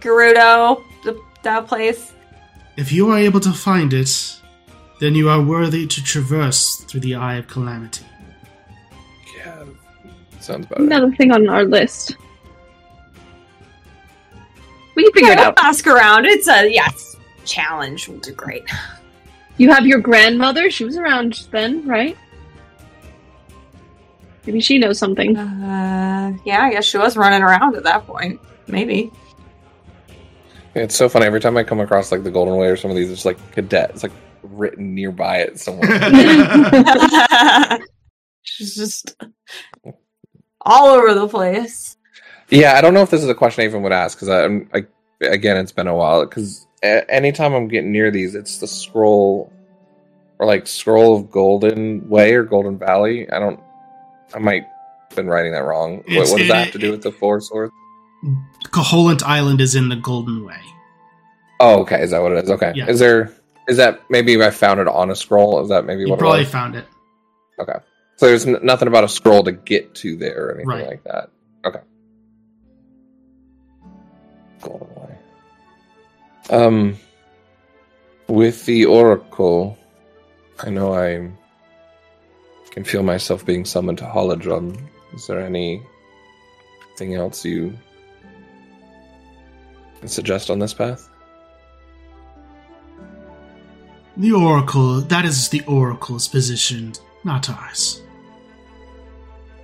[0.00, 2.12] Gerudo, the, that place.
[2.76, 4.36] If you are able to find it,
[5.00, 8.04] then you are worthy to traverse through the Eye of Calamity.
[9.36, 9.64] Yeah,
[10.40, 10.86] sounds about right.
[10.86, 12.16] Another thing on our list.
[14.94, 15.56] We can figure it out.
[15.56, 16.26] we'll Ask around.
[16.26, 18.08] It's a yes challenge.
[18.08, 18.64] We'll do great.
[19.56, 20.70] You have your grandmother.
[20.70, 22.16] She was around then, right?
[24.46, 25.36] Maybe she knows something.
[25.36, 28.40] Uh, yeah, I guess she was running around at that point.
[28.66, 29.10] Maybe.
[30.74, 32.96] It's so funny every time I come across like the Golden Way or some of
[32.96, 33.10] these.
[33.10, 33.90] It's like cadet.
[33.90, 34.12] It's like
[34.42, 35.88] written nearby it somewhere.
[38.42, 39.16] She's just
[40.60, 41.96] all over the place.
[42.50, 44.68] Yeah, I don't know if this is a question I even would ask because I'm
[44.74, 44.84] I,
[45.24, 46.24] again, it's been a while.
[46.24, 49.52] Because anytime I'm getting near these, it's the scroll
[50.38, 53.30] or like scroll of Golden Way or Golden Valley.
[53.30, 53.60] I don't.
[54.34, 54.64] I might
[55.08, 55.98] have been writing that wrong.
[56.08, 57.72] What, what does that have to do with the four swords?
[58.66, 60.58] Koholint Island is in the Golden Way.
[61.60, 62.02] Oh, okay.
[62.02, 62.50] Is that what it is?
[62.50, 62.72] Okay.
[62.74, 62.88] Yeah.
[62.88, 63.32] Is there?
[63.68, 65.62] Is that maybe I found it on a scroll?
[65.62, 66.84] Is that maybe You what probably it found it.
[67.58, 67.78] Okay.
[68.16, 70.86] So there's n- nothing about a scroll to get to there or anything Right.
[70.86, 71.30] like that.
[71.64, 71.80] Okay.
[76.50, 76.96] Um,
[78.28, 79.78] with the Oracle,
[80.60, 81.30] I know I
[82.70, 84.78] can feel myself being summoned to Holodrum.
[85.14, 85.84] Is there anything
[87.14, 87.76] else you
[90.00, 91.08] can suggest on this path?
[94.16, 96.92] The Oracle, that is the Oracle's position,
[97.24, 98.02] not ours.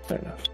[0.09, 0.50] Fair enough.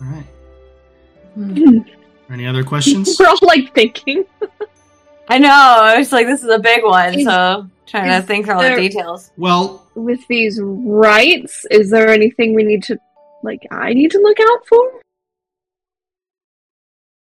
[0.00, 1.84] All right.
[2.30, 3.16] Any other questions?
[3.20, 4.24] We're all like thinking.
[5.28, 5.50] I know.
[5.50, 8.62] I was like, this is a big one, Is- so trying to think through all
[8.62, 9.30] the details.
[9.36, 12.98] Well, With these rights, is there anything we need to,
[13.42, 15.00] like, I need to look out for?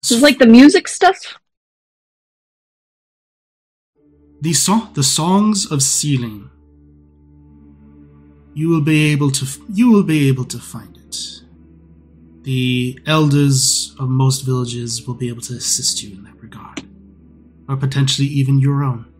[0.01, 1.17] This is like the music stuff.
[4.41, 6.49] the song, the songs of sealing.
[8.53, 9.45] You will be able to.
[9.73, 11.41] You will be able to find it.
[12.45, 16.83] The elders of most villages will be able to assist you in that regard,
[17.67, 19.11] or potentially even your own.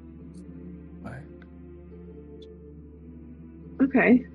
[3.81, 4.27] Okay.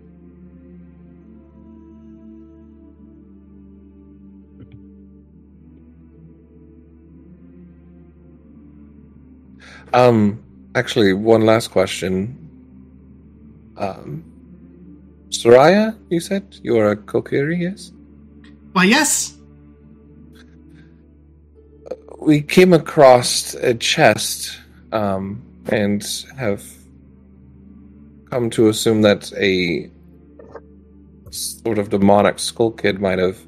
[9.95, 10.43] Um,
[10.75, 12.37] actually, one last question.
[13.77, 14.25] Um,
[15.29, 17.93] Soraya, you said you are a Kokiri, yes?
[18.73, 19.37] Why, yes.
[22.19, 24.59] We came across a chest,
[24.93, 26.07] um, and
[26.37, 26.63] have
[28.31, 29.91] come to assume that a
[31.31, 33.39] sort of demonic skull kid might have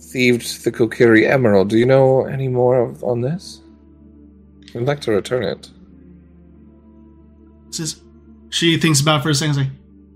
[0.00, 1.68] thieved the Kokiri emerald.
[1.68, 3.60] Do you know any more of, on this?
[4.74, 5.70] I'd like to return it.
[7.70, 8.00] Says
[8.50, 9.56] she thinks about it for a second.
[9.56, 9.68] Like,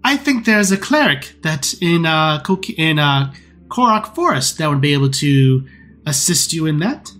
[0.03, 3.33] I think there's a cleric that in uh Koki- in uh
[3.69, 5.67] Korok Forest that would be able to
[6.07, 7.11] assist you in that.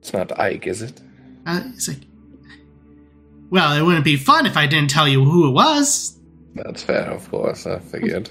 [0.00, 1.00] It's not Ike, is it?
[1.46, 1.98] Uh, it's like,
[3.50, 6.18] well, it wouldn't be fun if I didn't tell you who it was.
[6.54, 7.66] That's fair, of course.
[7.66, 8.30] I figured.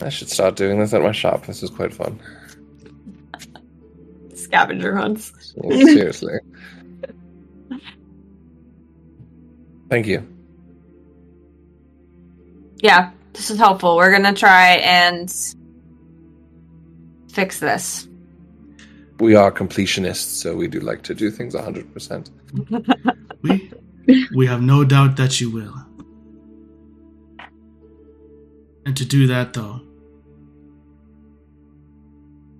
[0.00, 1.46] I should start doing this at my shop.
[1.46, 2.20] This is quite fun.
[4.34, 5.54] Scavenger hunts.
[5.70, 6.38] Seriously.
[9.88, 10.35] Thank you.
[12.76, 13.96] Yeah, this is helpful.
[13.96, 15.32] We're gonna try and
[17.32, 18.08] fix this.
[19.18, 22.30] We are completionists, so we do like to do things 100%.
[23.42, 23.72] We
[24.34, 25.74] we have no doubt that you will.
[28.84, 29.80] And to do that, though,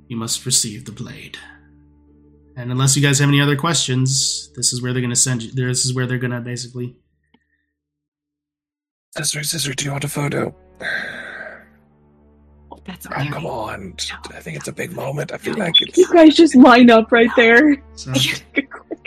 [0.08, 1.38] you must receive the blade.
[2.56, 5.42] And unless you guys have any other questions, this is where they're going to send
[5.42, 5.52] you.
[5.52, 6.96] This is where they're going to basically.
[9.16, 10.54] Sister, sister, do you want a photo?
[12.84, 13.32] That's Oh, weird.
[13.32, 13.94] come on.
[14.32, 15.32] I think it's a big moment.
[15.32, 15.98] I feel like it's.
[15.98, 17.76] You guys just line up right there.
[17.96, 18.12] So,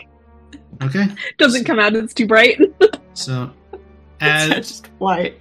[0.81, 1.07] okay,
[1.37, 2.59] Doesn't come out, it's too bright.
[3.13, 3.49] so
[4.21, 5.39] It's as just white.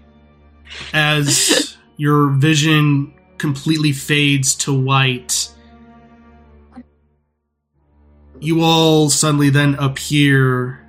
[0.93, 5.49] as your vision completely fades to white,
[8.39, 10.87] you all suddenly then appear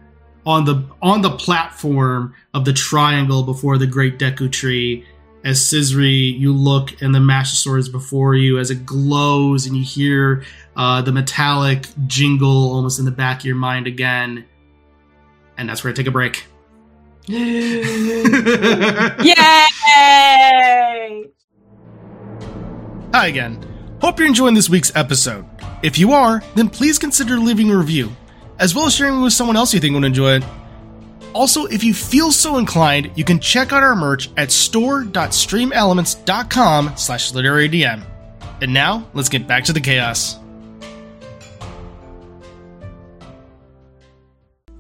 [0.50, 5.06] on the on the platform of the triangle before the great Deku tree.
[5.44, 9.78] As Sisri, you look and the Master Sword is before you as it glows, and
[9.78, 10.44] you hear
[10.76, 14.44] uh, the metallic jingle almost in the back of your mind again.
[15.56, 16.46] And that's where I take a break.
[17.28, 17.46] Yay!
[23.14, 23.64] Hi again.
[24.02, 25.46] Hope you're enjoying this week's episode.
[25.84, 28.12] If you are, then please consider leaving a review,
[28.60, 30.44] as well as sharing it with someone else you think would enjoy it.
[31.34, 37.32] Also, if you feel so inclined, you can check out our merch at store.streamelements.com slash
[37.32, 38.04] literarydm.
[38.62, 40.38] And now, let's get back to the chaos.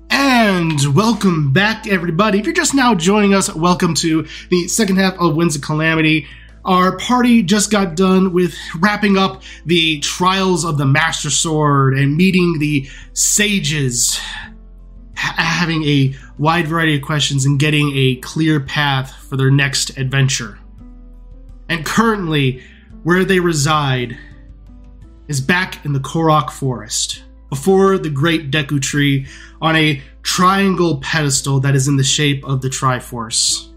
[0.09, 2.39] And welcome back, everybody.
[2.39, 6.27] If you're just now joining us, welcome to the second half of Winds of Calamity.
[6.69, 12.15] Our party just got done with wrapping up the trials of the Master Sword and
[12.15, 14.19] meeting the sages,
[15.17, 19.97] ha- having a wide variety of questions and getting a clear path for their next
[19.97, 20.59] adventure.
[21.69, 22.61] And currently,
[23.01, 24.15] where they reside
[25.27, 29.25] is back in the Korok Forest, before the great Deku tree,
[29.59, 33.73] on a triangle pedestal that is in the shape of the Triforce.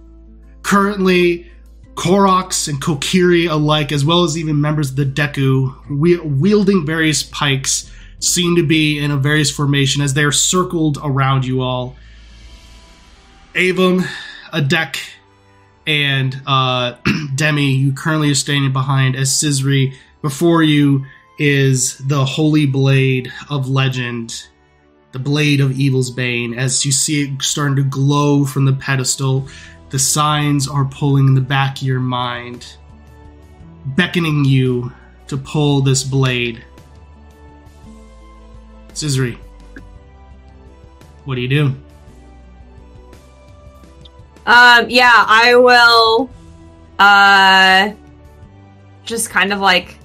[0.63, 1.52] Currently,
[1.95, 5.75] Koroks and Kokiri alike, as well as even members of the Deku,
[6.41, 11.45] wielding various pikes, seem to be in a various formation as they are circled around
[11.45, 11.97] you all.
[13.55, 14.07] Avum,
[14.53, 14.99] Adek,
[15.87, 16.95] and uh,
[17.35, 19.95] Demi, you currently are standing behind as Sizri.
[20.23, 21.05] Before you
[21.39, 24.47] is the Holy Blade of Legend,
[25.11, 26.55] the Blade of Evil's Bane.
[26.55, 29.49] As you see it starting to glow from the pedestal,
[29.93, 32.77] the signs are pulling in the back of your mind,
[33.85, 34.91] beckoning you
[35.27, 36.65] to pull this blade.
[38.95, 39.37] Sizri,
[41.27, 41.67] what do you do?
[44.47, 46.31] Um, yeah, I will
[46.99, 47.93] uh
[49.05, 49.99] just kind of like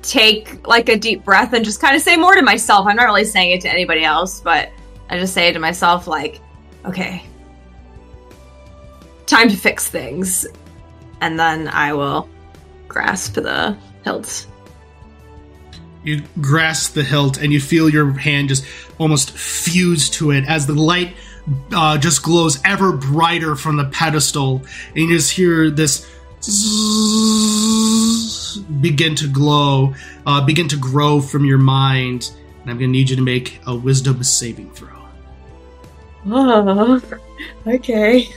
[0.00, 2.86] take like a deep breath and just kind of say more to myself.
[2.86, 4.70] I'm not really saying it to anybody else, but
[5.10, 6.40] I just say it to myself like,
[6.86, 7.22] okay.
[9.26, 10.46] Time to fix things.
[11.20, 12.28] And then I will
[12.88, 14.46] grasp the hilt.
[16.04, 18.64] You grasp the hilt and you feel your hand just
[18.98, 21.14] almost fuse to it as the light
[21.72, 26.06] uh, just glows ever brighter from the pedestal, and you just hear this
[28.80, 29.94] begin to glow,
[30.26, 32.32] uh, begin to grow from your mind.
[32.62, 34.88] And I'm going to need you to make a wisdom saving throw.
[36.26, 37.00] Oh,
[37.66, 38.28] okay.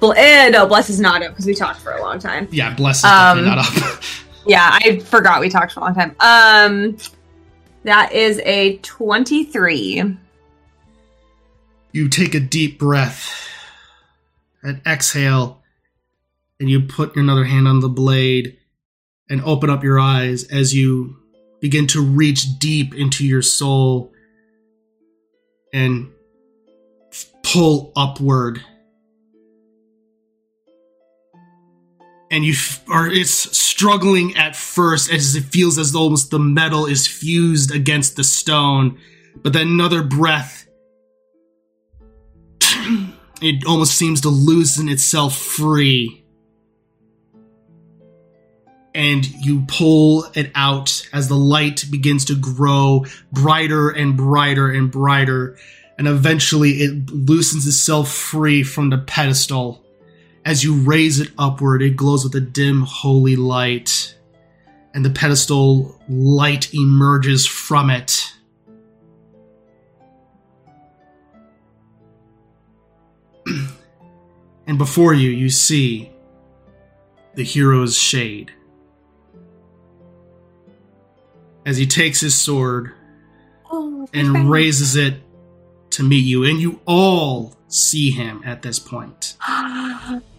[0.00, 2.48] Well, eh, no, bless is not up because we talked for a long time.
[2.50, 4.02] Yeah, bless is Um, definitely not up.
[4.48, 6.14] Yeah, I forgot we talked for a long time.
[6.20, 6.96] Um,
[7.82, 10.16] that is a twenty-three.
[11.92, 13.48] you take a deep breath
[14.62, 15.62] and exhale,
[16.60, 18.56] and you put another hand on the blade
[19.28, 21.16] and open up your eyes as you
[21.60, 24.12] begin to reach deep into your soul
[25.72, 26.08] and
[27.42, 28.62] pull upward.
[32.30, 36.38] And you f- are it's struggling at first as it feels as though almost the
[36.38, 38.98] metal is fused against the stone,
[39.42, 40.66] but then another breath
[43.42, 46.24] it almost seems to loosen itself free.
[48.94, 54.90] And you pull it out as the light begins to grow brighter and brighter and
[54.90, 55.58] brighter.
[55.98, 59.85] And eventually it loosens itself free from the pedestal.
[60.46, 64.16] As you raise it upward, it glows with a dim, holy light.
[64.94, 68.32] And the pedestal light emerges from it.
[74.68, 76.12] and before you, you see
[77.34, 78.52] the hero's shade.
[81.66, 82.92] As he takes his sword
[83.68, 85.16] Oh, and raises it
[85.90, 89.36] to meet you, and you all see him at this point.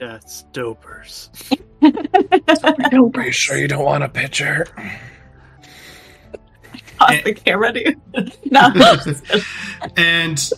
[0.00, 1.28] That's dopers.
[3.14, 4.66] Are you sure you don't want a picture?
[6.98, 8.00] Pause the camera, dude.
[8.50, 8.70] no.
[9.98, 10.50] and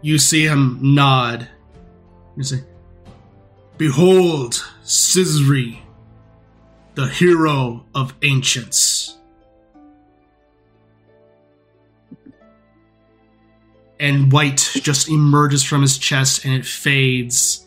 [0.00, 1.48] you see him nod.
[2.36, 2.62] You say,
[3.76, 5.80] Behold, Sizri,
[6.94, 8.99] the hero of ancients.
[14.00, 17.66] And white just emerges from his chest and it fades.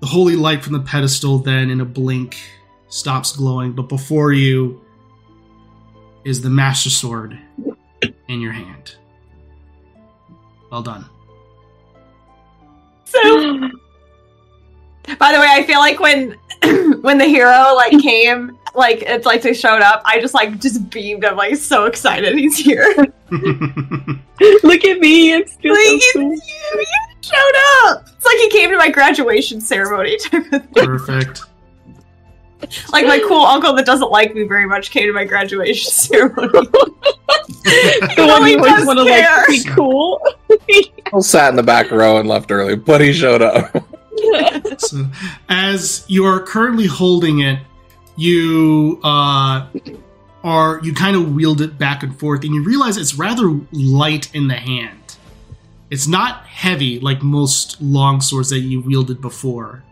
[0.00, 2.36] The holy light from the pedestal then, in a blink,
[2.88, 4.84] stops glowing, but before you
[6.24, 7.38] is the Master Sword
[8.28, 8.96] in your hand.
[10.70, 11.06] Well done.
[13.04, 13.70] So,
[15.18, 16.36] by the way, I feel like when
[17.02, 20.88] when the hero like came, like it's like they showed up, I just like just
[20.90, 21.24] beamed.
[21.24, 22.84] I'm like so excited he's here.
[23.30, 25.34] Look at me.
[25.34, 26.22] I'm still Like, so it's cool.
[26.22, 26.40] you,
[26.80, 26.86] you
[27.20, 28.08] showed up.
[28.14, 30.86] It's like he came to my graduation ceremony type of thing.
[30.86, 31.42] Perfect.
[32.92, 36.48] Like my cool uncle that doesn't like me very much came to my graduation ceremony.
[36.50, 40.20] The No, one he you always does want to like be cool.
[41.12, 43.74] I sat in the back row and left early, but he showed up.
[44.78, 45.06] So,
[45.48, 47.60] as you are currently holding it,
[48.16, 49.66] you uh,
[50.42, 54.34] are you kind of wield it back and forth, and you realize it's rather light
[54.34, 55.16] in the hand.
[55.90, 59.82] It's not heavy like most long swords that you wielded before.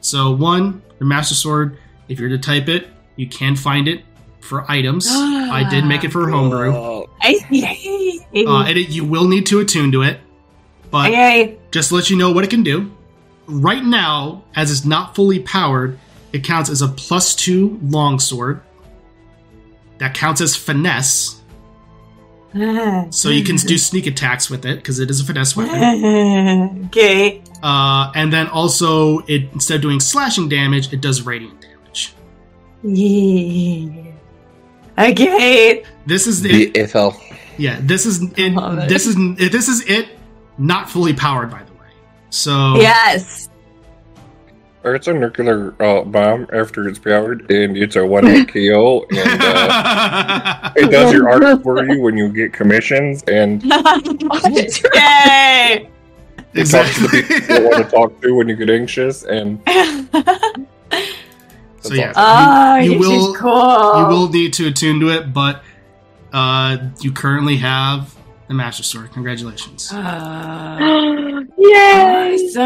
[0.00, 1.78] So one, the master sword.
[2.08, 4.02] If you're to type it, you can find it
[4.40, 5.06] for items.
[5.10, 6.72] I did make it for homebrew,
[8.46, 10.18] uh, and it, you will need to attune to it.
[10.90, 11.12] But
[11.70, 12.90] just to let you know what it can do.
[13.50, 15.98] Right now, as it's not fully powered,
[16.32, 18.62] it counts as a plus two longsword.
[19.98, 21.40] That counts as finesse,
[22.52, 26.86] so you can do sneak attacks with it because it is a finesse weapon.
[26.86, 27.42] okay.
[27.62, 32.14] Uh, and then also, it instead of doing slashing damage, it does radiant damage.
[32.82, 34.12] Yeah.
[34.98, 35.84] Okay.
[36.06, 36.74] This is the it.
[36.74, 37.20] Ithel.
[37.56, 38.88] Yeah, this is it.
[38.88, 40.08] This is this is it.
[40.58, 41.69] Not fully powered, by the way.
[42.30, 43.48] So Yes.
[44.82, 49.04] Or it's a nuclear uh, bomb after it's powered, and it's a one hit KO,
[49.10, 53.70] and uh, it does your art for you when you get commissions, and Yay.
[56.54, 59.60] it talks to the people you want to talk to when you get anxious, and
[61.80, 64.00] so yeah, Oh, you, you this will cool.
[64.00, 65.62] you will need to attune to it, but
[66.32, 68.14] uh, you currently have
[68.50, 69.12] the master sword.
[69.12, 69.92] Congratulations.
[69.92, 69.96] Uh,
[71.58, 72.34] Yay!
[72.56, 72.60] awesome.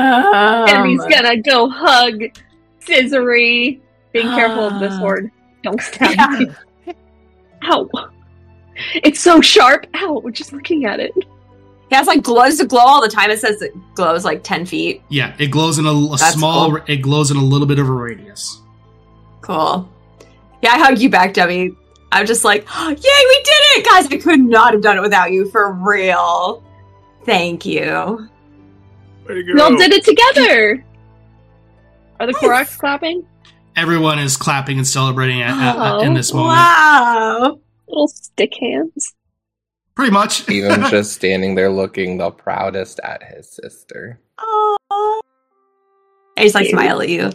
[0.74, 2.14] and he's gonna go hug
[2.80, 3.80] Scissory.
[4.12, 4.98] Being careful of this Ah.
[5.00, 5.30] sword.
[5.62, 6.26] Don't stab Yeah.
[6.86, 6.94] me.
[7.64, 7.88] Ow.
[8.94, 9.86] It's so sharp.
[9.96, 11.12] Ow, just looking at it.
[11.90, 13.30] He has like glows to glow all the time.
[13.30, 15.02] It says it glows like 10 feet.
[15.10, 16.70] Yeah, it glows in a, a small.
[16.70, 16.80] cool.
[16.86, 18.60] It glows in a little bit of a radius.
[19.42, 19.88] Cool.
[20.62, 21.74] Yeah, I hug you back, Debbie.
[22.14, 23.84] I'm just like, yay, we did it!
[23.84, 26.62] Guys, I could not have done it without you, for real.
[27.24, 28.28] Thank you.
[29.28, 29.52] Way to go.
[29.54, 30.84] We all did it together.
[32.20, 33.26] Are the Koroks clapping?
[33.76, 36.50] Everyone is clapping and celebrating at, at- Oh, in this moment.
[36.56, 37.58] Wow.
[37.88, 39.12] Little stick hands.
[39.96, 40.48] Pretty much.
[40.48, 44.20] Even just standing there looking the proudest at his sister.
[44.38, 45.20] Oh.
[46.38, 46.78] I just like Cute.
[46.78, 47.30] smile at you.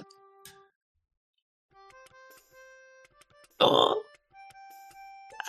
[3.60, 4.02] Oh.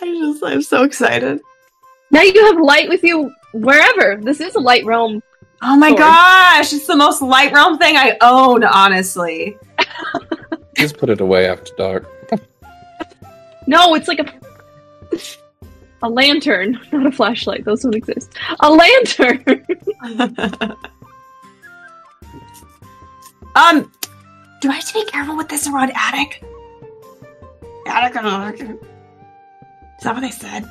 [0.03, 1.41] I just, I'm so excited.
[2.09, 4.17] Now you have light with you wherever.
[4.21, 5.21] This is a light realm.
[5.61, 5.99] Oh my Sword.
[5.99, 9.57] gosh, it's the most light realm thing I own, honestly.
[10.75, 12.09] Just put it away after dark.
[13.67, 14.25] No, it's like a
[16.03, 17.63] a lantern, not a flashlight.
[17.63, 18.33] Those don't exist.
[18.61, 19.43] A lantern.
[23.55, 23.91] um,
[24.61, 26.43] do I have to be careful with this around attic?
[27.85, 28.79] Attic or
[30.01, 30.63] Is that what they said?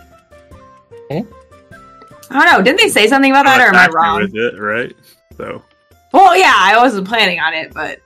[1.09, 1.20] Hmm?
[2.32, 2.62] I don't know.
[2.65, 4.20] Didn't they say something about that, or am I Happy wrong?
[4.23, 4.93] With it, right?
[5.36, 5.62] So
[6.12, 8.01] Well, yeah, I wasn't planning on it, but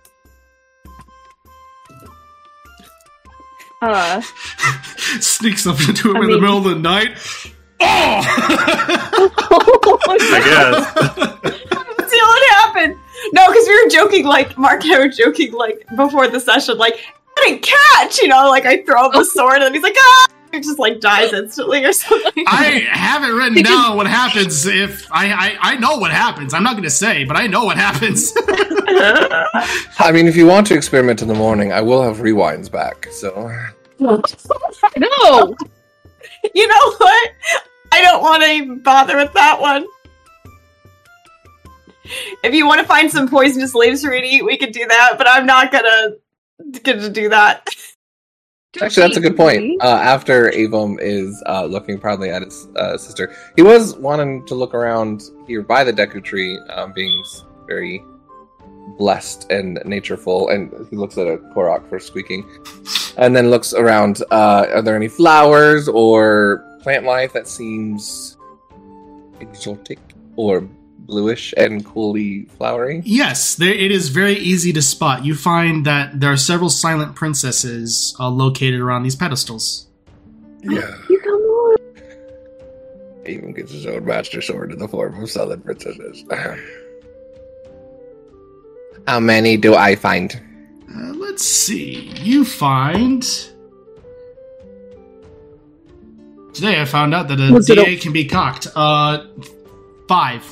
[3.81, 4.21] Uh,
[5.21, 7.17] Sneaks up into him I in the middle of the night.
[7.87, 8.21] Oh!
[10.07, 10.97] I guess.
[11.99, 12.97] Let's see what happened.
[13.33, 16.79] No, because we were joking, like Mark and I were joking, like before the session,
[16.79, 17.01] like
[17.37, 20.27] I didn't catch, you know, like I throw up the sword and he's like, ah,
[20.55, 22.45] he just like dies instantly or something.
[22.49, 26.55] I haven't written down what happens if I, I I know what happens.
[26.55, 28.33] I'm not going to say, but I know what happens.
[28.39, 33.07] I mean, if you want to experiment in the morning, I will have rewinds back.
[33.11, 33.51] So
[33.99, 35.57] no.
[36.55, 37.33] you know what?
[37.93, 39.87] I don't want to even bother with that one.
[42.43, 44.87] If you want to find some poisonous leaves for me to eat, we could do
[44.87, 46.17] that, but I'm not gonna
[46.83, 47.67] gonna do that.
[48.83, 49.83] Actually, that's a good point.
[49.83, 54.55] Uh, after Avum is uh, looking proudly at his uh, sister, he was wanting to
[54.55, 57.23] look around here by the Deku tree, um, being
[57.67, 58.03] very
[58.99, 62.49] blessed and natureful, and he looks at a Korok for squeaking,
[63.17, 64.23] and then looks around.
[64.31, 68.37] Uh, are there any flowers or plant life that seems
[69.41, 69.99] exotic
[70.37, 70.69] or
[71.07, 73.03] bluish and coolly flowery?
[73.05, 75.25] yes, there, it is very easy to spot.
[75.25, 79.87] You find that there are several silent princesses uh, located around these pedestals.
[80.63, 81.77] yeah, You come on.
[83.27, 86.25] He even gets his own master sword in the form of silent princesses.
[89.07, 90.41] How many do I find?
[90.95, 92.11] Uh, let's see.
[92.23, 93.23] You find.
[96.55, 98.67] Today I found out that a Was a- DA can be cocked.
[98.75, 99.25] Uh,
[100.09, 100.45] five.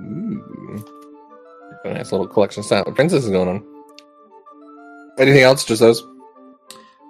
[0.00, 0.84] Ooh.
[1.84, 3.64] A nice little collection of silent princesses going on.
[5.18, 5.64] Anything else?
[5.64, 6.02] Just those?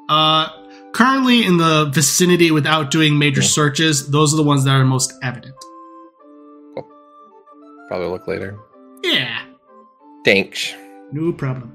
[0.09, 0.49] Uh,
[0.93, 3.47] currently in the vicinity without doing major Yeah.
[3.49, 5.55] searches, those are the ones that are most evident.
[7.89, 8.57] Probably look later.
[9.03, 9.41] Yeah,
[10.25, 10.73] Thanks.
[11.13, 11.73] no problem.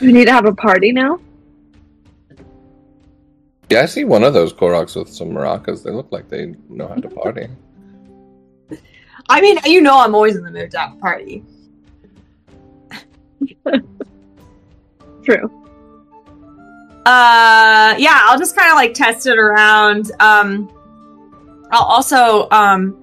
[0.00, 1.20] We need to have a party now.
[3.70, 5.82] Yeah, I see one of those Koroks with some maracas.
[5.82, 7.48] They look like they know how to party.
[9.28, 11.42] I mean, you know, I'm always in the mood to have a party.
[15.24, 15.50] True.
[17.06, 20.12] Uh, yeah, I'll just kind of like test it around.
[20.20, 20.70] Um,
[21.70, 22.96] I'll also um,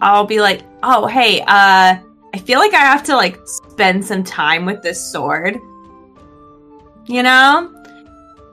[0.00, 4.24] I'll be like, oh hey, uh, I feel like I have to like spend some
[4.24, 5.58] time with this sword.
[7.06, 7.74] You know,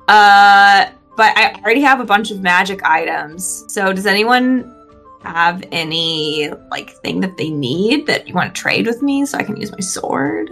[0.07, 0.89] uh,
[1.21, 3.63] but I already have a bunch of magic items.
[3.67, 4.75] So does anyone
[5.21, 9.37] have any like thing that they need that you want to trade with me so
[9.37, 10.49] I can use my sword?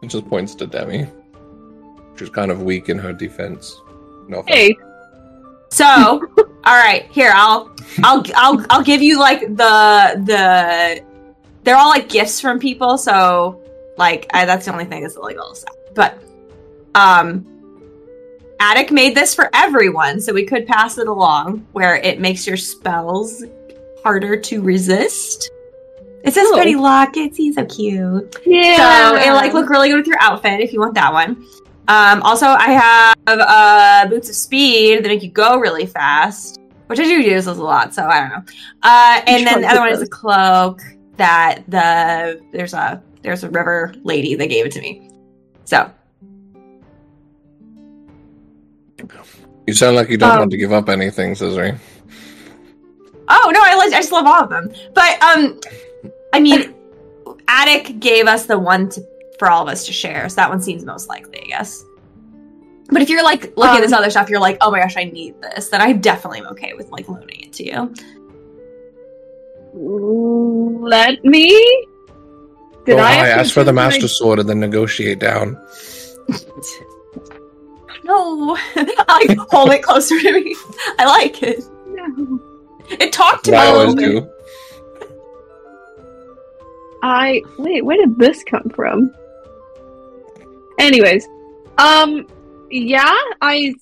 [0.00, 1.06] It just points to Demi.
[2.16, 3.78] She's kind of weak in her defense.
[4.28, 4.56] No offense.
[4.56, 4.76] Hey,
[5.68, 5.86] So,
[6.64, 7.70] all right, here I'll
[8.02, 11.04] I'll I'll I'll give you like the the
[11.64, 13.60] they're all like gifts from people, so
[13.98, 15.54] like I, that's the only thing that's illegal.
[15.54, 15.66] So.
[15.92, 16.16] But
[16.94, 17.55] um
[18.60, 22.56] Attic made this for everyone, so we could pass it along where it makes your
[22.56, 23.44] spells
[24.02, 25.50] harder to resist.
[26.24, 26.54] It says Oh.
[26.56, 28.36] pretty lockets, he's so cute.
[28.46, 29.10] yeah.
[29.10, 31.44] So it like look really good with your outfit if you want that one.
[31.88, 36.58] Um, also, I have uh, boots of speed that make you go really fast,
[36.88, 37.94] which I do use those a lot.
[37.94, 38.42] So I don't know.
[38.82, 40.80] Uh, and then the other one is a cloak
[41.16, 45.08] that the there's a there's a river lady that gave it to me.
[45.64, 45.88] So
[49.66, 51.78] You sound like you don't Um, want to give up anything, Cesare.
[53.28, 54.72] oh no, I I just love all of them.
[54.94, 55.60] But um,
[56.32, 56.72] I mean,
[57.48, 59.00] Attic gave us the one to,
[59.38, 61.84] for all of us to share, so that one seems most likely, I guess.
[62.88, 64.96] But if you're like looking at this Um, other stuff, you're like, oh my gosh,
[64.96, 67.92] I need this, then I definitely am okay with like loaning it to you.
[69.74, 71.48] Let me.
[72.84, 74.60] Did oh, I, I have to asked for the choose my- Master Sword and then
[74.60, 75.60] negotiate down.
[78.06, 80.54] No, I like hold it closer to me.
[80.98, 81.64] I like it.
[81.88, 82.40] No.
[82.88, 83.56] It talked to me.
[83.56, 84.30] I a always little bit.
[85.00, 85.08] do.
[87.02, 87.84] I wait.
[87.84, 89.12] Where did this come from?
[90.78, 91.26] Anyways,
[91.78, 92.26] um,
[92.70, 93.74] yeah, I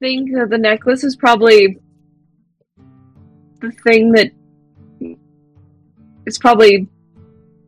[0.00, 1.78] think that the necklace is probably
[3.60, 4.30] the thing that
[6.26, 6.86] is probably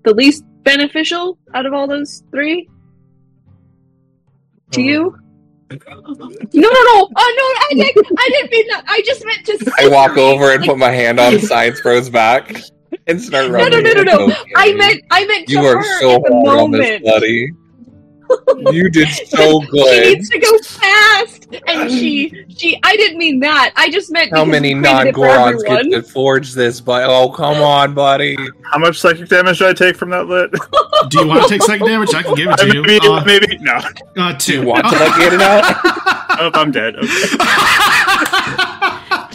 [0.04, 2.68] the least beneficial out of all those three.
[4.72, 5.21] To you?
[5.86, 7.08] No, no, no!
[7.16, 7.46] Oh no!
[7.60, 8.06] I didn't.
[8.18, 8.84] I didn't mean that.
[8.88, 9.72] I just meant to.
[9.78, 12.54] I walk over and put my hand on Science Bro's back
[13.06, 13.82] and start No, rubbing.
[13.84, 14.28] no, no, no, it.
[14.28, 14.36] no!
[14.56, 15.02] I meant.
[15.10, 17.04] I meant to You are so hard on this, moment.
[17.04, 17.50] buddy.
[18.72, 20.04] You did so good.
[20.04, 22.78] She needs to go fast, and she she.
[22.84, 23.72] I didn't mean that.
[23.74, 25.90] I just meant How many we created it for non-Gorons everyone.
[25.90, 26.80] get to forge this?
[26.80, 28.36] But oh, come on, buddy.
[28.70, 30.52] How much psychic damage did I take from that lit?
[31.10, 32.14] Do you want to take second damage?
[32.14, 32.82] I can give it to you.
[32.82, 33.80] maybe, Uh, maybe no.
[34.16, 34.60] uh, two.
[34.60, 35.76] You want to like get it out?
[36.34, 36.96] Oh, I'm dead.
[36.96, 37.06] Okay.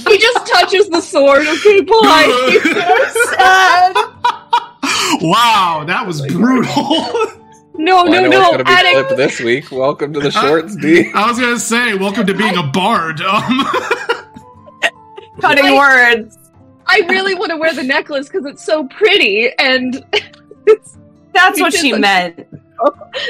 [0.09, 1.45] He just touches the sword.
[1.45, 2.59] Okay, bye.
[3.35, 3.93] Sad.
[5.21, 7.05] wow, that was brutal.
[7.77, 8.41] No, Well, I no, know no.
[8.41, 8.93] it's gonna be Attic.
[8.93, 9.71] flipped this week.
[9.71, 11.11] Welcome to the shorts, D.
[11.13, 13.21] I was gonna say, welcome to being a bard.
[13.21, 13.65] Um,
[15.41, 16.37] Cutting I- words.
[16.89, 20.03] I really want to wear the necklace because it's so pretty, and
[20.67, 20.97] it's,
[21.33, 22.37] That's what she I'm- meant.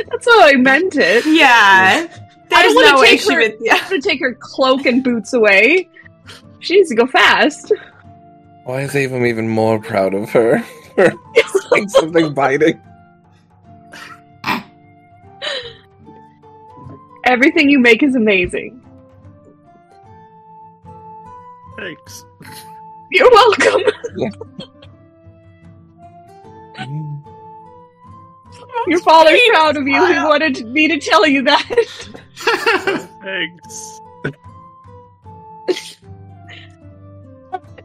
[0.10, 1.26] that's how I meant it.
[1.26, 2.06] Yeah.
[2.50, 3.58] There's wanna no way take her- would.
[3.60, 3.76] Yeah.
[3.82, 5.90] I'm gonna take her cloak and boots away.
[6.60, 7.72] She needs to go fast.
[8.66, 10.60] Why is Ava even more proud of her
[10.96, 11.12] for
[11.72, 12.80] saying something biting?
[17.28, 18.82] Everything you make is amazing.
[21.78, 22.26] Thanks.
[23.12, 23.82] You're welcome.
[28.88, 30.06] Your father's proud of you.
[30.06, 32.10] He wanted me to tell you that.
[33.22, 34.02] Thanks.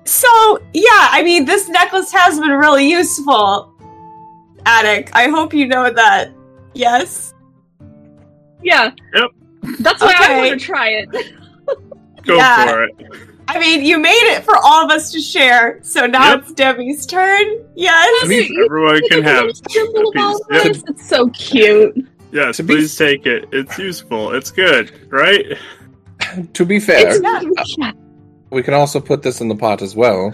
[0.04, 3.72] So yeah, I mean, this necklace has been really useful.
[4.66, 6.32] Attic, I hope you know that.
[6.74, 7.31] Yes.
[8.62, 8.90] Yeah.
[9.14, 9.30] Yep.
[9.80, 11.08] That's why I want to try it.
[12.24, 12.66] Go Yeah.
[12.66, 12.94] for it.
[13.48, 16.38] I mean, you made it for all of us to share, so now Yep.
[16.42, 17.44] it's Debbie's turn.
[17.74, 18.22] Yes.
[18.22, 18.64] Look at.
[18.64, 20.76] Everyone Look can have little symbol of all Yep.
[20.88, 22.06] It's so cute.
[22.30, 23.48] Yes, To be- please take it.
[23.52, 24.32] It's useful.
[24.32, 25.44] It's good, right?
[26.54, 27.92] To be fair, It's yeah.
[28.50, 30.32] we can also put this in the pot as well.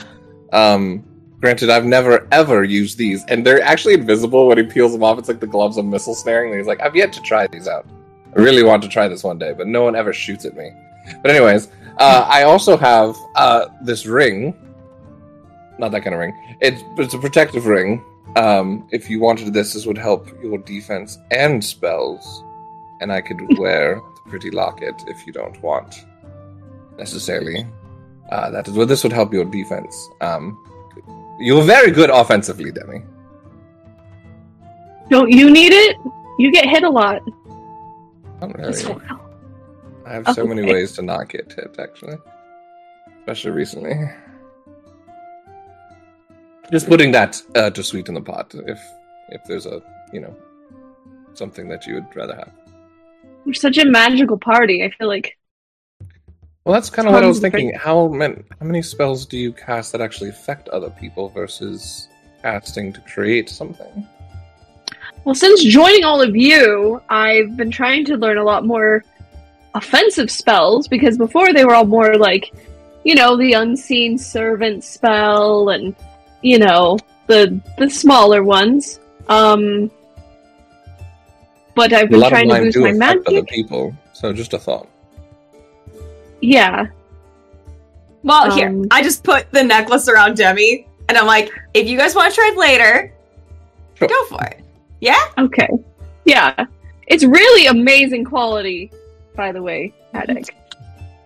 [0.53, 1.03] Um,
[1.41, 5.19] granted, I've never ever used these, and they're actually invisible when he peels them off.
[5.19, 6.51] It's like the gloves of missile snaring.
[6.53, 7.87] And he's like, I've yet to try these out.
[8.37, 10.71] I really want to try this one day, but no one ever shoots at me.
[11.23, 11.69] But anyways,
[11.99, 14.55] uh, I also have uh, this ring.
[15.79, 16.35] Not that kind of ring.
[16.61, 18.05] It's it's a protective ring.
[18.37, 22.45] Um, if you wanted this, this would help your defense and spells,
[23.01, 23.95] and I could wear
[24.25, 26.05] the pretty locket if you don't want.
[26.99, 27.67] necessarily.
[28.31, 30.11] Uh, that is where this would help your defense.
[30.21, 30.59] Um,
[31.41, 33.03] you're very good offensively, Demi.
[35.09, 35.97] Don't you need it?
[36.39, 37.23] You get hit a lot.
[38.41, 38.85] Not really.
[38.85, 39.21] well.
[40.07, 42.17] I have so many ways to not get tipped, actually.
[43.21, 43.95] Especially recently.
[46.71, 48.81] Just putting that uh, to sweeten the pot if
[49.31, 49.83] if there's a
[50.13, 50.35] you know
[51.35, 52.53] something that you would rather have.
[53.45, 54.85] We're such a magical party.
[54.85, 55.39] I feel like
[56.65, 57.73] Well, that's kind of what I was thinking.
[57.75, 62.09] How many how many spells do you cast that actually affect other people versus
[62.43, 64.07] casting to create something?
[65.25, 69.05] Well, since joining all of you, I've been trying to learn a lot more
[69.75, 72.53] offensive spells because before they were all more like,
[73.05, 75.95] you know, the unseen servant spell and
[76.43, 79.01] you know the the smaller ones.
[79.29, 79.91] Um,
[81.75, 83.95] but I've A been lot of trying to mine boost do my affect other people,
[84.13, 84.89] so just a thought.
[86.41, 86.87] Yeah,
[88.23, 91.99] Well, here, Um, I just put the necklace around Demi, and I'm like, if you
[91.99, 93.13] guys want to try it later,
[93.97, 94.09] Sure.
[94.09, 94.61] go for it.
[95.01, 95.19] Yeah?
[95.39, 95.69] okay,
[96.25, 96.67] yeah,
[97.07, 98.91] it's really amazing quality,
[99.35, 100.55] by the way, Attic.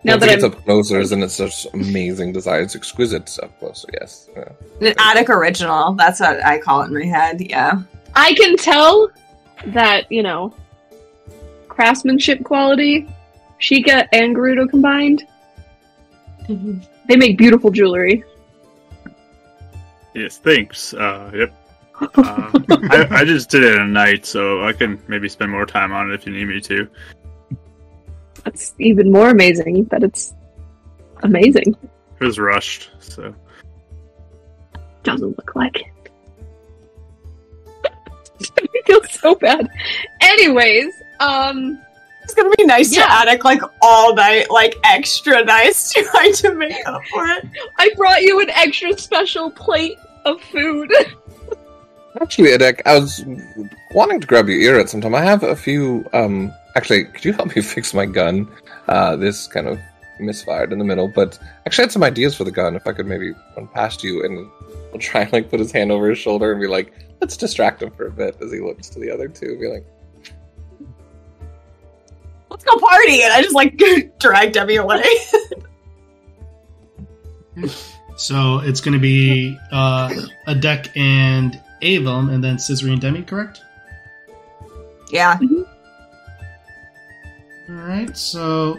[0.04, 2.64] Now Once that it gets I'm up closer, isn't it such amazing design?
[2.64, 4.28] It's exquisite up closer, yes.
[4.34, 4.48] Yeah.
[4.80, 5.92] An attic original.
[5.92, 7.40] That's what I call it in my head.
[7.40, 7.82] Yeah.
[8.16, 9.10] I can tell
[9.66, 10.52] that, you know,
[11.68, 13.06] craftsmanship quality,
[13.60, 15.22] Sheikah and Gerudo combined,
[16.48, 18.24] they make beautiful jewelry.
[20.14, 20.94] Yes, thanks.
[20.94, 21.54] Uh, yep.
[22.02, 22.50] Uh,
[22.90, 26.10] I, I just did it at night, so I can maybe spend more time on
[26.10, 26.88] it if you need me to.
[28.44, 30.34] That's even more amazing that it's
[31.22, 31.76] amazing.
[32.20, 33.34] It was rushed, so
[35.04, 35.86] Doesn't look like it.
[38.58, 39.68] I feel so bad.
[40.20, 41.78] Anyways, um,
[42.24, 43.06] It's gonna be nice Yeah.
[43.06, 47.44] to attic like all night, like extra nice, trying to make up for it.
[47.78, 50.92] I brought you an extra special plate of food.
[52.20, 53.24] Actually, Edek, I was
[53.92, 55.14] wanting to grab your ear at some time.
[55.14, 56.06] I have a few.
[56.12, 58.48] Um, actually, could you help me fix my gun?
[58.88, 59.78] Uh, this kind of
[60.20, 62.76] misfired in the middle, but actually, I had some ideas for the gun.
[62.76, 64.48] If I could maybe run past you and
[64.90, 67.82] we'll try and like put his hand over his shoulder and be like, let's distract
[67.82, 69.58] him for a bit as he looks to the other two.
[69.58, 69.86] Be like,
[72.50, 73.80] Let's go party, and I just like
[74.18, 75.02] drag Demi away.
[78.16, 80.08] So it's going to be uh,
[80.46, 83.62] Adek and Avum, and then Scissory and Demi, correct?
[85.10, 85.38] yeah.
[87.68, 88.16] All right.
[88.16, 88.78] So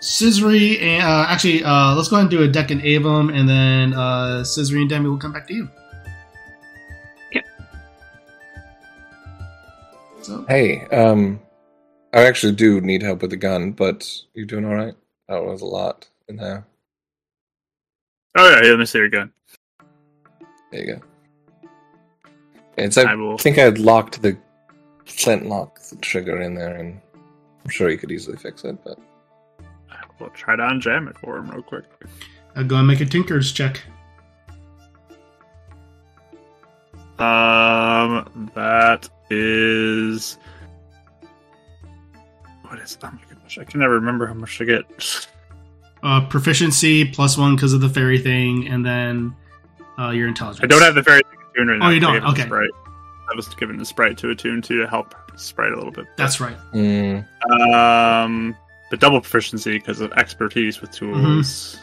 [0.00, 3.94] Scissory and uh, actually, uh, let's go ahead and do Adek and Avum, and then
[3.94, 5.68] uh, Scissory and Demi will come back to you.
[7.28, 7.42] Okay.
[10.22, 11.40] So hey, um,
[12.12, 14.94] I actually do need help with the gun, but you doing all right?
[15.28, 16.66] That was a lot in there.
[18.36, 19.32] Oh yeah, yeah, let me see your gun.
[20.70, 21.00] There you go.
[22.76, 23.38] It's I I will.
[23.38, 24.36] think I had locked the
[25.06, 27.00] flintlock trigger in there, and
[27.64, 28.76] I'm sure you could easily fix it.
[28.84, 28.98] But
[30.20, 31.84] We'll try to unjam it for him real quick.
[32.54, 33.82] I'll go and make a Tinker's check.
[37.18, 40.38] Um, that is
[42.62, 42.96] what is?
[43.02, 44.84] Oh my gosh, I can never remember how much I get.
[46.04, 49.34] Uh, proficiency plus one because of the fairy thing, and then
[49.98, 50.62] uh, your intelligence.
[50.62, 52.12] I don't have the fairy thing attuned right Oh, you I don't?
[52.12, 52.42] gave it the Okay.
[52.42, 52.70] Sprite.
[53.32, 56.04] I was given the sprite to attune to to help sprite a little bit.
[56.18, 56.56] That's right.
[56.74, 57.24] mm,
[57.74, 58.54] Um,
[58.90, 61.16] but double proficiency because of expertise with tools.
[61.76, 61.80] Mm-hmm.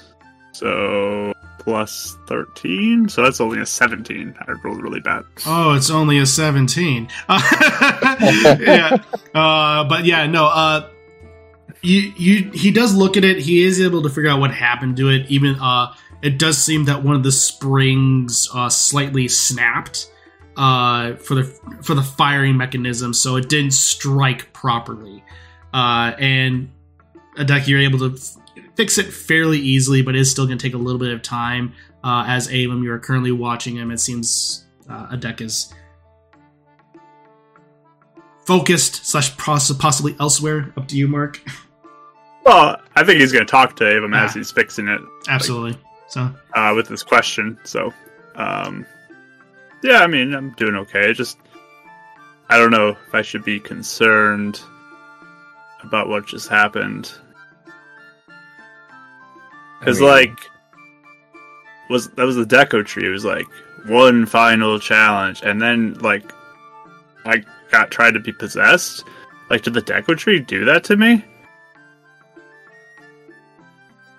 [0.53, 3.09] So plus thirteen.
[3.09, 4.35] So that's only a seventeen.
[4.39, 5.23] I rolled really bad.
[5.47, 7.07] Oh, it's only a 17.
[7.29, 8.97] yeah.
[9.33, 10.85] Uh, but yeah, no, uh,
[11.81, 13.39] you, you, he does look at it.
[13.39, 15.29] He is able to figure out what happened to it.
[15.29, 20.11] Even, uh, it does seem that one of the springs, uh, slightly snapped,
[20.57, 21.43] uh, for the,
[21.81, 23.13] for the firing mechanism.
[23.13, 25.23] So it didn't strike properly.
[25.73, 26.69] Uh, and
[27.37, 30.75] Adek, you're able to f- fix it fairly easily, but it's still going to take
[30.75, 31.73] a little bit of time.
[32.03, 33.89] Uh, as Avum, you are currently watching him.
[33.89, 35.73] It seems uh, Adek is
[38.45, 40.73] focused slash possibly elsewhere.
[40.77, 41.41] Up to you, Mark.
[42.43, 44.33] Well, I think he's going to talk to Avum as Ah.
[44.33, 45.77] he's fixing it Absolutely.
[46.07, 47.57] So uh, with this question.
[47.63, 47.93] So,
[48.35, 48.85] um,
[49.83, 51.13] yeah, I mean, I'm doing okay.
[51.13, 51.37] Just
[52.49, 54.59] I don't know if I should be concerned
[55.83, 57.11] about what just happened.
[59.79, 60.39] Because I mean, like
[61.89, 63.07] was that was the Deku tree.
[63.07, 63.47] It was like
[63.85, 66.31] one final challenge, and then like
[67.25, 69.05] I got tried to be possessed.
[69.49, 71.25] Like, did the Deku Tree do that to me?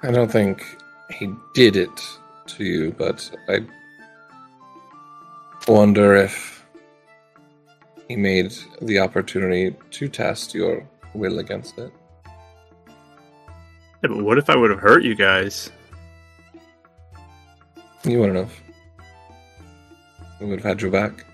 [0.04, 0.66] I don't think
[1.10, 3.60] he did it to you, but I
[5.68, 6.66] wonder if
[8.08, 10.84] he made the opportunity to test your
[11.14, 11.92] will against it.
[12.26, 15.70] Yeah, but what if I would have hurt you guys?
[18.02, 18.52] You wouldn't have.
[20.40, 21.24] We would have had your back.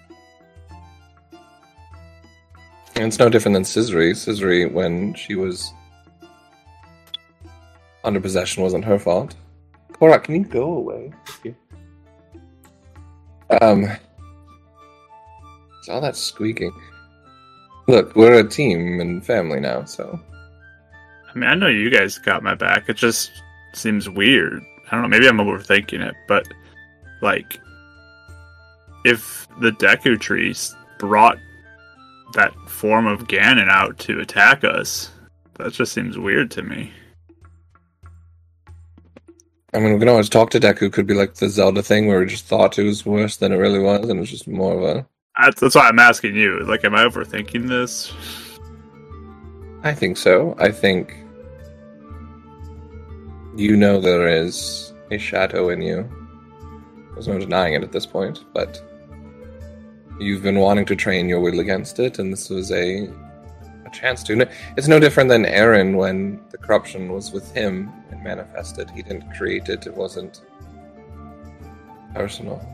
[2.97, 4.11] And it's no different than Scissory.
[4.11, 5.73] Scissory, when she was
[8.05, 9.35] under possession, wasn't her fault.
[9.93, 11.13] Korok, can you go away?
[13.61, 13.85] Um,
[15.79, 16.73] it's all that squeaking.
[17.87, 20.21] Look, we're a team and family now, so
[21.29, 22.89] I mean, I know you guys got my back.
[22.89, 23.31] It just
[23.73, 24.63] seems weird.
[24.91, 25.09] I don't know.
[25.09, 26.47] Maybe I'm overthinking it, but
[27.23, 27.59] like,
[29.05, 31.39] if the Deku Trees brought
[32.35, 35.11] that form of Ganon out to attack us,
[35.55, 36.93] that just seems weird to me.
[39.75, 40.93] I mean, we can always talk to Deku.
[40.93, 43.57] Could be like the Zelda thing where we just thought it was worse than it
[43.57, 45.07] really was, and it's just more of a.
[45.41, 46.61] That's, that's why I'm asking you.
[46.65, 48.13] Like, am I overthinking this?
[49.83, 50.57] I think so.
[50.59, 51.15] I think
[53.57, 56.09] you know there is a shadow in you.
[57.13, 58.83] There's no denying it at this point, but
[60.19, 63.28] you've been wanting to train your will against it, and this was a a
[63.99, 64.49] chance to.
[64.77, 68.91] It's no different than Aaron when the corruption was with him and manifested.
[68.91, 69.87] He didn't create it.
[69.87, 70.43] It wasn't
[72.15, 72.65] personal.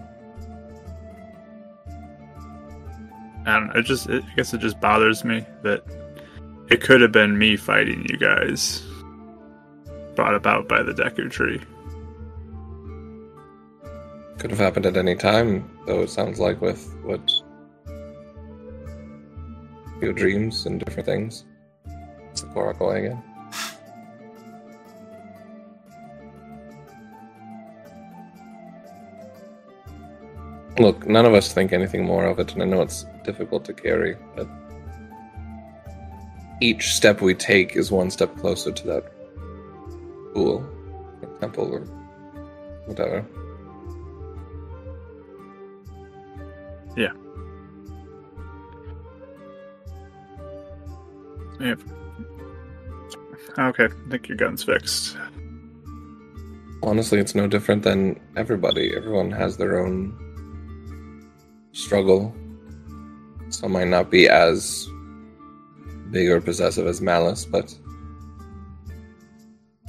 [3.46, 3.74] I don't know.
[3.74, 5.84] It just, it, I guess it just bothers me that
[6.70, 8.82] it could have been me fighting you guys,
[10.14, 11.60] brought about by the Deku Tree.
[14.38, 16.02] Could have happened at any time, though.
[16.02, 17.30] It sounds like with what
[20.01, 21.45] your dreams and different things.
[22.31, 23.23] It's the Korok way again.
[30.79, 33.73] Look, none of us think anything more of it, and I know it's difficult to
[33.73, 34.49] carry, but
[36.61, 39.05] each step we take is one step closer to that
[40.35, 40.66] pool,
[41.23, 41.81] or temple, or
[42.87, 43.25] whatever.
[51.60, 51.81] Yep.
[53.59, 55.16] Okay, I think your gun's fixed.
[56.82, 58.94] Honestly, it's no different than everybody.
[58.94, 60.12] Everyone has their own
[61.72, 62.35] struggle.
[63.48, 64.89] Some might not be as
[66.10, 67.76] big or possessive as malice, but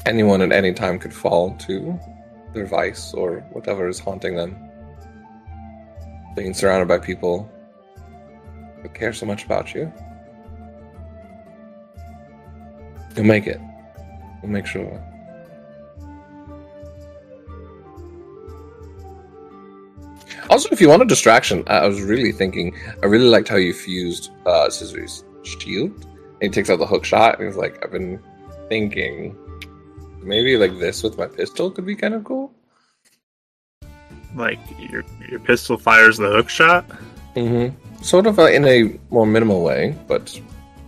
[0.06, 2.00] anyone at any time could fall to
[2.54, 4.56] their vice or whatever is haunting them.
[6.36, 7.50] Being surrounded by people
[8.82, 9.92] who care so much about you.
[13.16, 13.60] You'll make it.
[14.42, 15.02] We'll make sure.
[20.50, 22.76] Also, if you want a distraction, I was really thinking.
[23.02, 26.06] I really liked how you fused uh, Scissor's shield.
[26.42, 28.20] And he takes out the hook shot, and he's like, "I've been
[28.70, 29.36] thinking,
[30.22, 32.52] maybe like this with my pistol could be kind of cool."
[34.36, 36.88] Like your your pistol fires the hook shot.
[37.36, 38.04] Mm-hmm.
[38.04, 40.40] Sort of uh, in a more minimal way, but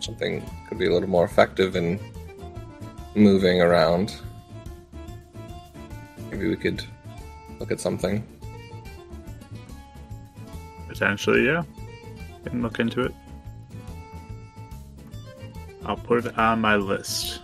[0.02, 2.00] something could be a little more effective in
[3.18, 4.16] moving around.
[6.30, 6.84] Maybe we could
[7.60, 8.26] look at something.
[10.88, 11.64] Potentially, yeah.
[12.46, 13.14] Can look into it.
[15.86, 17.42] I'll put it on my list.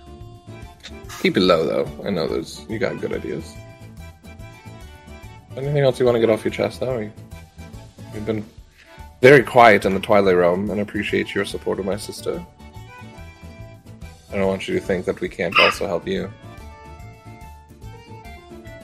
[1.22, 2.06] Keep it low, though.
[2.06, 3.54] I know there's you got good ideas.
[5.56, 7.00] Anything else you want to get off your chest, though?
[7.00, 7.12] You-
[8.14, 8.46] You've been
[9.22, 12.46] very quiet in the Twilight Realm, and appreciate your support of my sister.
[14.34, 16.32] I don't want you to think that we can't also help you.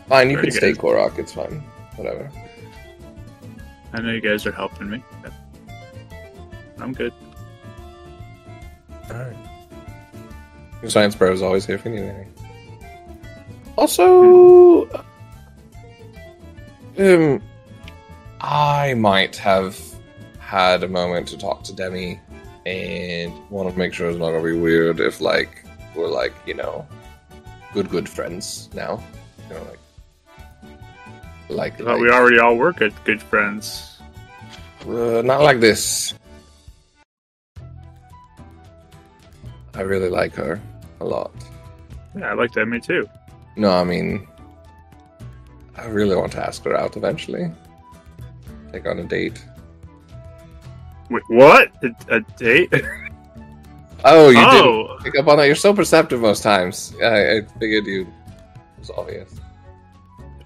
[0.08, 0.82] Fine, you Very can stay good.
[0.82, 1.18] Korok.
[1.18, 1.64] It's fine.
[1.96, 2.32] Whatever.
[3.92, 5.04] I know you guys are helping me.
[6.78, 7.14] I'm good.
[9.10, 9.36] All right.
[10.82, 12.34] Your science bro is always here if you need anything.
[13.76, 14.88] Also,
[17.00, 17.42] um,
[18.42, 19.80] I might have
[20.40, 22.20] had a moment to talk to Demi,
[22.66, 25.64] and want to make sure it's not gonna be weird if, like,
[25.96, 26.88] we're like, you know,
[27.74, 29.02] good, good friends now.
[29.48, 29.80] You know, like,
[31.50, 34.00] like, I thought like we already all were good, good friends.
[34.88, 36.14] uh, not like this.
[39.74, 40.62] I really like her
[41.00, 41.32] a lot.
[42.18, 43.08] Yeah, I like Demi too.
[43.56, 44.28] No, I mean,
[45.76, 47.52] I really want to ask her out eventually.
[48.72, 49.44] Take on a date.
[51.10, 51.72] Wait, what?
[51.84, 52.74] A, a date?
[54.06, 54.88] Oh, you Oh.
[55.02, 55.46] didn't pick up on that.
[55.48, 56.96] You're so perceptive most times.
[57.04, 58.04] I, I figured you.
[58.04, 58.08] It
[58.80, 59.36] was obvious.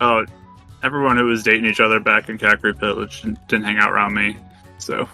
[0.01, 0.25] Oh,
[0.81, 4.37] everyone who was dating each other back in Kakri Village didn't hang out around me.
[4.79, 5.07] So,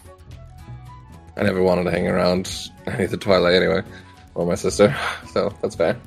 [1.35, 3.81] I never wanted to hang around any of the Twilight anyway,
[4.35, 4.95] or my sister,
[5.33, 5.99] so that's fair.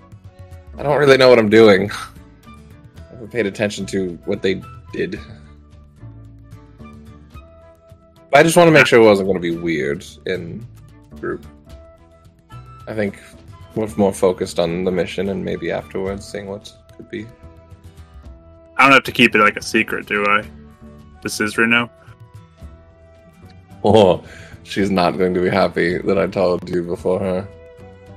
[0.78, 1.90] I don't really know what I'm doing.
[1.90, 4.62] I haven't paid attention to what they
[4.94, 5.20] did.
[8.34, 10.66] I just want to make sure it wasn't going to be weird in
[11.20, 11.44] group.
[12.88, 13.20] I think
[13.74, 17.26] we're more focused on the mission and maybe afterwards seeing what could be.
[18.78, 20.44] I don't have to keep it like a secret, do I?
[21.20, 21.90] Does Isra know?
[23.84, 24.24] Oh,
[24.62, 27.48] she's not going to be happy that I told you before her.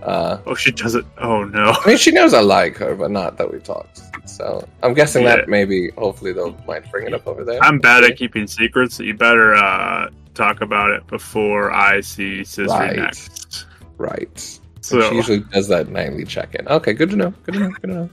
[0.06, 1.06] Uh, Oh, she doesn't.
[1.18, 1.72] Oh no.
[1.84, 4.02] I mean, she knows I like her, but not that we talked.
[4.30, 5.38] So I'm guessing Yeah.
[5.38, 7.60] that maybe, hopefully, they'll might bring it up over there.
[7.64, 12.44] I'm bad at keeping secrets, so you better uh, talk about it before I see
[12.44, 12.95] Scissor Right.
[12.95, 13.65] next.
[13.98, 14.60] right.
[14.82, 16.68] So, she usually does that nightly check-in.
[16.68, 17.34] Okay, good to know.
[17.44, 17.69] Good to know.
[17.72, 18.10] Good to know.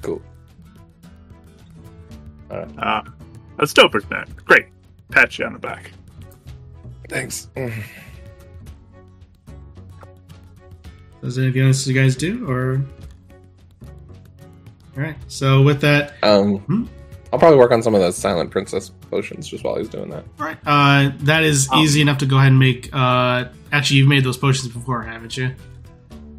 [0.00, 0.22] Cool.
[2.50, 2.78] All right.
[2.78, 3.02] uh,
[3.58, 4.26] that's Doper's man.
[4.46, 4.66] Great.
[5.10, 5.90] Pat you on the back.
[7.08, 7.48] Thanks.
[11.26, 12.80] Does anything else you guys do, or?
[14.96, 15.16] All right.
[15.26, 16.84] So with that, Um, Hmm?
[17.32, 20.24] I'll probably work on some of those Silent Princess potions just while he's doing that.
[20.38, 21.82] all right, uh, that is Oh.
[21.82, 22.90] easy enough to go ahead and make.
[22.92, 25.50] Uh, actually, you've made those potions before, haven't you?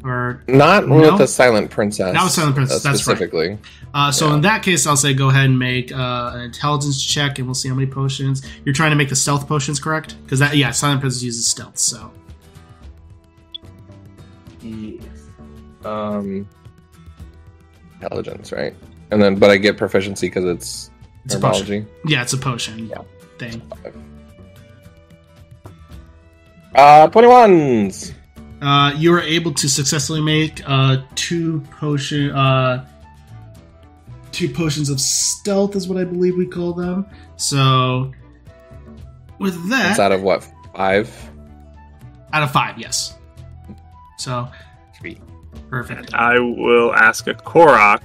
[0.02, 0.96] Or Not No?
[1.10, 2.14] with the Silent Princess.
[2.14, 3.16] Not with Silent Princess, uh, that's right.
[3.18, 3.58] specifically.
[3.92, 4.34] Uh, so Yeah.
[4.36, 7.54] in that case, I'll say go ahead and make uh, an intelligence check, and we'll
[7.54, 10.16] see how many potions you're trying to make the stealth potions, correct?
[10.24, 11.78] Because that, yeah, Silent Princess uses stealth.
[11.78, 12.10] So
[15.84, 16.48] Um,
[18.00, 18.74] intelligence, right?
[19.10, 20.90] And then, but I get proficiency because it's
[21.24, 21.66] it's a potion.
[21.66, 21.86] herbology.
[22.06, 23.02] Yeah, it's a potion Yeah.
[23.38, 23.62] thing.
[26.74, 28.12] Uh, twenty ones.
[28.60, 32.84] Uh, you are able to successfully make uh, two potion, uh,
[34.32, 37.06] two potions of stealth, is what I believe we call them.
[37.36, 38.12] So
[39.38, 41.30] with that, It's out of what five?
[42.32, 43.14] out of five, yes.
[44.18, 44.48] So
[45.70, 46.14] perfect.
[46.14, 48.02] I will ask a Korok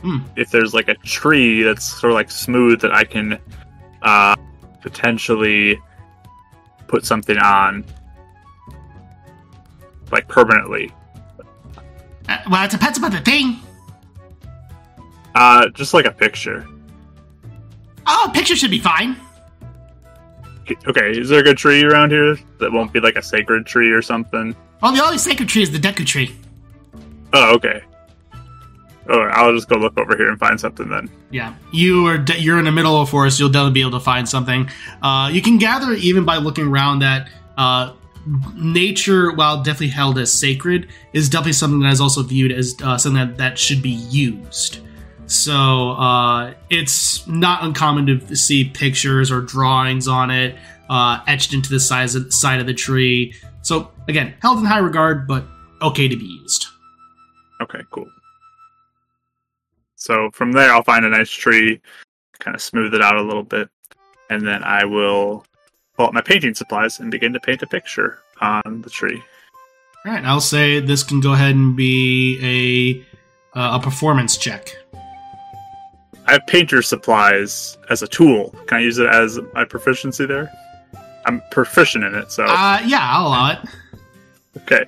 [0.00, 0.18] Hmm.
[0.36, 3.38] if there's like a tree that's sort of like smooth that I can
[4.02, 4.34] uh,
[4.80, 5.78] potentially
[6.88, 7.84] put something on,
[10.10, 10.90] like permanently.
[12.28, 13.58] Uh, well, it depends about the thing.
[15.34, 16.66] Uh, just like a picture.
[18.06, 19.16] Oh, a picture should be fine.
[20.86, 23.90] Okay, is there a good tree around here that won't be like a sacred tree
[23.90, 24.54] or something?
[24.82, 26.34] Well, the only sacred tree is the Deku tree.
[27.32, 27.82] Oh, okay.
[29.06, 31.10] Right, I'll just go look over here and find something then.
[31.30, 33.40] Yeah, you are de- you're in the middle of a forest.
[33.40, 34.70] You'll definitely be able to find something.
[35.02, 37.28] Uh, you can gather even by looking around that
[37.58, 37.92] uh,
[38.54, 42.96] nature, while definitely held as sacred, is definitely something that is also viewed as uh,
[42.98, 44.78] something that, that should be used.
[45.26, 50.56] So uh, it's not uncommon to see pictures or drawings on it
[50.88, 53.34] uh, etched into the size of, side of the tree.
[53.62, 55.44] So again, held in high regard, but
[55.82, 56.66] okay to be used.
[57.60, 58.10] Okay, cool.
[59.96, 61.80] So from there, I'll find a nice tree,
[62.38, 63.68] kind of smooth it out a little bit,
[64.30, 65.44] and then I will
[65.94, 69.22] pull out my painting supplies and begin to paint a picture on the tree.
[70.06, 73.04] All right, I'll say this can go ahead and be
[73.54, 74.70] a uh, a performance check.
[76.26, 78.54] I have painter supplies as a tool.
[78.66, 80.50] Can I use it as my proficiency there?
[81.30, 83.58] I'm proficient in it, so Uh, yeah, I'll allow it.
[84.58, 84.84] okay.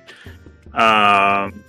[0.73, 1.63] Um,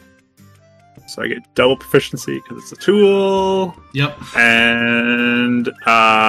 [1.07, 3.75] so I get double proficiency because it's a tool.
[3.93, 4.19] Yep.
[4.37, 6.29] And uh,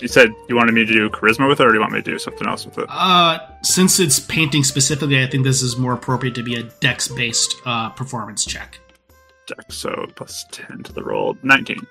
[0.00, 2.02] you said you wanted me to do charisma with it, or do you want me
[2.02, 2.84] to do something else with it?
[2.88, 7.56] Uh, since it's painting specifically, I think this is more appropriate to be a dex-based
[7.64, 8.78] uh, performance check.
[9.46, 11.84] Dex, so plus ten to the roll, nineteen.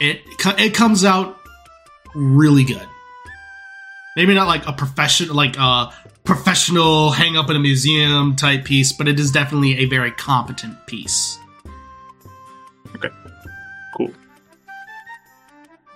[0.00, 0.20] It
[0.58, 1.38] it comes out
[2.14, 2.86] really good.
[4.16, 5.92] Maybe not like a professional, like a
[6.24, 10.86] professional hang up in a museum type piece, but it is definitely a very competent
[10.86, 11.38] piece.
[12.94, 13.08] Okay,
[13.96, 14.10] cool.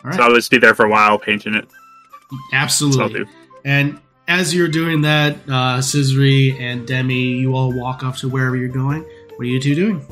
[0.04, 1.66] All So right, I'll just be there for a while painting it.
[1.68, 3.26] That's what I'll absolutely.
[3.64, 8.56] And as you're doing that, uh, Scissory and Demi, you all walk off to wherever
[8.56, 9.02] you're going.
[9.02, 10.06] What are you two doing?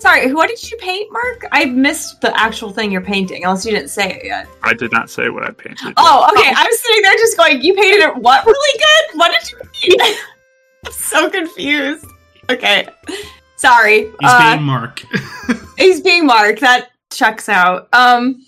[0.00, 1.46] Sorry, what did you paint, Mark?
[1.52, 4.48] I missed the actual thing you're painting, unless you didn't say it yet.
[4.62, 5.92] I did not say what I painted.
[5.98, 6.48] Oh, okay.
[6.56, 9.18] I was sitting there just going, you painted it what really good?
[9.18, 9.50] What did
[9.84, 10.16] you mean?
[10.86, 12.06] I'm so confused.
[12.48, 12.88] Okay.
[13.56, 14.04] Sorry.
[14.04, 15.02] He's Uh, being Mark.
[15.76, 16.60] he's being Mark.
[16.60, 17.88] That checks out.
[17.92, 18.42] Um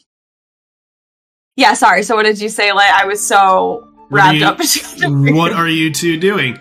[1.56, 2.02] Yeah, sorry.
[2.02, 2.72] So what did you say?
[2.72, 4.58] Like I was so wrapped you- up.
[5.36, 6.58] what are you two doing?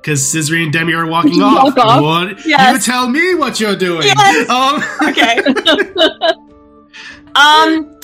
[0.00, 1.76] Because Scissory and Demi are walking off.
[1.76, 2.02] off?
[2.02, 2.46] What?
[2.46, 2.86] Yes.
[2.86, 4.04] You tell me what you're doing.
[4.04, 4.48] Yes.
[4.50, 5.38] Um, okay.
[7.34, 8.00] um,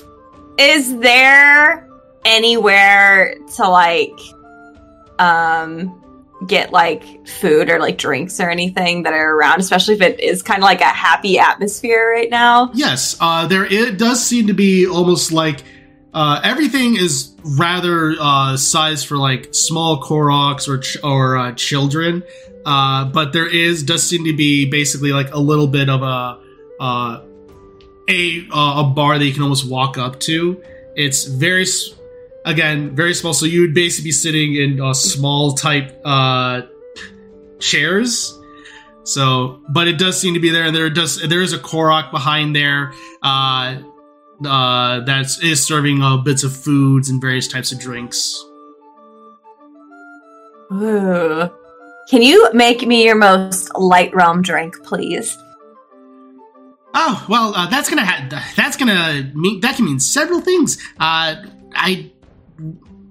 [0.58, 1.88] is there
[2.24, 4.12] anywhere to like,
[5.18, 6.02] um,
[6.46, 10.42] get like food or like drinks or anything that are around, especially if it is
[10.42, 12.70] kind of like a happy atmosphere right now?
[12.74, 15.64] Yes, uh, there it does seem to be almost like
[16.16, 22.22] uh, everything is rather uh, sized for like small Koroks or ch- or uh, children,
[22.64, 26.40] uh, but there is does seem to be basically like a little bit of a
[26.80, 27.22] uh,
[28.08, 30.58] a uh, a bar that you can almost walk up to.
[30.94, 31.66] It's very
[32.46, 36.02] again very small, so you would basically be sitting in small type
[37.58, 38.40] chairs.
[39.04, 42.10] So, but it does seem to be there, and there does there is a Korok
[42.10, 42.94] behind there
[44.44, 48.44] uh, that is serving uh, bits of foods and various types of drinks.
[50.72, 51.50] Ooh.
[52.08, 55.36] Can you make me your most light realm drink, please?
[56.94, 60.78] Oh well, uh, that's gonna ha- that's gonna mean that can mean several things.
[60.98, 61.36] Uh,
[61.74, 62.10] I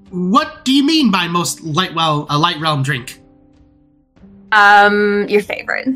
[0.09, 3.21] what do you mean by most light well a light realm drink?
[4.51, 5.87] Um, your favorite.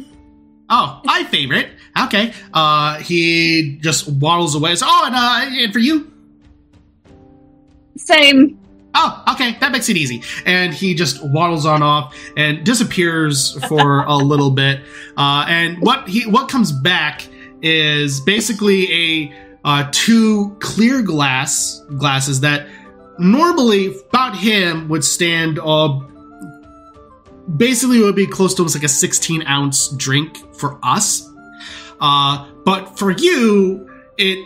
[0.70, 1.70] Oh, my favorite.
[2.06, 2.34] Okay.
[2.54, 4.76] Uh, he just waddles away.
[4.76, 6.12] So, oh, and uh, and for you,
[7.98, 8.60] Same.
[8.96, 10.24] Oh, okay, that makes it easy.
[10.46, 14.82] And he just waddles on off and disappears for a little bit.
[15.16, 17.28] Uh, and what he what comes back
[17.62, 22.68] is basically a uh, two clear glass glasses that
[23.20, 26.00] normally about him would stand uh,
[27.58, 31.29] basically it would be close to almost like a 16 ounce drink for us.
[32.00, 34.46] Uh, but for you, it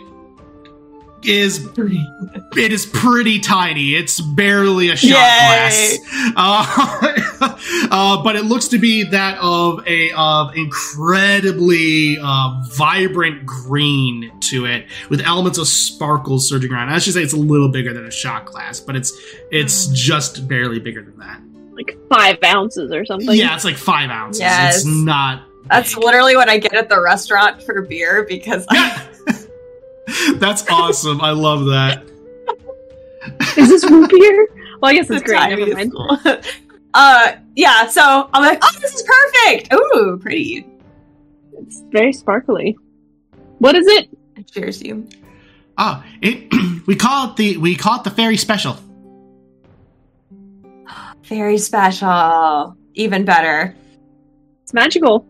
[1.25, 3.95] is it is pretty tiny.
[3.95, 5.17] It's barely a shot Yay.
[5.17, 5.97] glass,
[6.35, 7.57] uh,
[7.91, 14.65] uh, but it looks to be that of a of incredibly uh, vibrant green to
[14.65, 16.89] it, with elements of sparkles surging around.
[16.89, 19.13] I should say it's a little bigger than a shot glass, but it's
[19.51, 21.41] it's just barely bigger than that.
[21.73, 23.35] Like five ounces or something.
[23.35, 24.41] yeah, it's like five ounces.
[24.41, 24.77] Yes.
[24.77, 25.43] It's not.
[25.69, 29.07] That's literally what I get at the restaurant for beer because I,
[30.35, 31.21] That's awesome.
[31.21, 32.03] I love that.
[33.57, 34.47] Is this root beer?
[34.81, 35.49] Well, I guess it's the great.
[35.49, 35.93] Never mind.
[35.93, 36.41] little-
[36.93, 37.87] uh, yeah.
[37.87, 39.73] So I'm like, oh, this is perfect.
[39.73, 40.67] Ooh, pretty.
[41.53, 42.77] It's very sparkly.
[43.59, 44.09] What is it?
[44.51, 45.07] Cheers, you.
[45.77, 46.51] Oh, it
[46.87, 48.77] we call it the we call it the fairy special.
[51.23, 52.75] Very special.
[52.95, 53.73] Even better.
[54.63, 55.25] It's magical.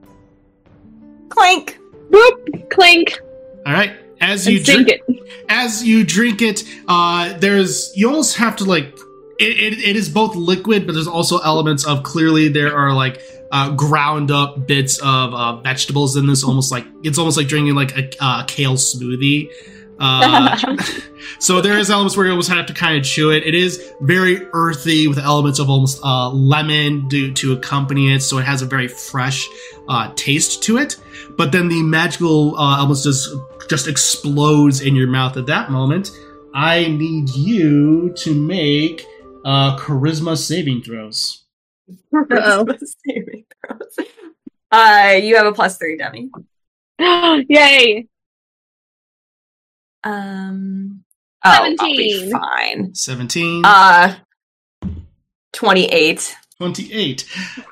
[1.34, 1.80] Clink.
[2.10, 2.70] Boop!
[2.70, 3.20] Clink!
[3.66, 3.94] All right.
[4.22, 5.02] As you drink, it.
[5.50, 8.98] as you drink it, uh, there's you almost have to like
[9.40, 13.22] it, it, it is both liquid, but there's also elements of clearly there are like
[13.52, 16.44] uh, ground up bits of uh, vegetables in this.
[16.44, 19.50] Almost like it's almost like drinking like a uh, kale smoothie.
[20.00, 20.78] Uh,
[21.40, 23.44] so there is elements where you almost have to kind of chew it.
[23.44, 28.38] It is very earthy with elements of almost uh, lemon to, to accompany it, so
[28.38, 29.48] it has a very fresh
[29.88, 30.98] uh, taste to it.
[31.38, 33.30] But then the magical uh, almost just
[33.70, 36.12] just explodes in your mouth at that moment.
[36.54, 39.06] I need you to make
[39.46, 41.44] uh, charisma saving throws.
[42.16, 42.66] Uh-oh.
[43.08, 44.08] Saving throws.
[44.72, 46.30] Uh, you have a plus three, Demi.
[47.50, 48.08] Yay!
[50.04, 51.04] Um.
[51.46, 52.32] Oh, I'll be 17.
[52.32, 52.96] fine.
[52.96, 53.66] Seventeen.
[53.66, 54.16] Uh,
[55.52, 56.36] twenty-eight.
[56.58, 57.26] 28.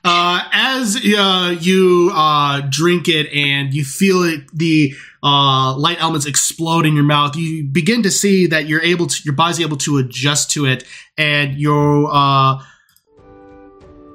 [0.03, 4.93] Uh, as uh, you uh, drink it and you feel it, the
[5.23, 9.21] uh, light elements explode in your mouth, you begin to see that you're able to,
[9.23, 10.83] your body's able to adjust to it,
[11.17, 12.61] and your uh,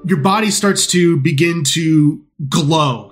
[0.05, 3.11] your body starts to begin to glow.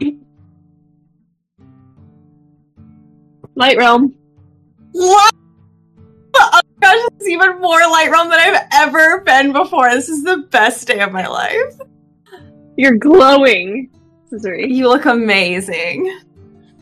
[3.55, 4.15] Light realm.
[4.95, 5.35] What?
[6.37, 9.91] Oh my gosh, this is even more light realm than I've ever been before.
[9.91, 11.75] This is the best day of my life.
[12.77, 13.91] You're glowing.
[14.31, 14.73] Scissory.
[14.73, 16.21] You look amazing.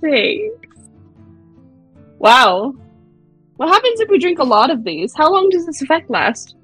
[0.02, 0.68] Thanks.
[2.18, 2.74] Wow.
[3.56, 5.14] What happens if we drink a lot of these?
[5.14, 6.56] How long does this effect last?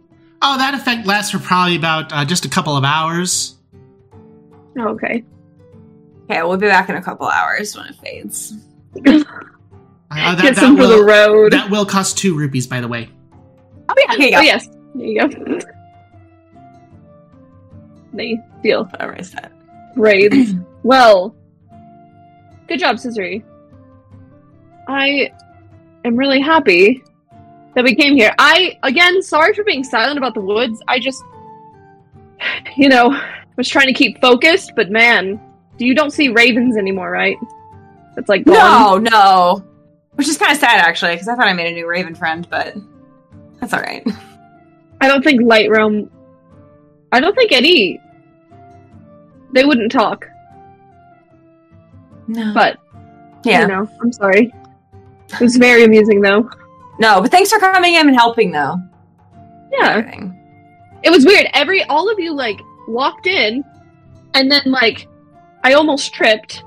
[0.43, 3.57] Oh, that effect lasts for probably about uh, just a couple of hours.
[4.79, 5.25] Oh, okay.
[6.25, 8.55] Okay, we'll be back in a couple hours when it fades.
[10.11, 11.53] Uh, that, Get that some for will, the road.
[11.53, 13.09] that will cost two rupees, by the way.
[13.89, 14.39] Oh yeah, here you go.
[14.39, 14.69] Oh, yes.
[14.95, 15.61] There you go.
[18.15, 18.85] they deal.
[18.85, 19.53] Whatever I said.
[19.97, 20.55] Raids.
[20.83, 21.35] well,
[22.69, 23.45] good job, Scissory.
[24.89, 25.31] I
[26.05, 27.03] am really happy
[27.75, 28.35] that we came here.
[28.39, 30.83] I, again, sorry for being silent about the woods.
[30.89, 31.23] I just,
[32.77, 33.21] you know,
[33.57, 35.41] was trying to keep focused, but man,
[35.79, 37.37] you don't see ravens anymore, right?
[38.17, 39.05] It's like gone.
[39.05, 39.68] No, no.
[40.19, 42.45] Which is kind of sad, actually, because I thought I made a new Raven friend,
[42.51, 42.75] but
[43.61, 44.05] that's all right.
[45.01, 46.11] I don't think Light Realm.
[47.13, 48.01] I don't think any.
[49.53, 50.27] They wouldn't talk,
[52.27, 52.53] No.
[52.53, 52.79] but
[53.45, 53.61] yeah.
[53.63, 54.53] you know, I'm sorry.
[55.33, 56.51] It was very amusing though.
[56.99, 58.77] No, but thanks for coming in and helping, though.
[59.73, 59.91] Yeah.
[59.99, 60.35] Everything.
[61.05, 61.47] It was weird.
[61.55, 63.65] Every all of you like walked in,
[64.35, 65.07] and then like
[65.63, 66.65] I almost tripped,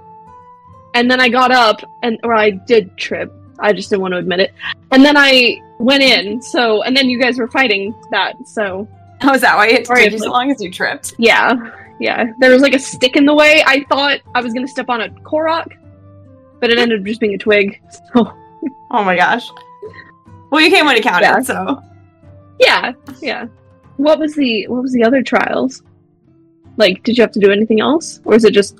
[0.95, 3.31] and then I got up and or I did trip.
[3.61, 4.53] I just didn't want to admit it.
[4.91, 6.41] And then I went in.
[6.41, 8.33] So and then you guys were fighting that.
[8.47, 8.87] So
[9.23, 11.13] Oh, is that why it took you so long as you tripped?
[11.19, 11.53] yeah,
[11.99, 12.25] yeah.
[12.39, 13.63] There was like a stick in the way.
[13.65, 15.71] I thought I was gonna step on a korok,
[16.59, 17.79] but it ended up just being a twig.
[18.13, 18.33] So
[18.91, 19.49] Oh my gosh.
[20.51, 21.39] Well, you came when it counted, Yeah.
[21.41, 21.81] so.
[22.59, 23.45] yeah, yeah.
[23.97, 25.81] What was the what was the other trials?
[26.77, 28.79] Like, did you have to do anything else, or is it just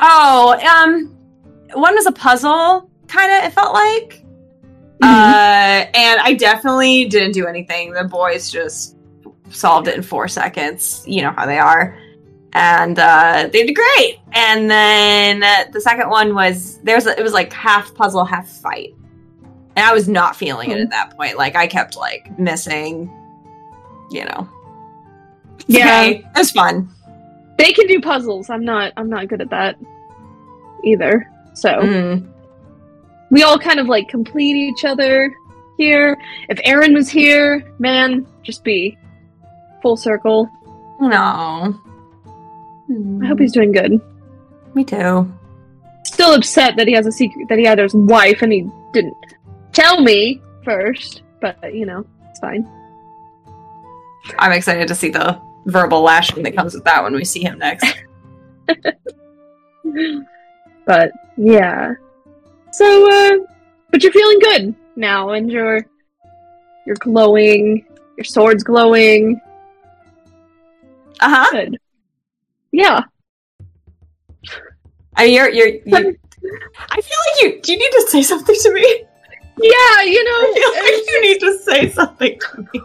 [0.00, 1.14] Oh, um,
[1.74, 4.24] one was a puzzle, kind of, it felt like.
[5.00, 5.04] Mm-hmm.
[5.04, 7.92] Uh, and I definitely didn't do anything.
[7.92, 8.96] The boys just
[9.50, 11.02] solved it in four seconds.
[11.06, 11.98] You know how they are.
[12.52, 14.18] And uh, they did great.
[14.32, 18.94] And then uh, the second one was there's it was like half puzzle, half fight.
[19.76, 20.82] And I was not feeling it Hmm.
[20.82, 21.38] at that point.
[21.38, 23.08] Like I kept like missing,
[24.10, 24.48] you know.
[25.66, 25.84] Yeah.
[26.02, 26.18] okay.
[26.18, 26.88] it was fun.
[27.56, 28.50] they can do puzzles?
[28.50, 28.92] I'm not.
[28.96, 29.76] I'm not good at that
[30.84, 31.30] either.
[31.54, 31.68] So.
[31.70, 32.26] Mm.
[33.30, 35.34] We all kind of like complete each other
[35.76, 36.18] here.
[36.48, 38.98] If Aaron was here, man, just be
[39.82, 40.50] full circle.
[41.00, 41.74] No.
[43.22, 44.00] I hope he's doing good.
[44.74, 45.32] Me too.
[46.04, 49.14] Still upset that he has a secret that he had his wife and he didn't
[49.72, 52.68] tell me first, but you know, it's fine.
[54.38, 57.58] I'm excited to see the verbal lashing that comes with that when we see him
[57.58, 57.86] next.
[60.86, 61.94] But yeah.
[62.72, 63.38] So uh
[63.90, 65.84] but you're feeling good now and you're
[66.86, 67.84] you're glowing,
[68.16, 69.40] your sword's glowing.
[71.20, 71.46] Uh huh.
[71.50, 71.78] Good.
[72.72, 73.02] Yeah.
[75.16, 75.82] I mean, you're, you're, you
[76.90, 77.60] I feel like you.
[77.60, 79.04] Do you need to say something to me?
[79.62, 82.80] Yeah, you know, I feel like you need to say something to me.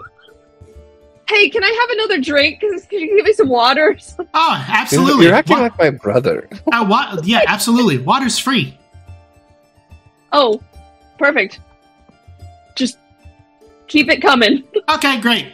[1.29, 2.59] Hey, can I have another drink?
[2.59, 3.97] Can you give me some water?
[4.19, 4.23] Oh,
[4.67, 5.25] You're, absolutely.
[5.25, 6.49] you're acting Wa- like my brother.
[6.73, 7.99] uh, wa- yeah, absolutely.
[7.99, 8.77] Water's free.
[10.37, 10.61] Oh,
[11.17, 11.59] perfect.
[12.75, 12.97] Just
[13.87, 14.63] keep it coming.
[14.89, 15.47] Okay, great.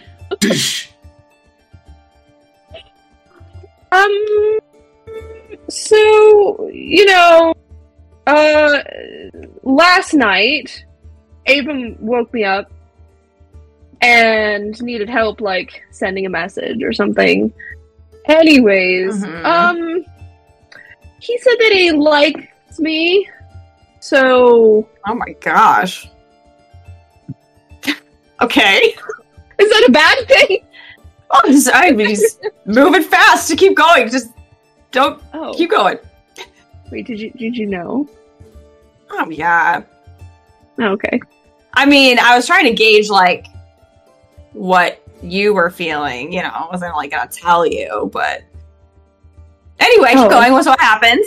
[3.91, 4.58] Um,
[5.70, 7.53] so you know,
[8.26, 8.80] uh,
[9.64, 10.84] last night,
[11.48, 12.72] Abram woke me up
[14.02, 17.53] and needed help, like sending a message or something.
[18.28, 19.45] Anyways, Mhm.
[19.45, 20.06] um,
[21.20, 23.30] he said that he likes me,
[24.02, 26.07] so Oh my gosh.
[28.41, 28.95] okay.
[29.60, 30.65] is that a bad thing?
[31.32, 34.10] Oh, just, I mean, just moving fast to keep going.
[34.10, 34.28] Just
[34.91, 35.98] don't Oh, keep going.
[36.91, 38.10] wait, did you did you know?
[39.11, 39.84] Oh yeah.
[40.80, 41.19] Oh, okay.
[41.73, 43.45] I mean, I was trying to gauge like
[44.52, 46.34] what you were feeling.
[46.34, 48.41] You know, I wasn't like gonna tell you, but
[49.80, 50.23] anyway, Oh.
[50.23, 50.52] keep going.
[50.52, 51.23] What's what happened?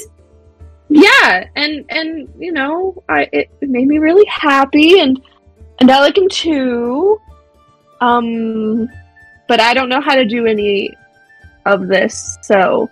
[0.97, 5.21] Yeah and and you know i it, it made me really happy and
[5.81, 7.21] and i like him too.
[8.01, 8.89] Um
[9.49, 10.95] but i don't know how to do any
[11.67, 12.89] of this so.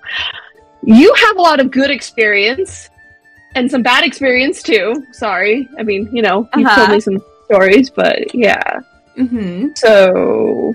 [0.85, 2.91] You have a lot of good experience
[3.55, 5.69] and some bad experience too sorry.
[5.79, 6.77] I mean you know you've Uh-huh.
[6.87, 8.81] told me some stories but yeah.
[9.17, 9.69] Mm-hmm.
[9.77, 10.75] so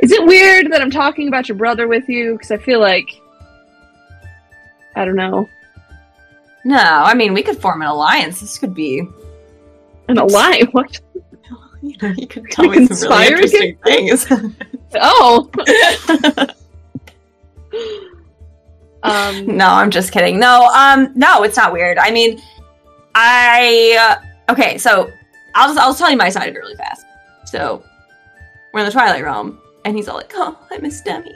[0.00, 2.32] is it weird that i'm talking about your brother with you?
[2.32, 3.08] Because i feel like
[4.96, 5.48] i don't know
[6.64, 8.40] No, I mean we could form an alliance.
[8.40, 9.06] This could be
[10.08, 11.00] an alliance what
[11.82, 14.26] you know, you could tell me some really Conspire interesting things.
[14.96, 15.50] Oh.
[19.02, 19.56] um.
[19.56, 20.38] no, I'm just kidding.
[20.38, 21.98] No, um, no, it's not weird.
[21.98, 22.40] I mean,
[23.12, 24.16] I
[24.48, 24.78] uh, okay.
[24.78, 25.10] So
[25.56, 27.04] I'll just I'll tell you my side of it really fast.
[27.46, 27.82] So
[28.72, 31.34] we're in the Twilight Realm, and he's all like, "Oh, I miss Demi."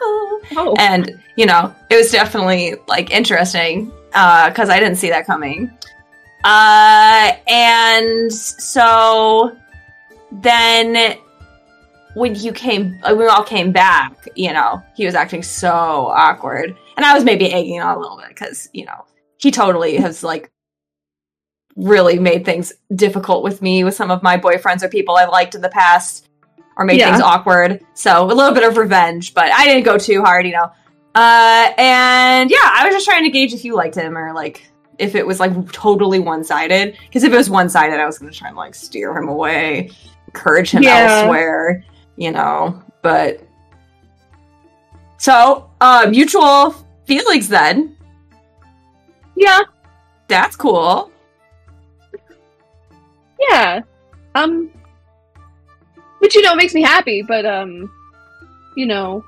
[0.00, 0.42] Oh.
[0.52, 0.76] Oh.
[0.78, 5.70] And you know, it was definitely like interesting because I didn't see that coming.
[6.44, 9.56] Uh, and so
[10.30, 11.16] then
[12.14, 15.70] when you came, uh, when we all came back, you know, he was acting so
[15.70, 19.04] awkward, and I was maybe egging on a little bit because you know
[19.38, 20.50] he totally has like
[21.76, 25.54] really made things difficult with me with some of my boyfriends or people I've liked
[25.56, 26.28] in the past.
[26.76, 27.10] or made Yeah.
[27.12, 27.80] things awkward.
[27.94, 30.72] So a little bit of revenge, but I didn't go too hard, you know.
[31.14, 34.68] Uh, and yeah, I was just trying to gauge if you liked him or like
[34.98, 36.96] if it was like totally one sided.
[37.06, 39.28] Because if it was one sided, I was going to try and like steer him
[39.28, 39.90] away,
[40.26, 41.20] encourage him Yeah.
[41.22, 41.84] elsewhere,
[42.16, 42.82] you know.
[43.02, 43.46] But
[45.18, 46.74] so uh, mutual
[47.06, 47.96] feelings then.
[49.36, 49.60] Yeah,
[50.28, 51.10] That's cool.
[53.50, 53.80] yeah.
[54.36, 54.70] Um,
[56.18, 57.90] which you know makes me happy, but um,
[58.76, 59.24] you know,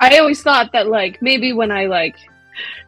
[0.00, 2.16] I always thought that like maybe when I like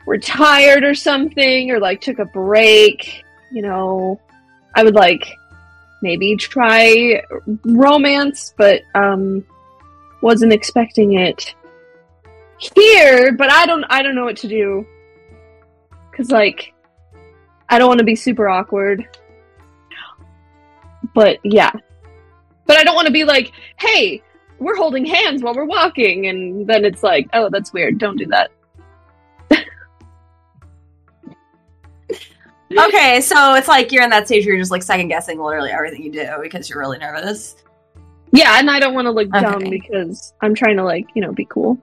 [0.07, 4.21] retired or something, or like took a break, you know,
[4.75, 5.37] I would like
[6.01, 7.23] maybe try
[7.65, 9.45] romance, but um,
[10.23, 11.55] wasn't expecting it
[12.59, 13.33] here.
[13.33, 14.87] But I don't, I don't know what to do
[16.11, 16.73] because like
[17.69, 19.07] I don't want to be super awkward.
[21.15, 21.73] But yeah.
[22.67, 24.23] But I don't want to be like, hey,
[24.63, 26.27] we're holding hands while we're walking.
[26.27, 27.99] And then it's like, oh, that's weird.
[27.99, 28.51] Don't do that.
[32.75, 35.71] Okay, so it's like you're in that stage where you're just like second guessing literally
[35.71, 37.57] everything you do because you're really nervous.
[38.33, 41.33] Yeah, and I don't want to look dumb because I'm trying to, like, you know,
[41.33, 41.79] be cool.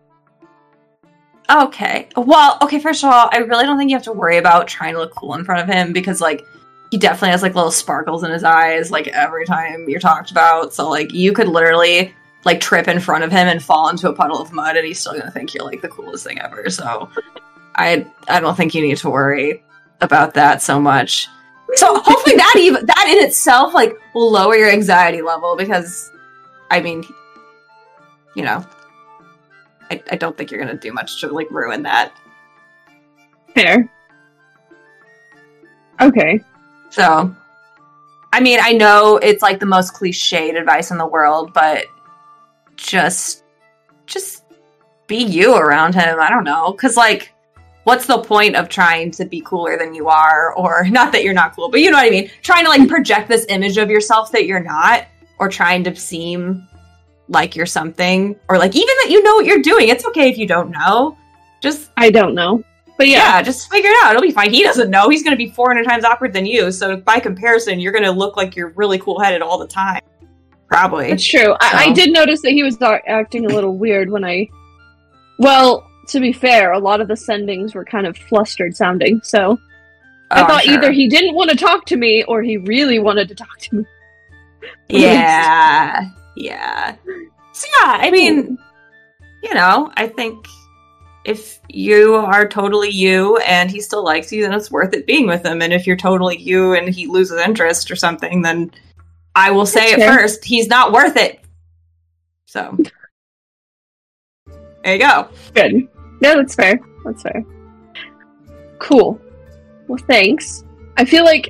[1.49, 2.07] Okay.
[2.15, 4.93] Well, okay, first of all, I really don't think you have to worry about trying
[4.93, 6.43] to look cool in front of him because like
[6.91, 10.73] he definitely has like little sparkles in his eyes like every time you're talked about.
[10.73, 12.13] So like you could literally
[12.45, 14.99] like trip in front of him and fall into a puddle of mud and he's
[14.99, 16.69] still gonna think you're like the coolest thing ever.
[16.69, 17.09] So
[17.75, 19.63] I I don't think you need to worry
[20.01, 21.27] about that so much.
[21.75, 26.11] So hopefully that even that in itself like will lower your anxiety level because
[26.71, 27.03] I mean
[28.35, 28.65] you know
[29.91, 32.13] I, I don't think you're gonna do much to like ruin that.
[33.53, 33.91] Fair.
[36.01, 36.41] Okay.
[36.89, 37.35] So,
[38.31, 41.85] I mean, I know it's like the most cliched advice in the world, but
[42.79, 43.43] just,
[44.05, 44.43] just
[45.07, 46.19] be you around him.
[46.19, 47.33] I don't know, because like,
[47.83, 51.33] what's the point of trying to be cooler than you are, or not that you're
[51.33, 52.31] not cool, but you know what I mean?
[52.41, 55.05] Trying to like project this image of yourself that you're not,
[55.39, 56.67] or trying to seem
[57.27, 59.89] like you're something, or like even that you know what you're doing.
[59.89, 61.17] It's okay if you don't know.
[61.61, 62.63] Just I don't know.
[62.97, 63.37] But yeah.
[63.37, 63.41] yeah.
[63.41, 64.11] just figure it out.
[64.11, 64.51] It'll be fine.
[64.51, 65.07] He doesn't know.
[65.07, 66.69] He's going to be 400 times awkward than you.
[66.69, 70.01] So by comparison, you're going to look like you're really cool headed all the time.
[70.69, 71.09] Probably.
[71.09, 71.53] That's true.
[71.59, 74.47] I, I did notice that he was acting a little weird when I.
[75.39, 79.39] Well, to be fair, a lot of the sendings were kind of flustered sounding, so
[79.39, 79.57] oh,
[80.31, 80.73] I Oh, I'm thought sure.
[80.75, 83.75] either he didn't want to talk to me or he really wanted to talk to
[83.77, 83.85] me.
[84.89, 86.09] Yeah.
[86.35, 86.95] Yeah.
[87.53, 88.57] So yeah, I mean,
[89.43, 90.45] you know, I think
[91.25, 95.27] if you are totally you and he still likes you, then it's worth it being
[95.27, 95.61] with him.
[95.61, 98.71] And if you're totally you and he loses interest or something, then
[99.35, 100.13] I will say That's fair.
[100.19, 101.39] first, he's not worth it.
[102.45, 102.77] So
[104.83, 105.29] there you go.
[105.53, 105.87] Good.
[106.21, 106.79] No, that's fair.
[107.05, 107.45] That's fair.
[108.79, 109.19] Cool.
[109.87, 110.63] Well, thanks.
[110.97, 111.49] I feel like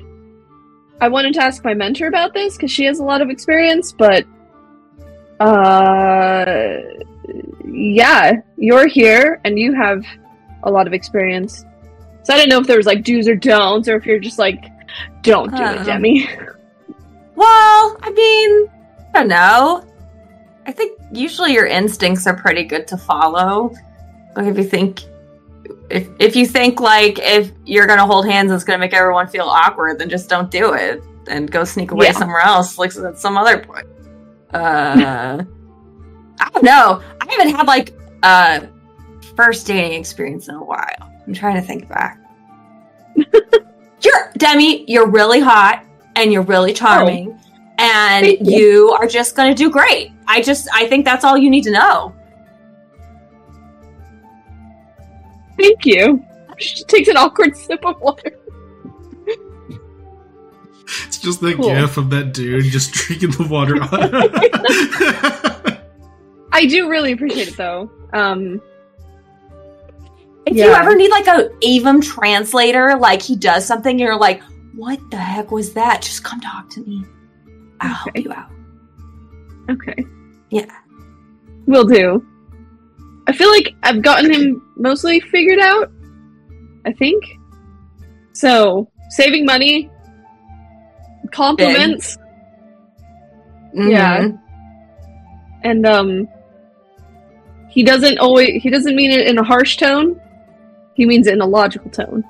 [1.00, 3.92] I wanted to ask my mentor about this because she has a lot of experience,
[3.92, 4.24] but
[5.40, 6.76] uh,
[7.64, 10.04] yeah, you're here and you have
[10.64, 11.64] a lot of experience.
[12.22, 14.38] So I didn't know if there was like do's or don'ts, or if you're just
[14.38, 14.64] like,
[15.22, 16.28] don't do it, Um, Demi.
[17.40, 18.68] Well, I mean,
[19.14, 19.82] I don't know.
[20.66, 23.72] I think usually your instincts are pretty good to follow.
[24.36, 25.04] Like if you think
[25.88, 29.26] if if you think like if you're gonna hold hands and it's gonna make everyone
[29.26, 32.12] feel awkward, then just don't do it and go sneak away Yeah.
[32.12, 33.86] somewhere else, like at some other point.
[34.52, 35.42] Uh,
[36.40, 37.02] I don't know.
[37.22, 38.68] I haven't had like a
[39.34, 41.10] first dating experience in a while.
[41.26, 42.20] I'm trying to think back.
[43.16, 44.84] you're Demi.
[44.92, 45.86] You're really hot
[46.16, 47.38] and you're really charming,
[47.78, 48.38] and you.
[48.42, 50.12] you are just gonna do great.
[50.26, 52.14] I just I think that's all you need to know.
[55.58, 56.24] Thank you.
[56.58, 58.36] She takes an awkward sip of water.
[61.06, 61.68] It's just that Cool.
[61.68, 63.76] gif of that dude just drinking the water.
[66.52, 67.90] I do really appreciate it though.
[68.12, 68.60] Um,
[70.46, 74.42] If you ever need like a Avum translator, like he does something, you're like,
[74.80, 76.02] what the heck was that?
[76.02, 77.04] Just come talk to me.
[77.80, 78.50] I'll help you out.
[79.70, 80.04] okay.
[80.50, 80.66] Yeah.
[81.66, 82.26] Will do.
[83.28, 85.90] I feel like I've gotten him mostly figured out.
[86.84, 87.22] I think.
[88.32, 89.90] So, saving money,
[91.30, 92.16] compliments,
[93.74, 94.20] Yeah.
[94.22, 94.38] Mhm.
[95.62, 96.28] and um
[97.68, 100.20] he doesn't always he doesn't mean it in a harsh tone.
[100.94, 102.24] He means it in a logical tone.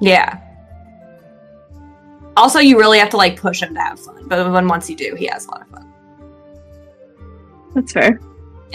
[0.00, 0.40] Yeah.
[2.36, 4.26] Also, you really have to like push him to have fun.
[4.26, 5.92] But when once you do, he has a lot of fun.
[7.74, 8.20] That's fair.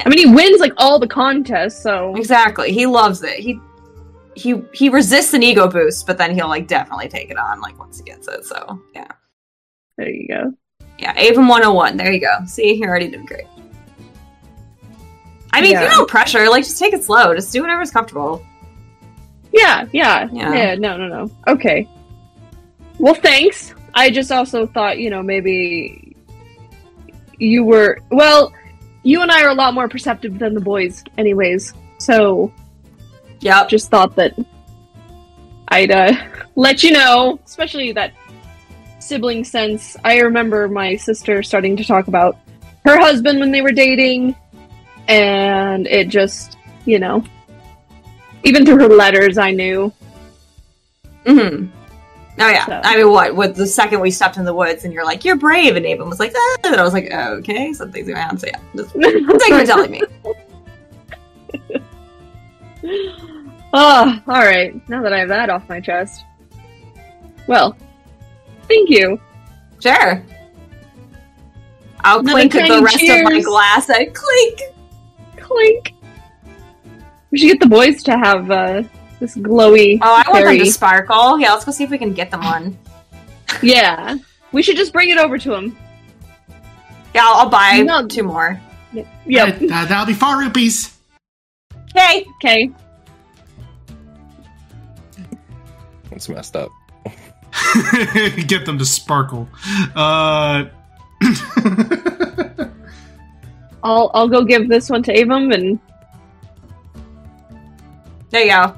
[0.05, 2.71] I mean, he wins like all the contests, so Exactly.
[2.71, 3.39] He loves it.
[3.39, 3.59] He
[4.35, 7.79] he he resists an ego boost, but then he'll like definitely take it on like
[7.79, 8.45] once he gets it.
[8.45, 9.07] So yeah.
[9.97, 10.53] there you go.
[10.99, 11.97] Yeah, Avon 101.
[11.97, 12.45] There you go.
[12.45, 13.45] See, you already did great.
[15.53, 15.87] I mean, Yeah.
[15.89, 16.49] no pressure.
[16.49, 17.33] Like, just take it slow.
[17.35, 18.43] Just do whatever's comfortable.
[19.53, 20.53] Yeah, yeah, Yeah.
[20.53, 21.31] yeah, No, no, no.
[21.47, 21.87] Okay.
[22.99, 23.73] Well, thanks.
[23.93, 26.15] I just also thought, you know, maybe
[27.37, 28.53] you were well.
[29.03, 31.73] You and I are a lot more perceptive than the boys, anyways.
[31.97, 32.51] So
[33.39, 34.35] yeah, just thought that
[35.69, 36.13] I'd uh,
[36.55, 38.13] let you know, especially that
[38.99, 39.95] sibling sense.
[40.03, 42.37] I remember my sister starting to talk about
[42.85, 44.35] her husband when they were dating,
[45.07, 47.23] and it just, you know,
[48.43, 49.93] even through her letters, I knew.
[51.25, 51.67] hmm
[52.39, 52.65] Oh yeah.
[52.65, 53.35] So- I mean, what?
[53.35, 56.07] With the second we stepped in the woods, and you're like, "You're brave," and Avon
[56.09, 58.91] was like, ah, and I was like, oh, "Okay, something's going on." So yeah, just
[58.93, 60.01] thank you for telling me.
[63.73, 64.87] Oh, all right.
[64.89, 66.23] Now that I have that off my chest.
[67.47, 67.75] Well,
[68.67, 69.19] thank you.
[69.81, 70.23] Sure.
[72.03, 74.61] I'll Another clink the rest of my glass I clink.
[75.37, 75.93] Clink.
[77.29, 78.83] We should get the boys to have uh,
[79.19, 79.97] this glowy.
[80.01, 81.39] Oh, I want them to sparkle.
[81.39, 82.77] Yeah, let's go see if we can get them one.
[83.61, 84.17] Yeah,
[84.51, 85.77] we should just bring it over to him.
[87.15, 88.05] Yeah, I'll, I'll buy No.
[88.07, 88.59] two more.
[89.25, 89.61] Yep.
[89.61, 90.97] Uh, that'll be four rupees.
[91.89, 92.25] Okay.
[92.35, 92.69] Okay.
[96.11, 96.69] It's messed up.
[98.47, 99.47] Get them to sparkle.
[99.95, 100.65] Uh,
[103.83, 105.79] I'll I'll go give this one to Avum and
[108.29, 108.75] There you go.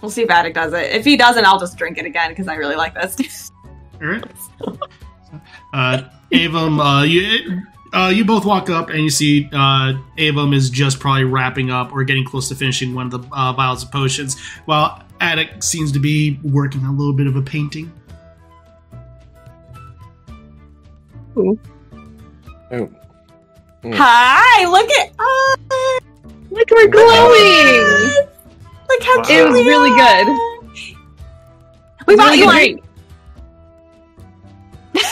[0.00, 0.92] We'll see if Attic does it.
[0.92, 3.50] If he doesn't, I'll just drink it again because I really like this.
[4.00, 4.24] Alright.
[5.72, 6.02] Uh,
[6.32, 7.62] Avum, uh, you,
[7.92, 11.92] uh, you both walk up and you see uh, Avum is just probably wrapping up
[11.92, 15.90] or getting close to finishing one of the uh, vials of potions, while Attic seems
[15.92, 17.92] to be working on a little bit of a painting.
[21.36, 21.58] Oh,
[23.84, 25.12] Hi, look at.
[25.18, 26.00] Oh,
[26.50, 28.27] look, we're glowing.
[28.88, 29.22] Look how Wow.
[29.24, 29.38] cute.
[29.40, 30.24] It was we really are.
[30.24, 30.96] good.
[32.06, 32.56] We bought Really you good one.
[32.56, 32.84] drink.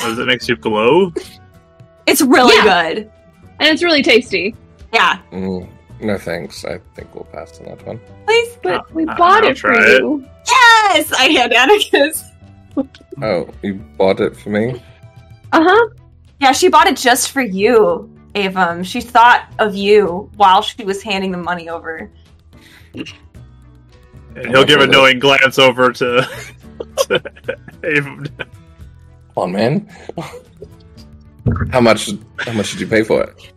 [0.01, 1.13] Does it makes you glow?
[2.07, 2.91] It's really Yeah.
[2.93, 3.11] good.
[3.59, 4.55] and it's really tasty.
[4.93, 5.19] Yeah.
[5.33, 5.67] mm,
[6.01, 6.63] no thanks.
[6.67, 7.99] I think we'll pass on that one.
[8.27, 8.59] Please.
[8.63, 10.01] But we Uh, bought I'll it for it.
[10.03, 10.25] you.
[10.47, 12.23] Yes, I hand Atticus.
[13.23, 14.83] Oh, you bought it for me?
[15.53, 15.89] Uh huh.
[16.39, 18.85] Yeah, she bought it just for you, Avum.
[18.85, 22.11] She thought of you while she was handing the money over.
[24.37, 26.29] And he'll give a knowing glance over to,
[27.09, 27.23] to
[27.85, 28.27] Avon.
[28.27, 28.47] Come
[29.37, 29.89] on, man.
[31.73, 32.11] how much?
[32.39, 33.53] How much did you pay for it?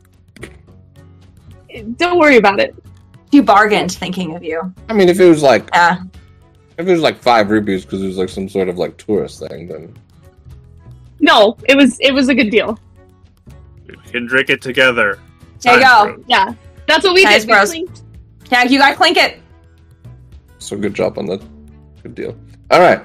[1.98, 2.76] Don't worry about it.
[3.32, 4.74] You bargained thinking of you.
[4.90, 6.02] I mean, if it was like Yeah.
[6.78, 9.40] if it was like five rupees because it was like some sort of like tourist
[9.48, 9.94] thing, then
[11.20, 12.80] No, it was it was a good deal.
[13.88, 15.20] We can drink it together.
[15.62, 16.16] There you go.
[16.16, 16.24] for.
[16.28, 16.54] Yeah,
[16.88, 17.50] that's what we Guys, did.
[17.50, 17.70] We bros.
[17.72, 18.02] clinked.
[18.72, 19.40] You gotta clink it.
[20.70, 21.42] So good job on that.
[22.04, 22.36] Good deal.
[22.70, 23.02] All right.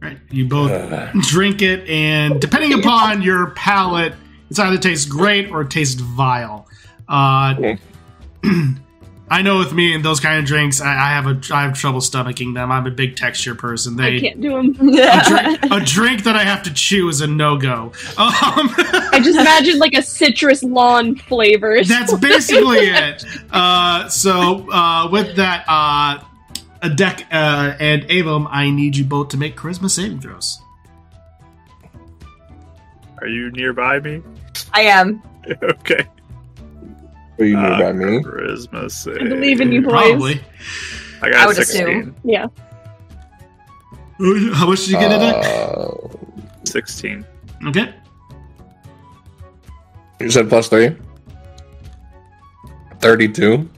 [0.00, 4.14] Right, you both Uh, drink it, and depending upon your palate,
[4.48, 6.66] it's either tastes great or it tastes vile.
[7.06, 7.74] Uh,
[9.32, 11.74] I know with me and those kind of drinks, I, I have a I have
[11.74, 12.72] trouble stomaching them.
[12.72, 13.98] I'm a big texture person.
[14.00, 14.70] I They can't do them.
[14.70, 17.92] a, drink, a drink that I have to chew is a no go.
[18.18, 21.88] Um, I just imagine like a citrus lawn flavors.
[21.88, 23.24] That's basically it.
[23.52, 26.24] Uh, so uh, with that, uh,
[26.82, 30.58] Attic uh, and Avum, I need you both to make charisma saving throws.
[33.18, 34.22] Are you nearby me?
[34.72, 35.22] I am.
[35.62, 36.06] okay.
[37.40, 38.18] Are you Uh, nearby me?
[38.22, 39.16] Charisma save.
[39.20, 39.90] I believe in you, boys.
[39.92, 40.40] Probably.
[41.22, 41.86] I I got would 16.
[41.88, 42.14] assume.
[42.24, 42.46] Yeah.
[44.54, 45.34] How much did you get in it?
[45.34, 46.08] Uh,
[46.64, 47.24] 16.
[47.68, 47.94] Okay.
[50.20, 50.94] you said plus three.
[53.00, 53.68] Thirty-two.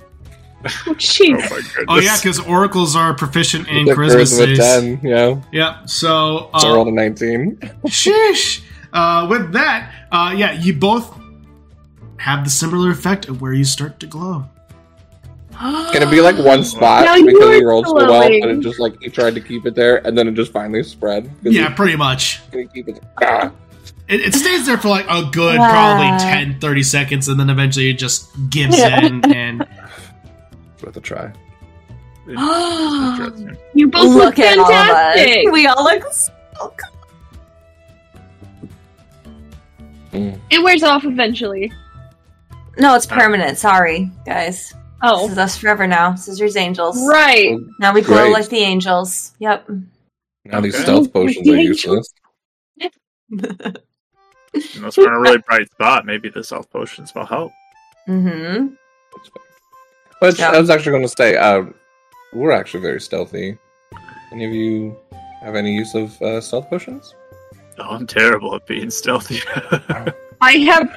[0.64, 1.30] Oh, Oh jeez.
[1.38, 1.84] my goodness.
[1.88, 4.58] Oh yeah, because oracles are proficient in The charisma charisma saves.
[4.58, 5.00] ten.
[5.02, 5.40] Yeah.
[5.52, 5.84] Yeah.
[5.86, 7.56] So, So I uh, rolled a nineteen.
[7.86, 8.62] sheesh.
[8.92, 11.16] Uh, with that, uh, yeah, you both
[12.22, 14.44] have the similar effect of where you start to glow.
[15.58, 18.40] Can it be like one spot Now because he rolled so well, glowing.
[18.40, 20.82] but it just like he tried to keep it there, and then it just finally
[20.82, 21.30] spread.
[21.42, 22.40] Yeah, he- pretty much.
[22.52, 23.02] Keep it?
[23.22, 23.52] Ah.
[24.08, 25.70] It, it stays there for like a good Wow.
[25.70, 29.66] probably 10, 30 seconds, and then eventually it just gives in and
[30.82, 31.32] worth a try.
[33.74, 35.50] You both look, Look at all fantastic.
[35.50, 36.74] We all look so
[40.12, 40.38] good.
[40.50, 41.72] It wears off eventually.
[42.78, 43.58] No, it's permanent.
[43.58, 44.74] Sorry, guys.
[45.02, 46.14] Oh, This is us forever now.
[46.14, 46.96] Scissors angels.
[47.08, 47.56] right.
[47.80, 48.32] Now we glow Great.
[48.32, 49.32] like the angels.
[49.40, 49.68] Yep.
[50.44, 50.82] Now these Okay.
[50.84, 52.08] stealth potions are useless.
[54.76, 57.52] Unless we're in a really bright spot, maybe the self potions will help.
[58.08, 58.68] mm-hmm.
[60.20, 60.50] Which Yeah.
[60.50, 61.64] I was actually going to say, uh,
[62.32, 63.58] we're actually very stealthy.
[64.32, 64.96] Any of you
[65.42, 67.14] have any use of uh, stealth potions?
[67.78, 69.40] Oh, I'm terrible at being stealthy.
[70.40, 70.94] I have.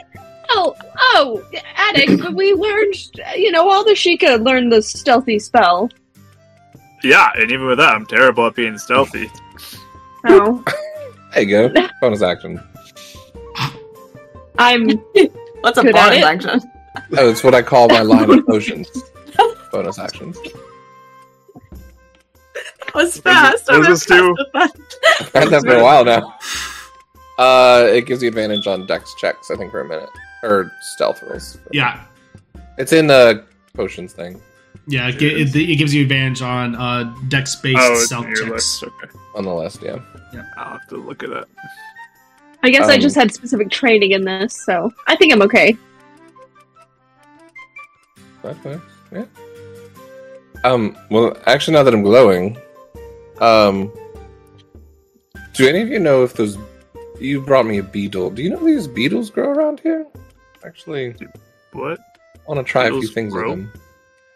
[0.58, 1.43] Oh, oh,
[1.75, 2.95] Attic, but we learned,
[3.35, 5.90] you know, all the Sheikah learned the stealthy spell.
[7.03, 9.30] yeah, and even with that, I'm terrible at being stealthy.
[10.25, 10.64] Oh,
[11.34, 11.88] There you go.
[12.00, 12.61] Bonus action.
[14.58, 14.90] I'm.
[15.61, 16.24] What's a Good at bonus it.
[16.24, 16.72] action?
[17.17, 18.88] Oh, it's what I call my line of potions.
[19.74, 20.38] Bonus actions.
[22.53, 23.69] That was fast.
[23.69, 24.34] I'm What does this do?
[24.53, 24.72] I've
[25.34, 26.38] had that for a while now.
[27.38, 30.09] Uh, it gives you advantage on dex checks, I think, for a minute.
[30.45, 31.57] Or stealth rolls.
[31.74, 32.03] Yeah,
[32.77, 33.43] It's in the
[33.74, 34.41] potions thing
[34.88, 35.07] yeah.
[35.09, 38.41] It, gi- it, it gives you advantage on uh, dex based Oh, stealth checks.
[38.43, 38.83] list.
[38.83, 39.09] Okay.
[39.35, 39.98] on the list, yeah.
[40.33, 41.45] Yeah, I'll have to look at that.
[42.61, 45.75] I guess I Um, just had specific training in this, so I think I'm okay.
[48.43, 49.25] That works, yeah.
[50.64, 52.57] Um, well, actually, now that I'm glowing,
[53.40, 53.91] um,
[55.53, 56.57] do any of you know if those.
[57.19, 58.30] You brought me a beetle.
[58.30, 60.06] Do you know these beetles grow around here?
[60.66, 61.16] Actually,
[61.74, 62.00] What?
[62.00, 63.52] I want to try a few things grow?
[63.52, 63.74] with them.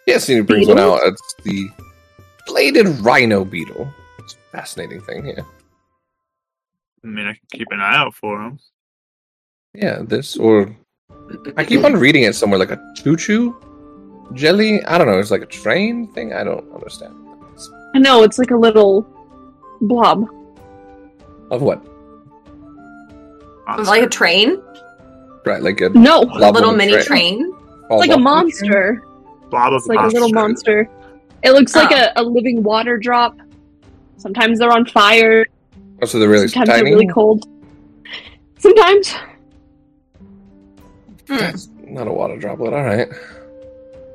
[0.05, 0.99] Yes, he brings one out.
[1.03, 1.69] It's the
[2.47, 3.91] bladed rhino beetle.
[4.19, 5.43] It's a fascinating thing, yeah.
[7.03, 8.59] I mean, I can keep an eye out for them.
[9.73, 10.75] Yeah, this, or.
[11.57, 13.53] I keep on reading it somewhere like a Chuchu
[14.33, 14.83] jelly.
[14.85, 15.19] I don't know.
[15.19, 16.33] It's like a train thing.
[16.33, 17.13] I don't understand.
[17.93, 19.03] I know it's like a little
[19.81, 20.25] blob.
[21.51, 21.85] Of what?
[23.85, 24.61] Like a train?
[25.45, 27.05] Right, like a No, A Blob little mini train.
[27.05, 27.53] train?
[27.87, 29.01] Fall like a monster.
[29.49, 30.83] blob of It's like a little monster.
[30.83, 30.89] monster.
[31.43, 32.07] It looks like Oh.
[32.17, 33.35] a, a living water drop.
[34.17, 35.45] Sometimes they're on fire.
[36.01, 36.89] Oh, so they're really Sometimes tiny.
[36.91, 37.45] they're really cold.
[38.57, 39.11] Sometimes.
[41.27, 41.37] Hmm.
[41.37, 42.73] That's not a water droplet.
[42.73, 43.07] All right.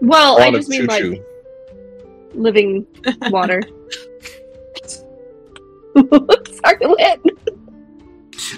[0.00, 1.10] Well, I just mean choo-choo.
[1.12, 1.22] like
[2.34, 2.86] living
[3.30, 3.62] water.
[6.52, 7.20] Scarlet.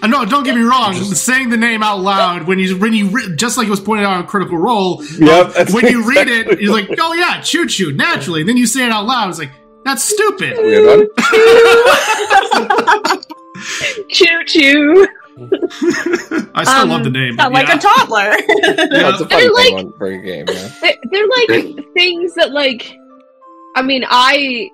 [0.02, 0.94] Uh, no, don't get me wrong.
[0.94, 4.04] saying the name out loud when you when you re- just like it was pointed
[4.06, 5.02] out on Critical Role.
[5.18, 8.42] Yep, that's when you read it, you're like, oh yeah, choo choo, naturally.
[8.42, 9.30] then you say it out loud.
[9.30, 9.50] It's like
[9.84, 10.56] that's stupid.
[14.08, 15.06] Choo choo.
[16.54, 17.36] I still Um, love the name.
[17.36, 17.76] Sound but like yeah.
[17.76, 18.30] a toddler.
[18.96, 20.46] Yeah, it's a funny They're thing like- on, for a game.
[20.48, 21.48] Yeah, They're, they're like
[21.94, 22.96] things that like.
[23.74, 24.70] I mean, I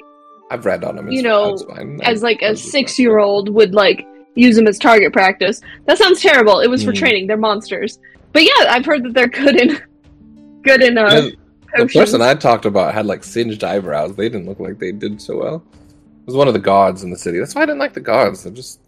[0.50, 1.08] I've read on them.
[1.08, 1.64] It's, You know, it's
[2.04, 5.60] as like a six year old would like use them as target practice.
[5.86, 6.60] That sounds terrible.
[6.60, 6.96] It was for Mm.
[6.96, 7.26] training.
[7.26, 7.98] They're monsters.
[8.32, 9.78] But yeah, I've heard that they're good in
[10.62, 11.28] good in uh,
[11.76, 14.14] the person I talked about had like singed eyebrows.
[14.16, 15.62] They didn't look like they did so well.
[16.20, 17.38] It was one of the gods in the city.
[17.38, 18.44] That's why I didn't like the gods.
[18.44, 18.80] They're just.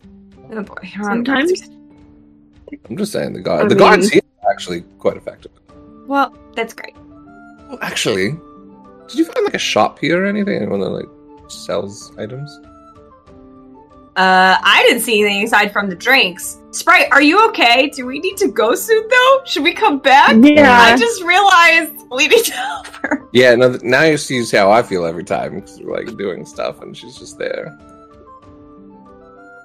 [0.52, 0.74] Oh boy.
[1.02, 1.62] Sometimes.
[2.88, 3.64] I'm just saying the gods.
[3.64, 5.52] I the mean- gods here are actually quite effective.
[6.06, 6.94] Well, that's great.
[7.70, 8.32] Oh, actually,
[9.08, 10.54] did you find like a shop here or anything?
[10.56, 11.08] Anyone that like
[11.50, 12.60] sells items?
[14.16, 16.58] Uh, I didn't see anything aside from the drinks.
[16.70, 17.88] Sprite, are you okay?
[17.90, 19.40] Do we need to go soon, though?
[19.44, 20.36] Should we come back?
[20.40, 20.70] Yeah.
[20.80, 23.28] I just realized we need to help her.
[23.32, 26.80] Yeah, now, now you see how I feel every time because we're like doing stuff
[26.82, 27.76] and she's just there.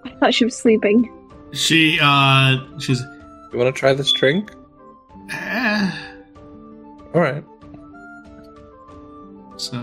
[0.05, 1.11] I thought she was sleeping.
[1.51, 3.01] She uh she's
[3.51, 4.51] You want to try this drink?
[5.31, 5.91] eh.
[7.13, 7.43] All right.
[9.57, 9.77] so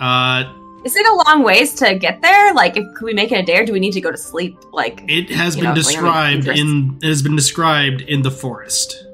[0.00, 0.44] uh
[0.86, 2.54] Is it a long ways to get there?
[2.54, 4.16] Like, if, could we make it a day, or do we need to go to
[4.16, 4.56] sleep?
[4.72, 9.04] Like, it has been know, like, described in it has been described in the forest.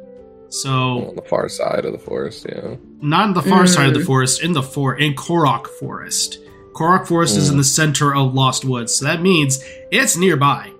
[0.50, 2.76] So On the far side of the forest, yeah.
[3.00, 4.06] not on the far side of the Mm.
[4.06, 6.40] forest, in the for in Korok Forest.
[6.74, 10.70] Korok Forest is in the center of Lost Woods, so that means it's nearby.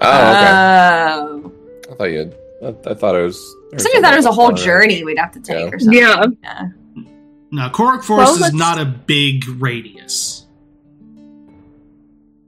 [0.00, 0.50] Oh, okay.
[0.50, 1.52] oh.
[1.90, 2.18] I thought you.
[2.18, 3.54] Had, I, I thought it was.
[3.70, 5.70] For I thought it was a whole journey we'd have to take Yeah.
[5.74, 5.98] or something.
[5.98, 6.24] Yeah.
[6.42, 6.68] Yeah.
[7.50, 10.46] Now, Korok Forest is not a big radius.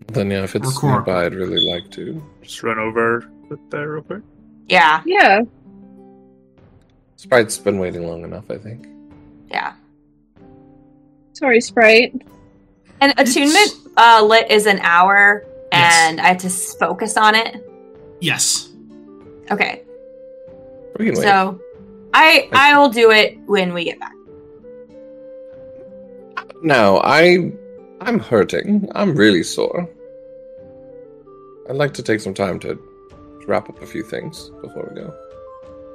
[0.09, 2.23] Then yeah, if it's nearby, I'd really like to.
[2.43, 4.23] Just run over with that real quick.
[4.69, 5.03] Yeah.
[5.07, 5.43] Yeah.
[7.17, 8.89] Sprite's been waiting long enough, I think.
[9.51, 9.75] Yeah.
[11.33, 12.23] Sorry, Sprite.
[13.01, 16.09] And attunement uh, lit is an hour, Yes.
[16.09, 17.65] and I have to focus on it.
[18.21, 18.69] Yes.
[19.51, 19.83] Okay.
[20.99, 21.23] We can wait.
[21.23, 21.61] So,
[22.13, 24.13] I I will do it when we get back.
[26.63, 27.53] No, I.
[28.03, 28.89] I'm hurting.
[28.95, 29.89] I'm really sore.
[31.69, 32.79] I'd like to take some time to
[33.47, 35.15] wrap up a few things before we go.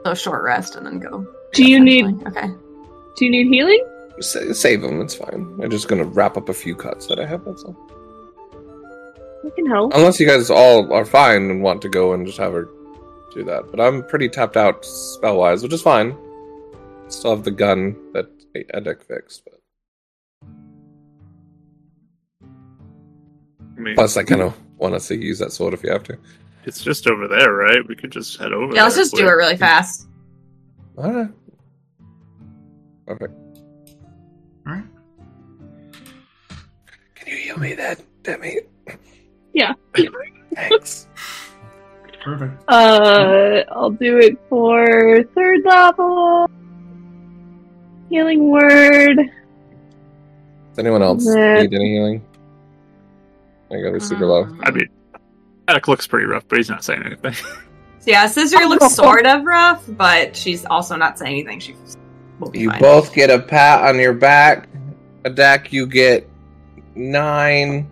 [0.05, 1.25] So short rest and then go.
[1.53, 2.47] Do you need Okay.
[3.15, 3.83] do you need healing?
[4.19, 5.59] Sa- save them, it's fine.
[5.61, 7.75] I'm just gonna wrap up a few cuts that I have, that's all.
[9.45, 9.93] I can help.
[9.93, 12.69] Unless you guys all are fine and want to go and just have her
[13.33, 13.69] do that.
[13.71, 16.15] But I'm pretty tapped out spell wise, which is fine.
[17.07, 19.59] Still have the gun that Adek fixed, but
[23.85, 26.17] mean, plus I kind of want us to use that sword if you have to.
[26.65, 27.87] it's just over there, right?
[27.87, 28.73] We could just head over.
[28.75, 30.07] Yeah, let's there just do it really fast.
[30.97, 31.29] Alright.
[33.05, 33.33] Perfect.
[34.67, 34.83] All right.
[37.15, 38.57] Can you heal me that, Demi?
[39.53, 39.73] Yeah.
[40.55, 41.07] Thanks.
[42.23, 42.63] Perfect.
[42.67, 46.49] Uh, I'll do it for third level.
[48.09, 49.17] Healing word.
[49.17, 51.61] Does anyone else Nah.
[51.61, 52.25] need any healing?
[53.71, 54.47] I gotta be super low.
[54.63, 54.87] I mean,
[55.67, 57.33] Attic looks pretty rough, but he's not saying anything.
[58.07, 61.59] Yeah, Scissory looks sort of rough, but she's also not saying anything.
[61.59, 61.75] She
[62.39, 62.79] will be You fine.
[62.79, 64.69] both get a pat on your back.
[65.23, 66.29] Adek, you get
[66.93, 67.89] nine.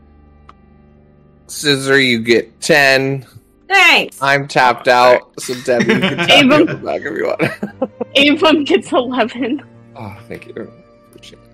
[1.48, 3.26] Scissor, you get ten.
[3.68, 4.22] Thanks.
[4.22, 7.92] I'm tapped out, so Debbie, you can tap me on the back if you want.
[8.16, 9.64] Avon gets 11.
[9.96, 10.72] oh, thank you.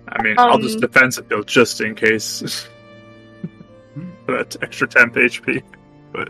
[0.08, 2.68] I mean, I'll Um, just defensive build just in case.
[4.36, 5.62] that extra temp HP.
[6.12, 6.28] But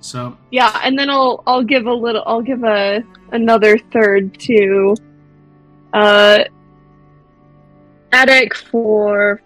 [0.00, 4.94] So Yeah, and then I'll I'll give a little I'll give a another third to
[5.92, 6.38] uh
[8.12, 9.40] Attic for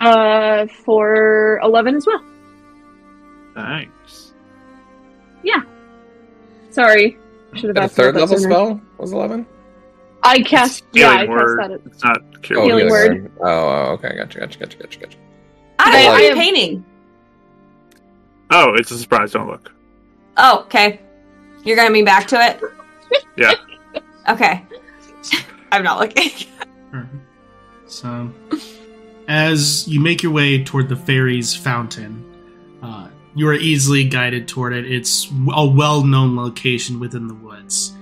[0.00, 2.22] uh for 11 as well.
[3.54, 4.34] Thanks.
[5.42, 5.62] Yeah.
[6.70, 7.16] Sorry.
[7.54, 8.50] Should have And a third level sooner.
[8.50, 9.46] spell was 11?
[10.24, 11.58] I cast yeah, I Healing cast word.
[11.60, 11.70] that.
[11.72, 12.58] At, It's not cure.
[12.60, 12.90] Oh, Healing healing
[13.22, 13.32] word.
[13.40, 14.16] Oh, oh, okay.
[14.16, 15.18] Gotcha, gotcha, gotcha, gotcha, gotcha.
[15.78, 16.84] Attic, I- what are I you have- painting?
[18.50, 19.32] Oh, it's a surprise.
[19.32, 19.72] Don't look.
[20.36, 21.00] Oh, okay.
[21.64, 22.60] You're gonna be back to it.
[23.36, 23.52] Yeah.
[24.26, 24.64] Okay.
[25.70, 26.30] I'm not looking.
[26.90, 27.14] Perfect.
[27.86, 28.30] So,
[29.28, 32.24] as you make your way toward the fairy's fountain,
[32.82, 34.90] uh, you are easily guided toward it.
[34.90, 37.92] It's a well-known location within the woods.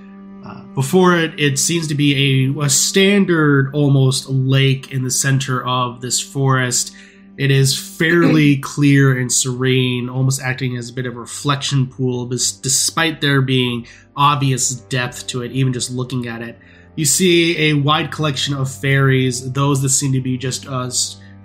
[0.45, 5.65] Uh, before it, it seems to be a, a standard, almost lake in the center
[5.67, 6.95] of this forest.
[7.39, 12.27] It is fairly clear and serene, almost acting as a bit of a reflection pool,
[12.27, 16.59] despite there being obvious depth to it, even just looking at it.
[16.97, 20.91] You see a wide collection of fairies, those that seem to be just uh,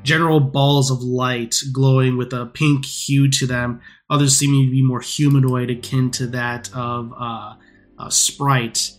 [0.04, 3.82] general balls of light glowing with a pink hue to them.
[4.10, 7.56] Others seeming to be more humanoid, akin to that of uh,
[8.00, 8.92] a sprite.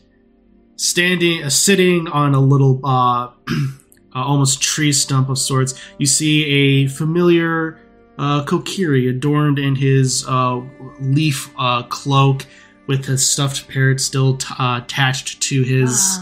[0.76, 3.68] Standing, uh, sitting on a little, uh, uh,
[4.14, 7.80] almost tree stump of sorts, you see a familiar
[8.18, 10.60] uh, Kokiri adorned in his uh,
[11.00, 12.46] leaf uh, cloak
[12.86, 16.18] with a stuffed parrot still t- uh, attached to his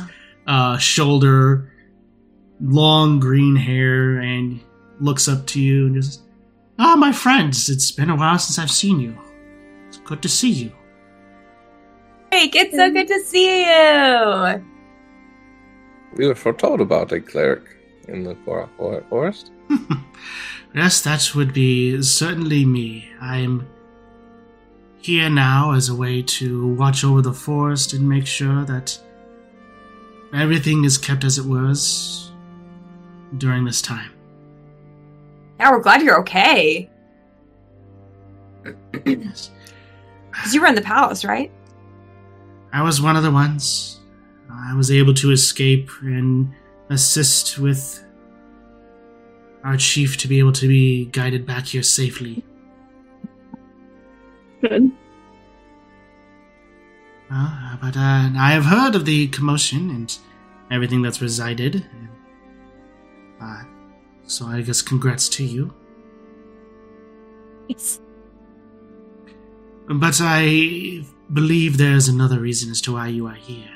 [0.49, 0.75] Ah.
[0.75, 1.73] uh, shoulder,
[2.61, 4.61] long green hair, and
[5.01, 6.23] looks up to you and just,
[6.79, 9.17] Ah, my friends, it's been a while since I've seen you.
[9.89, 10.73] It's good to see you.
[12.37, 14.63] Hey, it's so good to see you.
[16.17, 17.63] We were foretold about a cleric
[18.09, 19.53] in the for- for- forest.
[20.75, 23.09] yes, that would be certainly me.
[23.23, 23.67] I'm
[24.99, 28.99] here now as a way to watch over the forest and make sure that
[30.35, 32.33] everything is kept as it was
[33.39, 34.13] during this time.
[35.59, 36.91] Yeah, we're glad you're okay.
[39.07, 39.51] Yes.
[40.31, 41.51] Because you were in the palace, right?
[42.77, 44.01] I was one of the ones.
[44.53, 46.53] I was able to escape and
[46.91, 48.05] assist with
[49.65, 52.45] our chief to be able to be guided back here safely.
[54.61, 54.93] Good.
[57.31, 60.19] Uh, but uh, I have heard of the commotion and
[60.71, 61.83] everything that's resided.
[63.41, 63.63] Uh,
[64.27, 65.73] so I guess congrats to you.
[67.69, 68.01] Yes.
[69.89, 73.71] But I believe there's another reason as to why you are here.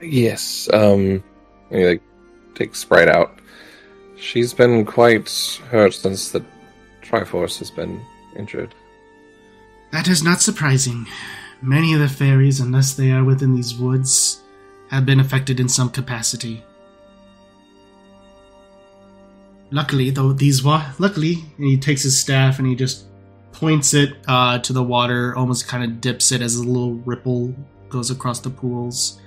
[0.00, 0.68] Yes.
[0.72, 1.22] Um,
[1.70, 2.02] he like
[2.54, 3.38] takes Sprite out.
[4.16, 5.28] She's been quite
[5.70, 6.44] hurt since the
[7.02, 8.00] Triforce has been
[8.36, 8.74] injured.
[9.92, 11.06] That is not surprising.
[11.62, 14.42] Many of the fairies, unless they are within these woods,
[14.90, 16.62] have been affected in some capacity.
[19.70, 23.04] Luckily, though, these wa- luckily, and he takes his staff and he just
[23.52, 27.54] points it uh, to the water, almost kind of dips it as a little ripple
[27.88, 29.20] goes across the pools.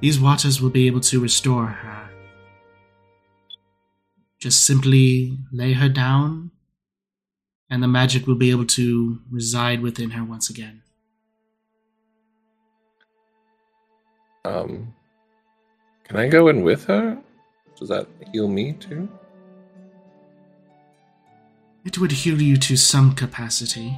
[0.00, 2.10] These waters will be able to restore her.
[4.38, 6.50] just simply lay her down,
[7.70, 10.82] and the magic will be able to reside within her once again.
[14.44, 14.94] Um,
[16.04, 17.18] can I go in with her?
[17.76, 19.08] Does that heal me too?
[21.86, 23.96] It would heal you to some capacity,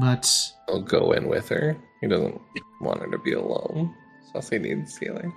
[0.00, 0.28] but
[0.68, 1.76] I'll go in with her.
[2.00, 2.40] He doesn't
[2.80, 3.94] want her to be alone.
[4.32, 5.32] Saucy needs healing.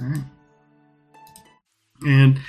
[0.00, 0.24] Alright.
[2.02, 2.40] And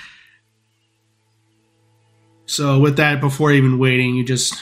[2.46, 4.56] so, with that, before even waiting, you just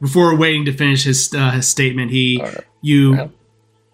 [0.00, 2.64] before waiting to finish his uh, his statement, he Alright.
[2.80, 3.28] you Yeah.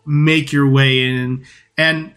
[0.07, 1.45] make your way in,
[1.77, 2.15] and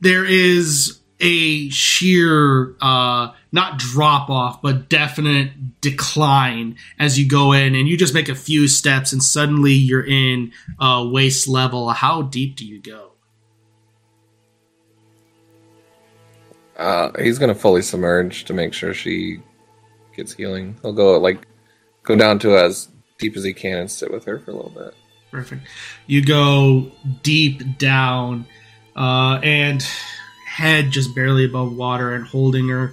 [0.00, 7.74] there is a sheer uh not drop off but definite decline as you go in
[7.74, 12.22] and you just make a few steps and suddenly you're in uh waist level how
[12.22, 13.10] deep do you go
[16.80, 19.42] Uh, he's gonna fully submerge to make sure she
[20.16, 20.78] gets healing.
[20.80, 21.46] He'll go like
[22.04, 24.70] go down to as deep as he can and sit with her for a little
[24.70, 24.94] bit.
[25.30, 25.66] Perfect.
[26.06, 26.90] You go
[27.22, 28.46] deep down,
[28.96, 29.86] uh, and
[30.60, 32.92] head just barely above water, and holding her,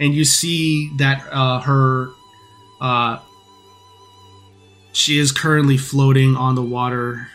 [0.00, 2.10] and you see that uh, her,
[2.80, 3.18] uh,
[4.92, 7.28] she is currently floating on the water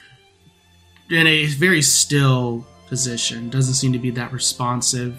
[1.10, 3.50] in a very still position.
[3.50, 5.18] Doesn't seem to be that responsive.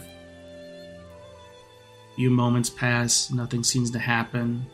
[2.16, 4.66] Few moments pass, nothing seems to happen.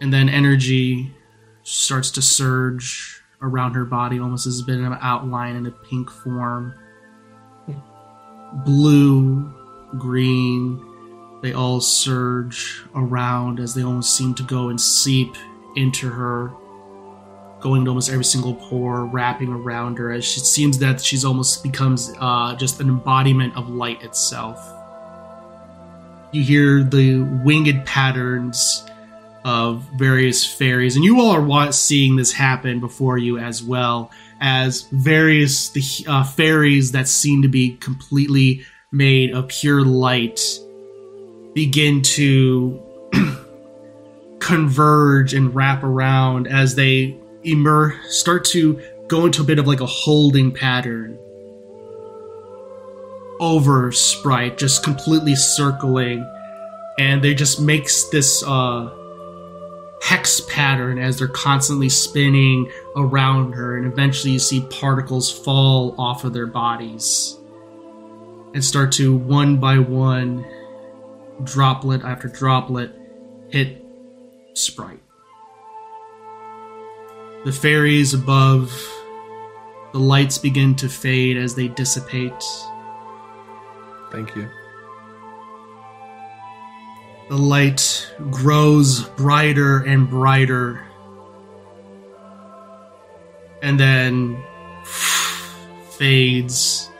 [0.00, 1.12] and then energy
[1.62, 6.74] starts to surge around her body, almost as been an outline in a pink form.
[8.64, 9.52] Blue,
[9.98, 10.84] green,
[11.42, 15.36] they all surge around as they almost seem to go and seep
[15.76, 16.50] into her,
[17.60, 20.10] going to almost every single pore, wrapping around her.
[20.10, 24.58] As it seems that she's almost becomes uh, just an embodiment of light itself.
[26.32, 28.87] You hear the winged patterns
[29.48, 34.10] of various fairies, and you all are seeing this happen before you as well
[34.42, 38.62] as various the uh, fairies that seem to be completely
[38.92, 40.38] made of pure light
[41.54, 42.78] begin to
[44.38, 48.78] converge and wrap around as they immer start to
[49.08, 51.18] go into a bit of like a holding pattern
[53.40, 56.30] over sprite just completely circling.
[56.98, 58.97] And they just makes this uh
[60.02, 66.24] hex pattern as they're constantly spinning around her, and eventually you see particles fall off
[66.24, 67.36] of their bodies
[68.54, 70.44] and start to one by one,
[71.44, 72.94] droplet after droplet,
[73.50, 73.84] hit
[74.54, 75.02] Sprite.
[77.44, 78.70] The fairies above,
[79.92, 82.42] the lights begin to fade as they dissipate.
[84.10, 84.48] Thank you.
[87.28, 90.82] The light grows brighter and brighter.
[93.62, 94.42] And then
[95.90, 96.90] fades.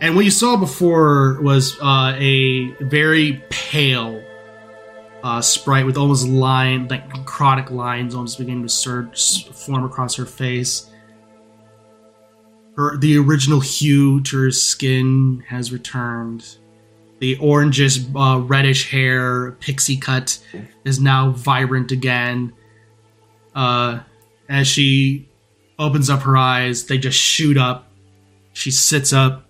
[0.00, 4.24] And what you saw before was uh, a very pale
[5.22, 10.26] uh, sprite with almost line, like necrotic lines, almost beginning to surge, form across her
[10.26, 10.90] face.
[12.76, 16.56] Her, the original hue to her skin has returned
[17.22, 20.44] the orangish uh, reddish hair pixie cut
[20.84, 22.52] is now vibrant again
[23.54, 24.00] uh,
[24.48, 25.28] as she
[25.78, 27.86] opens up her eyes they just shoot up
[28.52, 29.48] she sits up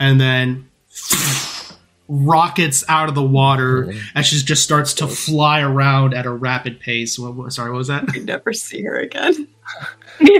[0.00, 0.66] and then
[2.08, 6.80] rockets out of the water as she just starts to fly around at a rapid
[6.80, 9.48] pace what, what- sorry what was that We never see her again.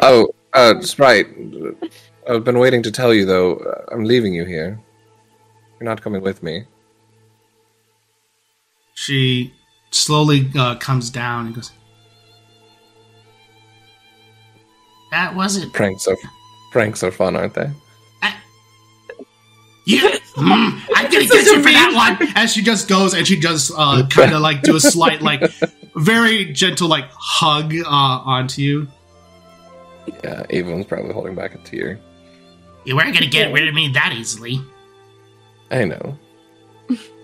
[0.02, 1.26] Oh, uh, Sprite.
[2.28, 3.56] I've been waiting to tell you though.
[3.56, 4.80] uh, I'm leaving you here.
[5.82, 6.62] You're not coming with me.
[8.94, 9.52] she
[9.90, 11.72] slowly uh, comes down and goes
[15.10, 16.16] that wasn't Pranks are
[16.70, 17.68] pranks are fun, aren't they?
[19.84, 20.02] Yeah,
[20.36, 22.28] mm, I'm gonna get you for that one.
[22.36, 25.42] As she just goes and she just uh, kind of like do a slight, like
[25.96, 28.86] very gentle, like hug uh, onto you.
[30.22, 31.98] Yeah, Avon's probably holding back a tear.
[32.84, 34.62] You weren't gonna get rid of me that easily,
[35.72, 36.18] I know.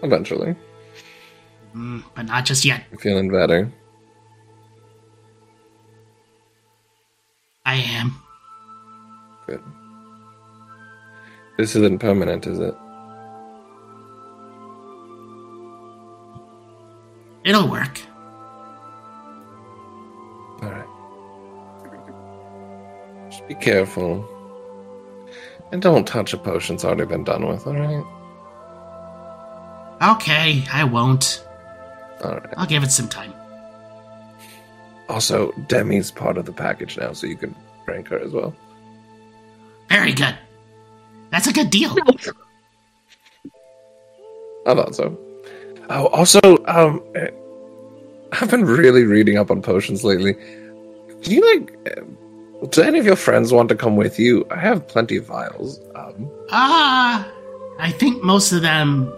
[0.03, 0.57] Eventually,
[1.75, 2.85] mm, but not just yet.
[2.91, 3.71] I'm feeling better.
[7.67, 8.15] I am.
[9.47, 9.63] Good.
[11.59, 12.75] This isn't permanent, is it?
[17.45, 18.01] It'll work.
[20.63, 20.89] All right.
[23.31, 24.27] Just be careful.
[25.73, 28.05] And don't touch a potion that's already been done with, alright?
[30.03, 31.45] Okay, I won't.
[32.23, 33.33] I'll give it some time.
[35.09, 37.55] Also, Demi's part of the package now, so you can
[37.87, 38.55] rank her as well.
[39.89, 40.37] Very good.
[41.31, 41.95] That's a good deal.
[44.67, 45.19] I thought so.
[45.91, 47.03] Oh, also, um,
[48.33, 50.35] I've been really reading up on potions lately.
[51.23, 51.75] Do you like?
[51.87, 52.03] eh,
[52.71, 54.47] Do any of your friends want to come with you?
[54.51, 55.81] I have plenty of vials.
[55.95, 57.27] Um, Ah,
[57.79, 59.11] I think most of them.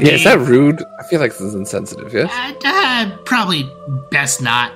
[0.00, 0.82] Yeah, is that rude?
[0.98, 2.12] I feel like this is insensitive.
[2.12, 3.70] Yes, Uh, uh, probably
[4.10, 4.72] best not.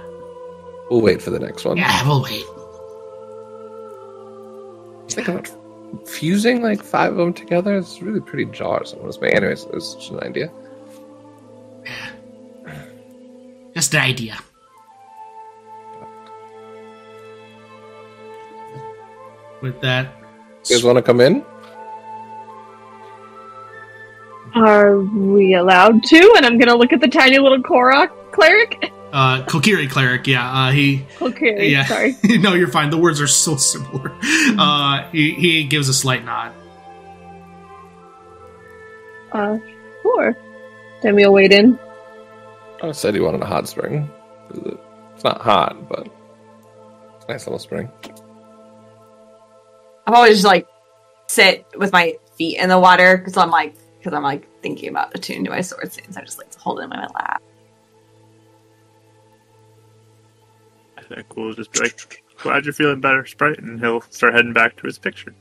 [0.91, 1.77] we'll wait for the next one.
[1.77, 2.45] Yeah, we'll wait.
[5.05, 7.77] Was thinking about fusing like five of them together.
[7.77, 8.95] It's really pretty jars.
[8.95, 10.51] Almost, but anyways, it was just an idea.
[13.75, 14.37] Just an idea.
[19.63, 20.09] With that,
[20.69, 21.45] You guys want to come in?
[24.55, 26.35] Are we allowed to?
[26.37, 28.93] And I'm gonna look at the tiny little Korok cleric.
[29.13, 32.17] uh, Kokiri cleric, yeah, uh, he, Kokiri, yeah, sorry.
[32.39, 32.91] no, you're fine.
[32.91, 34.13] The words are so similar.
[34.59, 36.53] Uh, he, he gives a slight nod.
[39.33, 39.59] Uh,
[40.03, 40.37] sure.
[41.03, 41.79] Then we'll wait in.
[42.83, 44.11] I said you wanted a hot spring.
[45.15, 46.09] It's not hot, but
[47.17, 47.89] it's a nice little spring.
[50.07, 50.67] I've always just like
[51.29, 55.15] sit with my feet in the water because I'm like because I'm like thinking about
[55.15, 56.17] attuned to my sword stance.
[56.17, 57.41] I just like to hold it in my lap.
[60.99, 64.53] I think we'll just be like, glad you're feeling better, Sprite, and he'll start heading
[64.53, 65.35] back to his picture.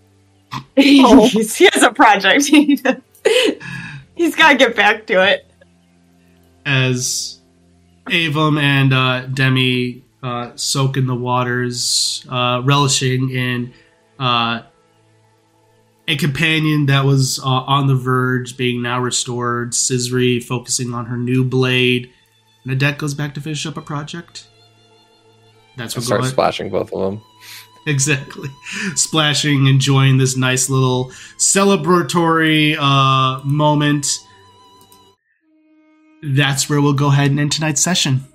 [0.77, 1.27] Oh.
[1.27, 2.45] He has a project.
[4.15, 5.45] He's got to get back to it.
[6.65, 7.40] as
[8.07, 13.73] Avum and uh, Demi uh, soak in the waters, uh, relishing in
[14.19, 14.64] uh,
[16.11, 19.72] a companion that was uh, on the verge, being now restored.
[19.72, 22.11] Sisri focusing on her new blade.
[22.65, 24.48] And Nadette goes back to finish up a project.
[25.77, 27.22] That's I what start going splashing both of them.
[27.88, 28.49] exactly
[28.95, 31.06] splashing, enjoying this nice little
[31.38, 34.19] celebratory uh, moment.
[36.22, 38.25] That's where we'll go ahead and end tonight's session.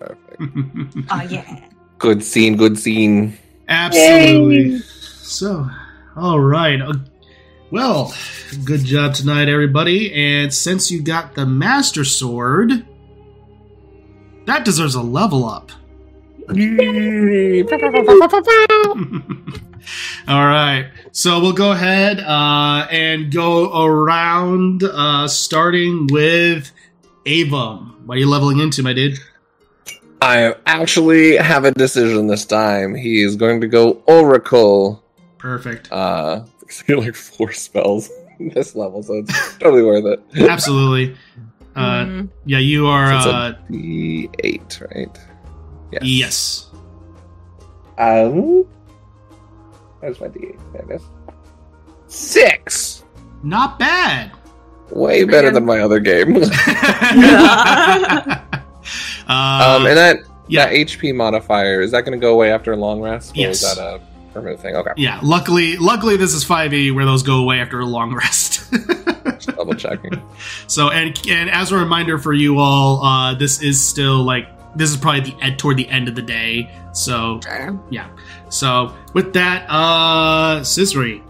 [0.00, 0.20] Perfect.
[1.10, 1.68] Oh yeah.
[1.98, 3.38] Good scene, good scene.
[3.68, 4.72] Absolutely.
[4.72, 4.78] Yay.
[4.78, 5.70] So,
[6.16, 6.80] all right.
[6.80, 6.94] Uh,
[7.70, 8.14] well,
[8.64, 10.12] good job tonight, everybody.
[10.14, 12.86] And since you got the Master Sword,
[14.46, 15.72] that deserves a level up.
[20.28, 20.90] All right.
[21.12, 26.70] So we'll go ahead uh, and go around, uh, starting with
[27.24, 28.04] Avum.
[28.06, 29.18] What are you leveling into, my dude?
[30.20, 32.94] I actually have a decision this time.
[32.94, 35.03] He is going to go Oracle.
[35.44, 35.92] Perfect.
[35.92, 38.08] Uh, it's like four spells
[38.40, 40.20] this level, so it's totally worth it.
[40.48, 41.14] Absolutely.
[41.76, 42.28] Uh, Mm.
[42.46, 43.08] yeah, you are.
[43.08, 45.18] So it's Uh, a D8, right?
[46.02, 46.66] yes.
[47.98, 48.64] Um,
[50.00, 50.58] where's my D8?
[50.72, 51.02] There it is.
[52.06, 53.04] Six.
[53.42, 54.32] Not bad.
[54.92, 56.36] Way better than my other game.
[56.36, 56.46] uh,
[59.28, 60.66] um, and that yeah.
[60.66, 63.32] that HP modifier is that going to go away after a long rest?
[63.36, 63.62] Or Yes.
[63.62, 64.00] is that a
[64.34, 64.74] permanent thing?
[64.76, 68.70] Okay, yeah, luckily, luckily, this is 5e where those go away after a long rest.
[69.24, 70.20] just double checking.
[70.66, 74.90] so, and and as a reminder for you all, uh, this is still like this
[74.90, 76.70] is probably the ed toward the end of the day.
[76.92, 77.80] So, Sure.
[78.50, 81.20] so with that, uh, Sisri.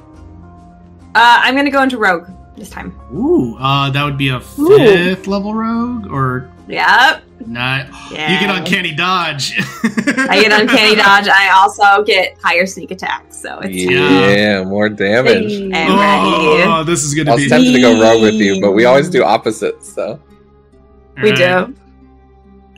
[1.15, 2.27] Uh, I'm gonna go into rogue
[2.57, 2.99] this time.
[3.13, 7.23] Ooh, uh, that would be a fifth level rogue or Yep.
[7.47, 7.87] not?
[8.11, 8.33] Yeah.
[8.33, 9.55] You get uncanny dodge.
[9.85, 11.29] I get uncanny dodge.
[11.29, 13.27] I also get higher sneak attack.
[13.35, 15.53] So it's Yeah, more damage.
[15.53, 16.63] I'm ready.
[16.63, 17.49] Oh, this is gonna I was be.
[17.51, 19.93] tempted to go rogue with you, but we always do opposites.
[19.93, 20.19] So
[21.23, 21.67] We Alright.
[21.69, 21.75] do.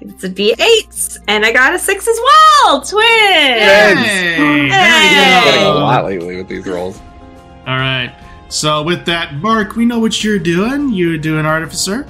[0.02, 2.80] It's a D8, and I got a six as well.
[2.82, 3.04] Twins.
[3.04, 4.68] Hey, Hey.
[4.68, 7.00] there getting a lot lately with these rolls.
[7.66, 8.14] All right.
[8.48, 10.90] So with that, Mark, we know what you're doing.
[10.92, 12.06] You're doing artificer.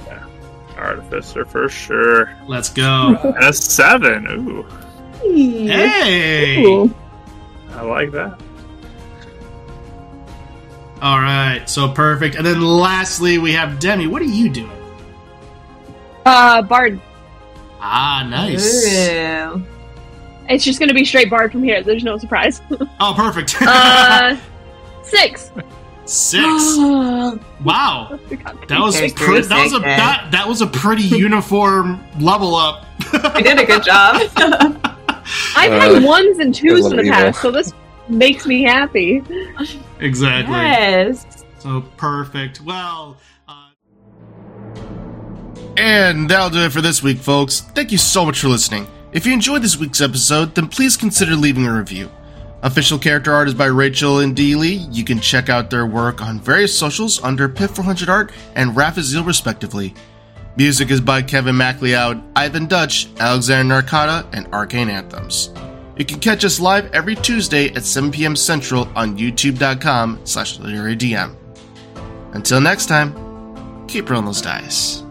[0.87, 2.33] Artificer for sure.
[2.47, 3.15] Let's go.
[3.23, 4.27] And a seven.
[4.27, 4.63] Ooh,
[5.21, 6.63] hey.
[6.63, 6.93] Ooh.
[7.71, 8.39] I like that.
[11.01, 11.63] All right.
[11.67, 12.35] So perfect.
[12.35, 14.07] And then lastly, we have Demi.
[14.07, 14.71] What are you doing?
[16.25, 16.99] Uh, Bard.
[17.79, 18.85] Ah, nice.
[18.85, 19.63] Ooh.
[20.49, 21.83] It's just gonna be straight Bard from here.
[21.83, 22.61] There's no surprise.
[22.99, 23.55] Oh, perfect.
[23.61, 24.37] Uh,
[25.03, 25.51] six.
[26.07, 26.43] Six.
[27.63, 28.19] Wow.
[28.67, 32.85] That was pre- that was a that, that was a pretty uniform level up.
[33.35, 34.21] We did a good job.
[35.55, 37.73] I've Uh, had ones and twos in the past, so this
[38.07, 39.23] makes me happy.
[39.99, 40.55] Exactly.
[40.55, 41.25] Yes.
[41.59, 42.61] So perfect.
[42.61, 43.69] Well, uh,
[45.77, 47.61] And that'll do it for this week, folks.
[47.61, 48.87] Thank you so much for listening.
[49.11, 52.09] If you enjoyed this week's episode, then please consider leaving a review.
[52.63, 54.87] Official character art is by Rachel and Dee Lee.
[54.91, 59.93] You can check out their work on various socials under Pip400 Art and Raphazil, respectively.
[60.55, 65.51] Music is by Kevin MacLeod, Ivan Dutch, Alexander Nakarada, and Arcane Anthems.
[65.97, 68.35] You can catch us live every Tuesday at 7 p.m.
[68.35, 70.57] Central on youtube.com slash.
[72.33, 75.03] Until next time, keep rolling those dice.